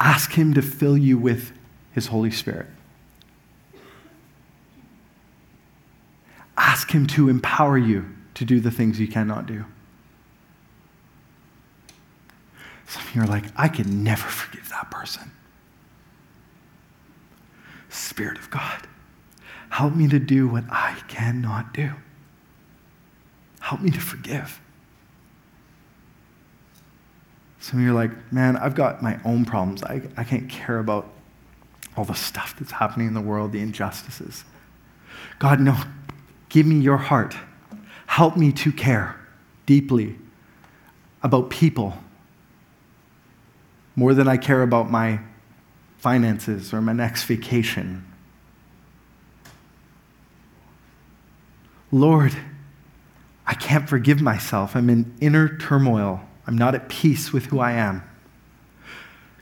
ask 0.00 0.32
Him 0.32 0.52
to 0.54 0.62
fill 0.62 0.96
you 0.96 1.16
with 1.18 1.52
His 1.92 2.08
Holy 2.08 2.30
Spirit. 2.30 2.66
Ask 6.56 6.90
Him 6.90 7.06
to 7.08 7.28
empower 7.28 7.78
you 7.78 8.06
to 8.34 8.44
do 8.44 8.60
the 8.60 8.70
things 8.70 8.98
you 8.98 9.08
cannot 9.08 9.46
do. 9.46 9.64
Some 12.86 13.02
of 13.02 13.14
you 13.14 13.22
are 13.22 13.26
like, 13.26 13.44
I 13.56 13.68
can 13.68 14.02
never 14.02 14.28
forgive 14.28 14.68
that 14.68 14.90
person. 14.90 15.30
Spirit 17.88 18.38
of 18.38 18.50
God, 18.50 18.86
help 19.70 19.94
me 19.94 20.08
to 20.08 20.18
do 20.18 20.48
what 20.48 20.64
I 20.70 20.96
cannot 21.08 21.72
do. 21.72 21.92
Help 23.60 23.80
me 23.80 23.90
to 23.90 24.00
forgive. 24.00 24.60
Some 27.60 27.78
of 27.78 27.84
you 27.84 27.92
are 27.92 27.94
like, 27.94 28.32
man, 28.32 28.56
I've 28.56 28.74
got 28.74 29.02
my 29.02 29.20
own 29.24 29.44
problems. 29.44 29.82
I, 29.84 30.02
I 30.16 30.24
can't 30.24 30.48
care 30.48 30.78
about 30.78 31.08
all 31.96 32.04
the 32.04 32.14
stuff 32.14 32.54
that's 32.58 32.72
happening 32.72 33.08
in 33.08 33.14
the 33.14 33.20
world, 33.20 33.52
the 33.52 33.60
injustices. 33.60 34.44
God, 35.38 35.60
no, 35.60 35.76
give 36.48 36.66
me 36.66 36.76
your 36.76 36.96
heart. 36.96 37.36
Help 38.06 38.36
me 38.36 38.52
to 38.52 38.72
care 38.72 39.18
deeply 39.66 40.16
about 41.22 41.50
people 41.50 41.96
more 43.94 44.14
than 44.14 44.26
I 44.26 44.36
care 44.36 44.62
about 44.62 44.90
my 44.90 45.20
finances 45.98 46.72
or 46.72 46.80
my 46.80 46.92
next 46.92 47.24
vacation. 47.24 48.06
Lord, 51.90 52.34
I 53.46 53.54
can't 53.54 53.88
forgive 53.88 54.22
myself. 54.22 54.74
I'm 54.74 54.88
in 54.88 55.14
inner 55.20 55.58
turmoil. 55.58 56.20
I'm 56.46 56.56
not 56.56 56.74
at 56.74 56.88
peace 56.88 57.32
with 57.32 57.46
who 57.46 57.60
I 57.60 57.72
am. 57.72 58.02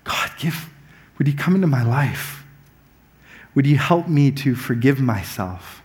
God, 0.05 0.30
give, 0.38 0.68
would 1.16 1.28
you 1.28 1.34
come 1.34 1.55
into 1.55 1.68
my 1.68 1.84
life? 1.84 2.39
Would 3.55 3.66
you 3.66 3.78
help 3.78 4.09
me 4.09 4.30
to 4.32 4.55
forgive 4.55 5.01
myself? 5.01 5.82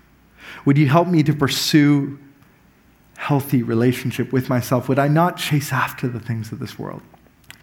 Would 0.66 0.78
you 0.78 0.88
help 0.88 1.07
me 1.07 1.24
to 1.24 1.34
pursue 1.34 2.20
healthy 3.18 3.63
relationship 3.63 4.32
with 4.32 4.49
myself? 4.49 4.88
Would 4.89 4.99
I 4.99 5.07
not 5.07 5.38
chase 5.38 5.72
after 5.72 6.07
the 6.07 6.20
things 6.20 6.51
of 6.51 6.59
this 6.59 6.78
world? 6.78 7.01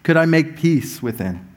Could 0.03 0.17
I 0.17 0.25
make 0.25 0.57
peace 0.57 1.01
within? 1.01 1.47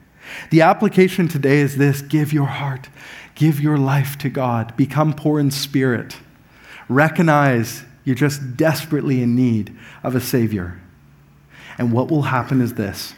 The 0.51 0.63
application 0.63 1.29
today 1.29 1.59
is 1.59 1.77
this 1.77 2.03
give 2.03 2.33
your 2.33 2.47
heart, 2.47 2.89
give 3.35 3.61
your 3.61 3.79
life 3.79 4.19
to 4.19 4.29
God, 4.29 4.77
become 4.77 5.13
poor 5.13 5.39
in 5.39 5.51
spirit, 5.51 6.17
recognize 6.89 7.85
you're 8.05 8.15
just 8.15 8.57
desperately 8.57 9.23
in 9.23 9.35
need 9.35 9.77
of 10.03 10.15
a 10.15 10.21
Savior. 10.21 10.81
And 11.79 11.93
what 11.93 12.11
will 12.11 12.23
happen 12.23 12.61
is 12.61 12.75
this. 12.75 13.15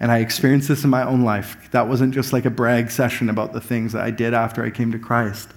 And 0.00 0.10
I 0.10 0.18
experienced 0.18 0.68
this 0.68 0.82
in 0.82 0.90
my 0.90 1.04
own 1.04 1.22
life. 1.22 1.70
That 1.72 1.86
wasn't 1.86 2.14
just 2.14 2.32
like 2.32 2.46
a 2.46 2.50
brag 2.50 2.90
session 2.90 3.28
about 3.28 3.52
the 3.52 3.60
things 3.60 3.92
that 3.92 4.02
I 4.02 4.10
did 4.10 4.32
after 4.32 4.64
I 4.64 4.70
came 4.70 4.92
to 4.92 4.98
Christ. 4.98 5.50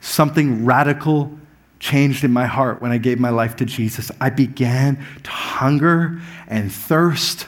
Something 0.00 0.64
radical 0.64 1.36
changed 1.80 2.22
in 2.22 2.30
my 2.30 2.46
heart 2.46 2.80
when 2.80 2.92
I 2.92 2.98
gave 2.98 3.18
my 3.18 3.30
life 3.30 3.56
to 3.56 3.64
Jesus. 3.64 4.10
I 4.20 4.30
began 4.30 5.04
to 5.24 5.30
hunger 5.30 6.20
and 6.46 6.70
thirst 6.70 7.46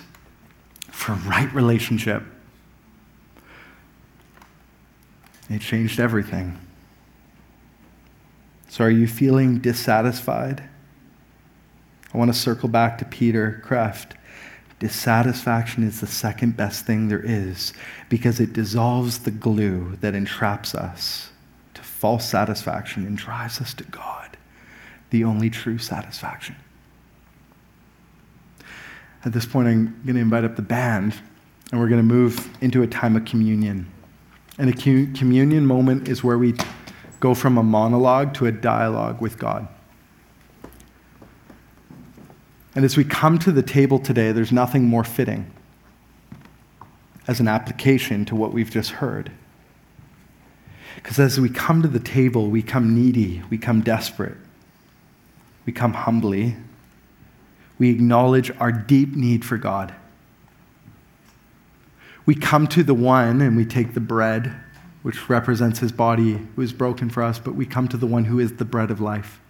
for 0.91 1.13
right 1.13 1.53
relationship. 1.55 2.25
It 5.49 5.61
changed 5.61 6.01
everything. 6.01 6.59
So, 8.69 8.85
are 8.85 8.91
you 8.91 9.07
feeling 9.07 9.59
dissatisfied? 9.59 10.63
I 12.15 12.19
want 12.19 12.33
to 12.33 12.39
circle 12.39 12.71
back 12.71 12.99
to 12.99 13.05
Peter 13.05 13.63
Kreeft. 13.65 14.13
Dissatisfaction 14.83 15.85
is 15.85 16.01
the 16.01 16.09
second 16.09 16.57
best 16.57 16.85
thing 16.85 17.07
there 17.07 17.23
is 17.25 17.73
because 18.09 18.41
it 18.41 18.53
dissolves 18.53 19.21
the 19.21 19.31
glue 19.31 19.97
that 20.01 20.17
entraps 20.17 20.75
us 20.75 21.31
to 21.75 21.83
false 21.83 22.29
satisfaction 22.29 23.07
and 23.07 23.17
drives 23.17 23.61
us 23.61 23.75
to 23.75 23.85
God, 23.85 24.37
the 25.11 25.23
only 25.23 25.51
true 25.51 25.79
satisfaction. 25.79 26.57
At 29.25 29.33
this 29.33 29.47
point, 29.47 29.69
I'm 29.69 30.01
going 30.05 30.17
to 30.17 30.21
invite 30.21 30.43
up 30.43 30.57
the 30.57 30.63
band, 30.63 31.15
and 31.71 31.81
we're 31.81 31.87
going 31.89 32.01
to 32.01 32.15
move 32.15 32.49
into 32.61 32.83
a 32.83 32.89
time 32.89 33.15
of 33.15 33.25
communion. 33.25 33.89
And 34.59 34.69
a 34.69 34.73
communion 34.73 35.65
moment 35.65 36.09
is 36.09 36.25
where 36.25 36.39
we 36.39 36.55
go 37.21 37.35
from 37.35 37.57
a 37.57 37.63
monologue 37.63 38.35
to 38.35 38.47
a 38.47 38.51
dialogue 38.51 39.21
with 39.21 39.39
God. 39.39 39.69
And 42.75 42.85
as 42.85 42.97
we 42.97 43.05
come 43.05 43.39
to 43.41 43.53
the 43.53 43.63
table 43.63 43.99
today, 43.99 44.33
there's 44.33 44.53
nothing 44.53 44.85
more 44.85 45.05
fitting 45.05 45.53
as 47.29 47.39
an 47.39 47.49
application 47.49 48.25
to 48.27 48.35
what 48.35 48.53
we've 48.53 48.71
just 48.71 48.91
heard. 48.93 49.31
Because 50.97 51.19
as 51.19 51.39
we 51.39 51.49
come 51.49 51.83
to 51.83 51.89
the 51.89 52.01
table, 52.01 52.49
we 52.49 52.63
come 52.63 52.95
needy, 52.95 53.43
we 53.51 53.59
come 53.59 53.81
desperate, 53.81 54.37
we 55.67 55.73
come 55.73 55.95
humbly, 55.95 56.57
we 57.79 57.91
acknowledge 57.91 58.51
our 58.59 58.73
deep 58.73 59.15
need 59.15 59.45
for 59.45 59.57
God. 59.57 59.95
We 62.25 62.35
come 62.35 62.69
to 62.69 62.83
the 62.83 62.95
one 62.95 63.41
and 63.41 63.57
we 63.57 63.65
take 63.65 63.95
the 63.95 64.01
bread, 64.01 64.55
which 65.03 65.29
represents 65.29 65.81
his 65.81 65.91
body 65.91 66.39
who 66.55 66.63
is 66.63 66.73
broken 66.73 67.11
for 67.11 67.23
us, 67.23 67.39
but 67.39 67.55
we 67.55 67.67
come 67.67 67.89
to 67.89 67.97
the 67.97 68.07
one 68.07 68.27
who 68.27 68.39
is 68.39 68.55
the 68.55 68.65
bread 68.65 68.91
of 68.91 69.01
life. 69.01 69.41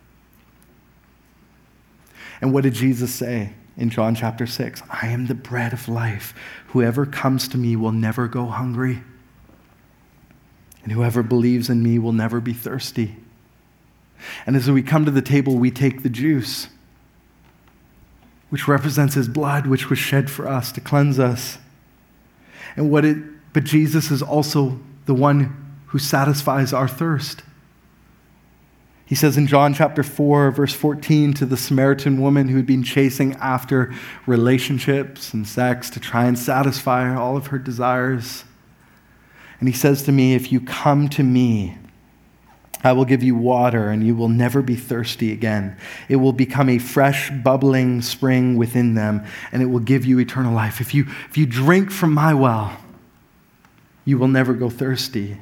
And 2.43 2.53
what 2.53 2.65
did 2.65 2.75
Jesus 2.75 3.15
say 3.15 3.55
in 3.77 3.89
John 3.89 4.15
chapter 4.17 4.47
6? 4.47 4.83
I 4.91 5.07
am 5.07 5.29
the 5.29 5.35
bread 5.35 5.73
of 5.73 5.89
life. 5.89 6.35
Whoever 6.69 7.07
comes 7.07 7.49
to 7.49 7.57
me 7.57 7.77
will 7.77 7.93
never 7.93 8.29
go 8.29 8.47
hungry, 8.47 9.03
and 10.83 10.93
whoever 10.93 11.23
believes 11.23 11.71
in 11.71 11.83
me 11.83 12.01
will 12.01 12.13
never 12.13 12.41
be 12.41 12.53
thirsty. 12.53 13.17
And 14.45 14.57
as 14.57 14.71
we 14.71 14.83
come 14.83 15.05
to 15.05 15.11
the 15.11 15.23
table, 15.23 15.57
we 15.57 15.71
take 15.71 16.03
the 16.03 16.11
juice 16.11 16.69
which 18.51 18.69
represents 18.69 19.15
his 19.15 19.29
blood, 19.29 19.67
which 19.67 19.89
was 19.89 19.99
shed 19.99 20.31
for 20.31 20.47
us 20.47 20.73
to 20.73 20.81
cleanse 20.81 21.19
us. 21.19 21.57
And 22.77 22.91
what 22.91 23.05
it, 23.05 23.17
but 23.55 23.65
Jesus 23.65 24.11
is 24.11 24.21
also 24.21 24.79
the 25.07 25.15
one 25.15 25.75
who 25.87 25.99
satisfies 25.99 26.73
our 26.73 26.89
thirst. 26.89 27.43
He 29.05 29.15
says 29.15 29.37
in 29.37 29.47
John 29.47 29.75
chapter 29.75 30.03
4, 30.03 30.51
verse 30.53 30.73
14, 30.73 31.35
to 31.35 31.47
the 31.47 31.57
Samaritan 31.57 32.21
woman 32.21 32.49
who 32.49 32.57
had 32.57 32.67
been 32.67 32.83
chasing 32.83 33.35
after 33.35 33.93
relationships 34.27 35.35
and 35.35 35.47
sex 35.47 35.91
to 35.91 36.01
try 36.01 36.25
and 36.27 36.39
satisfy 36.39 37.15
all 37.15 37.37
of 37.37 37.49
her 37.49 37.59
desires. 37.59 38.45
And 39.61 39.69
he 39.69 39.75
says 39.75 40.03
to 40.05 40.13
me, 40.13 40.35
If 40.35 40.51
you 40.51 40.61
come 40.61 41.09
to 41.11 41.23
me 41.23 41.77
I 42.85 42.93
will 42.93 43.05
give 43.05 43.23
you 43.23 43.37
water, 43.37 43.89
and 43.89 44.05
you 44.05 44.17
will 44.17 44.29
never 44.29 44.61
be 44.61 44.75
thirsty 44.75 45.33
again. 45.33 45.77
It 46.09 46.17
will 46.17 46.33
become 46.33 46.69
a 46.69 46.79
fresh, 46.79 47.31
bubbling 47.31 48.03
spring 48.03 48.57
within 48.57 48.95
them, 48.95 49.25
and 49.53 49.63
it 49.63 49.67
will 49.67 49.81
give 49.81 50.05
you 50.05 50.19
eternal 50.19 50.53
life. 50.53 50.81
If 50.81 50.93
you, 50.93 51.07
if 51.29 51.39
you 51.39 51.47
drink 51.47 51.93
from 51.93 52.13
my 52.13 52.35
well, 52.35 52.77
you 54.05 54.19
will 54.19 54.29
never 54.29 54.53
go 54.53 54.69
thirsty. 54.69 55.39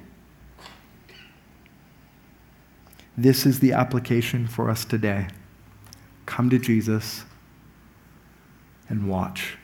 This 3.16 3.44
is 3.44 3.60
the 3.60 3.72
application 3.72 4.46
for 4.46 4.70
us 4.70 4.84
today. 4.84 5.28
Come 6.26 6.48
to 6.50 6.58
Jesus 6.58 7.24
and 8.88 9.08
watch 9.08 9.56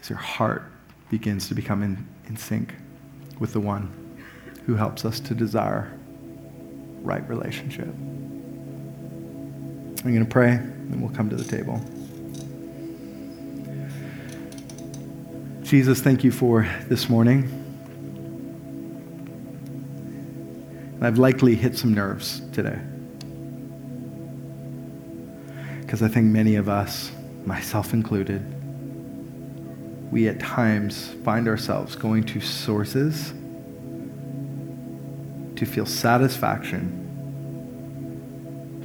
as 0.00 0.08
your 0.08 0.18
heart 0.18 0.64
begins 1.10 1.48
to 1.48 1.54
become 1.54 1.82
in, 1.82 2.06
in 2.26 2.36
sync 2.36 2.74
with 3.38 3.52
the 3.52 3.60
one 3.60 3.92
who 4.66 4.74
helps 4.74 5.04
us 5.04 5.20
to 5.20 5.34
desire 5.34 5.92
right 7.02 7.26
relationship. 7.28 7.88
I'm 10.02 10.14
going 10.14 10.24
to 10.24 10.30
pray, 10.30 10.52
and 10.52 11.02
we'll 11.02 11.14
come 11.14 11.28
to 11.30 11.36
the 11.36 11.44
table. 11.44 11.80
Jesus, 15.62 16.00
thank 16.00 16.24
you 16.24 16.32
for 16.32 16.68
this 16.88 17.08
morning. 17.08 17.59
I've 21.02 21.18
likely 21.18 21.54
hit 21.54 21.78
some 21.78 21.94
nerves 21.94 22.42
today. 22.52 22.78
Because 25.80 26.02
I 26.02 26.08
think 26.08 26.26
many 26.26 26.56
of 26.56 26.68
us, 26.68 27.10
myself 27.46 27.94
included, 27.94 28.44
we 30.12 30.28
at 30.28 30.38
times 30.40 31.08
find 31.24 31.48
ourselves 31.48 31.96
going 31.96 32.24
to 32.24 32.40
sources 32.40 33.32
to 35.56 35.64
feel 35.64 35.86
satisfaction 35.86 36.96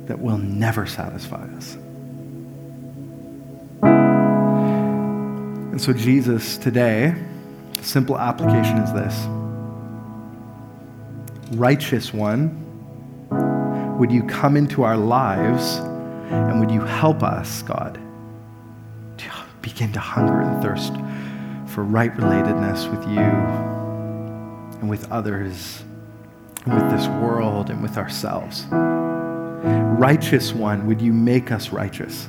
that 0.07 0.19
will 0.19 0.37
never 0.37 0.85
satisfy 0.85 1.43
us. 1.55 1.75
And 5.71 5.81
so, 5.81 5.91
Jesus, 5.91 6.57
today, 6.57 7.13
the 7.75 7.83
simple 7.83 8.17
application 8.17 8.77
is 8.77 8.93
this 8.93 9.27
Righteous 11.51 12.13
One, 12.13 12.61
would 13.99 14.11
you 14.11 14.23
come 14.23 14.57
into 14.57 14.83
our 14.83 14.97
lives 14.97 15.77
and 16.31 16.59
would 16.59 16.71
you 16.71 16.81
help 16.81 17.23
us, 17.23 17.61
God, 17.61 17.99
to 19.17 19.29
begin 19.61 19.93
to 19.93 19.99
hunger 19.99 20.41
and 20.41 20.61
thirst 20.61 20.93
for 21.73 21.83
right 21.83 22.13
relatedness 22.15 22.89
with 22.89 23.07
you 23.07 23.19
and 24.79 24.89
with 24.89 25.11
others 25.11 25.83
and 26.65 26.73
with 26.73 26.89
this 26.91 27.07
world 27.07 27.69
and 27.69 27.81
with 27.81 27.97
ourselves. 27.97 28.65
Righteous 28.71 30.53
One, 30.53 30.87
would 30.87 31.01
you 31.01 31.13
make 31.13 31.51
us 31.51 31.69
righteous? 31.69 32.27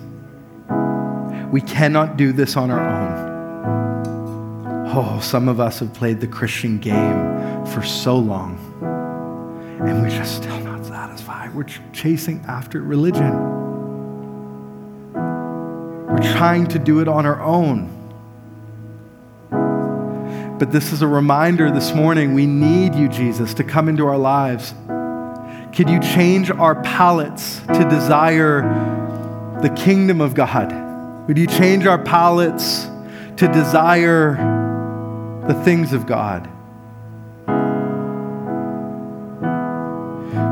We 1.51 1.61
cannot 1.61 2.17
do 2.17 2.33
this 2.33 2.57
on 2.57 2.71
our 2.71 2.81
own. 2.81 3.27
Oh, 4.89 5.21
some 5.21 5.49
of 5.49 5.61
us 5.61 5.81
have 5.81 5.93
played 5.93 6.21
the 6.21 6.27
Christian 6.27 6.79
game 6.79 7.67
for 7.67 7.83
so 7.83 8.17
long, 8.17 8.57
and 9.79 10.03
we're 10.03 10.11
just 10.11 10.37
still 10.37 10.59
not 10.61 10.85
satisfied. 10.87 11.55
We're 11.55 11.67
chasing 11.93 12.45
after 12.49 12.81
religion. 12.81 13.33
We're 15.13 16.33
trying 16.37 16.67
to 16.69 16.79
do 16.79 17.01
it 17.01 17.09
on 17.09 17.27
our 17.27 17.41
own. 17.43 17.93
But 20.59 20.73
this 20.73 20.93
is 20.93 21.03
a 21.03 21.07
reminder 21.07 21.71
this 21.71 21.93
morning 21.93 22.33
we 22.33 22.47
need 22.47 22.95
you, 22.95 23.09
Jesus, 23.09 23.53
to 23.55 23.65
come 23.65 23.91
into 23.91 24.07
our 24.07 24.17
lives. 24.17 24.73
Could 25.77 25.91
you 25.91 26.01
change 26.01 26.51
our 26.51 26.81
palates 26.83 27.61
to 27.67 27.87
desire 27.91 28.63
the 29.61 29.69
kingdom 29.69 30.23
of 30.23 30.35
God? 30.35 31.29
Would 31.29 31.37
you 31.37 31.47
change 31.47 31.87
our 31.87 32.03
palates 32.03 32.87
to 33.37 33.49
desire 33.49 34.37
the 35.47 35.55
things 35.65 35.93
of 35.93 36.07
God? 36.07 36.49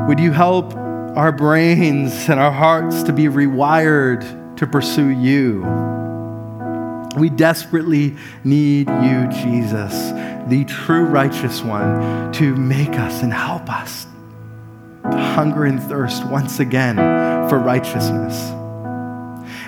Would 0.07 0.19
you 0.19 0.31
help 0.31 0.75
our 1.15 1.31
brains 1.31 2.29
and 2.29 2.39
our 2.39 2.51
hearts 2.51 3.01
to 3.03 3.13
be 3.13 3.23
rewired 3.23 4.55
to 4.57 4.67
pursue 4.67 5.09
you? 5.09 5.61
We 7.17 7.29
desperately 7.29 8.15
need 8.43 8.87
you, 8.87 9.27
Jesus, 9.29 9.93
the 10.47 10.65
true 10.67 11.05
righteous 11.05 11.61
one, 11.61 12.31
to 12.33 12.55
make 12.55 12.99
us 12.99 13.23
and 13.23 13.33
help 13.33 13.69
us 13.69 14.05
to 15.03 15.17
hunger 15.17 15.65
and 15.65 15.81
thirst 15.81 16.23
once 16.27 16.59
again 16.59 16.97
for 17.49 17.57
righteousness. 17.57 18.51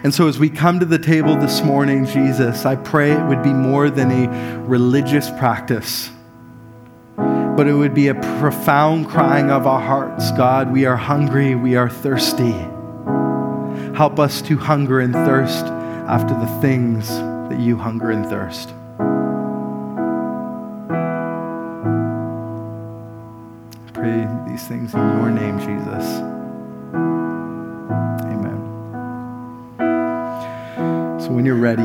And 0.03 0.13
so, 0.13 0.27
as 0.27 0.37
we 0.37 0.49
come 0.49 0.79
to 0.79 0.85
the 0.85 0.99
table 0.99 1.35
this 1.35 1.63
morning, 1.63 2.05
Jesus, 2.05 2.65
I 2.65 2.75
pray 2.75 3.11
it 3.11 3.25
would 3.25 3.41
be 3.41 3.53
more 3.53 3.89
than 3.89 4.11
a 4.11 4.59
religious 4.59 5.29
practice, 5.31 6.11
but 7.57 7.67
it 7.67 7.73
would 7.73 7.95
be 7.95 8.07
a 8.07 8.13
profound 8.39 9.09
crying 9.09 9.49
of 9.49 9.65
our 9.65 9.81
hearts 9.81 10.29
God, 10.33 10.71
we 10.71 10.85
are 10.85 10.95
hungry, 10.95 11.55
we 11.55 11.75
are 11.75 11.89
thirsty. 11.89 12.51
Help 13.95 14.19
us 14.19 14.43
to 14.43 14.55
hunger 14.59 14.99
and 14.99 15.11
thirst 15.11 15.65
after 16.05 16.35
the 16.35 16.45
things 16.61 17.09
that 17.09 17.59
you 17.59 17.75
hunger 17.75 18.11
and 18.11 18.27
thirst. 18.27 18.75
Pray 23.91 24.27
these 24.47 24.67
things 24.67 24.93
in 24.93 24.99
your 24.99 25.31
name, 25.31 25.57
Jesus. 25.57 26.05
Amen. 28.23 28.61
So 31.19 31.31
when 31.31 31.43
you're 31.43 31.55
ready, 31.55 31.81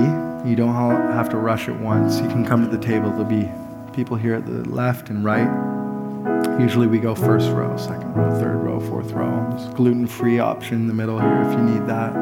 you 0.47 0.55
don't 0.55 0.75
have 0.75 1.31
to 1.31 1.39
rush 1.39 1.71
at 1.71 1.81
once. 1.81 2.21
You 2.21 2.29
can 2.29 2.45
come 2.45 2.63
to 2.63 2.77
the 2.77 2.83
table. 2.83 3.09
There'll 3.09 3.25
be 3.25 3.51
people 3.93 4.17
here 4.17 4.35
at 4.35 4.47
the 4.47 4.69
left 4.69 5.09
and 5.11 5.25
right. 5.25 5.49
Usually 6.61 6.87
we 6.87 6.99
go 6.99 7.15
first 7.15 7.51
row, 7.51 7.77
second 7.77 8.15
row, 8.15 8.39
third 8.39 8.57
row, 8.57 8.81
fourth 8.81 9.13
row. 9.13 9.47
There's 9.51 9.69
a 9.69 9.73
gluten-free 9.73 10.39
option 10.39 10.77
in 10.77 10.87
the 10.87 10.95
middle 10.95 11.19
here 11.19 11.43
if 11.43 11.53
you 11.53 11.63
need 11.65 11.87
that. 11.87 12.13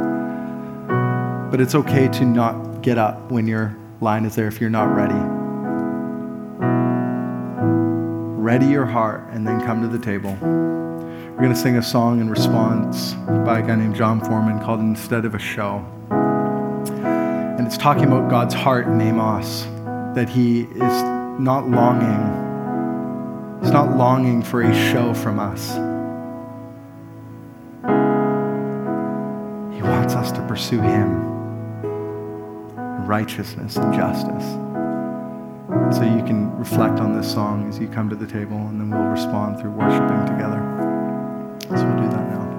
But 1.51 1.61
it's 1.61 1.75
okay 1.75 2.09
to 2.09 2.25
not 2.25 2.83
get 2.83 2.97
up 2.97 3.31
when 3.31 3.47
your 3.47 3.77
line 4.01 4.25
is 4.25 4.35
there 4.35 4.47
if 4.47 4.61
you're 4.61 4.71
not 4.71 4.95
ready. 4.95 5.15
Ready 8.41 8.67
your 8.67 8.87
heart 8.87 9.29
and 9.33 9.47
then 9.47 9.61
come 9.67 9.83
to 9.83 9.89
the 9.89 10.03
table. 10.03 10.37
We're 10.41 11.37
going 11.37 11.53
to 11.53 11.61
sing 11.61 11.77
a 11.77 11.83
song 11.83 12.21
in 12.21 12.31
response 12.31 13.15
by 13.45 13.61
a 13.61 13.63
guy 13.67 13.77
named 13.77 13.97
Jon 13.97 14.21
Foreman 14.21 14.61
called 14.61 14.81
Instead 14.81 15.25
of 15.25 15.35
a 15.35 15.39
Show. 15.39 15.85
And 16.11 17.67
it's 17.67 17.77
talking 17.77 18.05
about 18.05 18.31
God's 18.31 18.55
heart 18.55 18.87
in 18.87 19.01
Amos, 19.01 19.65
that 20.15 20.29
he 20.29 20.63
is 20.63 21.20
not 21.41 21.69
longing, 21.69 23.61
he's 23.63 23.73
not 23.73 23.97
longing 23.97 24.43
for 24.43 24.63
a 24.63 24.75
show 24.93 25.15
from 25.15 25.39
us. 25.39 25.73
He 29.75 29.83
wants 29.83 30.15
us 30.15 30.31
to 30.33 30.47
pursue 30.47 30.81
him 30.81 31.31
righteousness 33.07 33.77
and 33.77 33.93
justice. 33.95 34.45
So 35.97 36.03
you 36.03 36.23
can 36.25 36.57
reflect 36.59 37.01
on 37.01 37.17
this 37.17 37.33
song 37.33 37.69
as 37.69 37.79
you 37.79 37.89
come 37.89 38.09
to 38.11 38.17
the 38.17 38.27
table, 38.27 38.57
and 38.57 38.81
then 38.81 38.91
we'll 38.91 39.09
respond 39.09 39.59
through 39.61 39.71
worshiping 39.71 40.27
together. 40.27 40.61
So 41.77 41.87
we'll 41.87 42.03
do 42.05 42.09
that 42.11 42.29
now. 42.29 42.50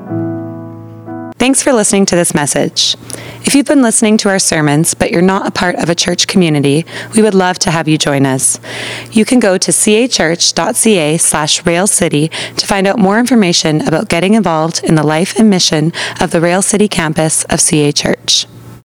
Thanks 1.41 1.63
for 1.63 1.73
listening 1.73 2.05
to 2.05 2.15
this 2.15 2.35
message. 2.35 2.95
If 3.43 3.55
you've 3.55 3.65
been 3.65 3.81
listening 3.81 4.15
to 4.17 4.29
our 4.29 4.37
sermons, 4.37 4.93
but 4.93 5.09
you're 5.09 5.23
not 5.23 5.47
a 5.47 5.51
part 5.51 5.75
of 5.77 5.89
a 5.89 5.95
church 5.95 6.27
community, 6.27 6.85
we 7.15 7.23
would 7.23 7.33
love 7.33 7.57
to 7.65 7.71
have 7.71 7.87
you 7.87 7.97
join 7.97 8.27
us. 8.27 8.59
You 9.11 9.25
can 9.25 9.39
go 9.39 9.57
to 9.57 9.71
cachurch.ca 9.71 11.17
slash 11.17 11.65
railcity 11.65 12.27
to 12.27 12.67
find 12.67 12.85
out 12.85 12.99
more 12.99 13.17
information 13.17 13.81
about 13.87 14.07
getting 14.07 14.35
involved 14.35 14.83
in 14.83 14.93
the 14.93 15.01
life 15.01 15.35
and 15.35 15.49
mission 15.49 15.93
of 16.21 16.29
the 16.29 16.41
Rail 16.41 16.61
City 16.61 16.87
campus 16.87 17.43
of 17.45 17.59
CA 17.59 17.91
Church. 17.91 18.45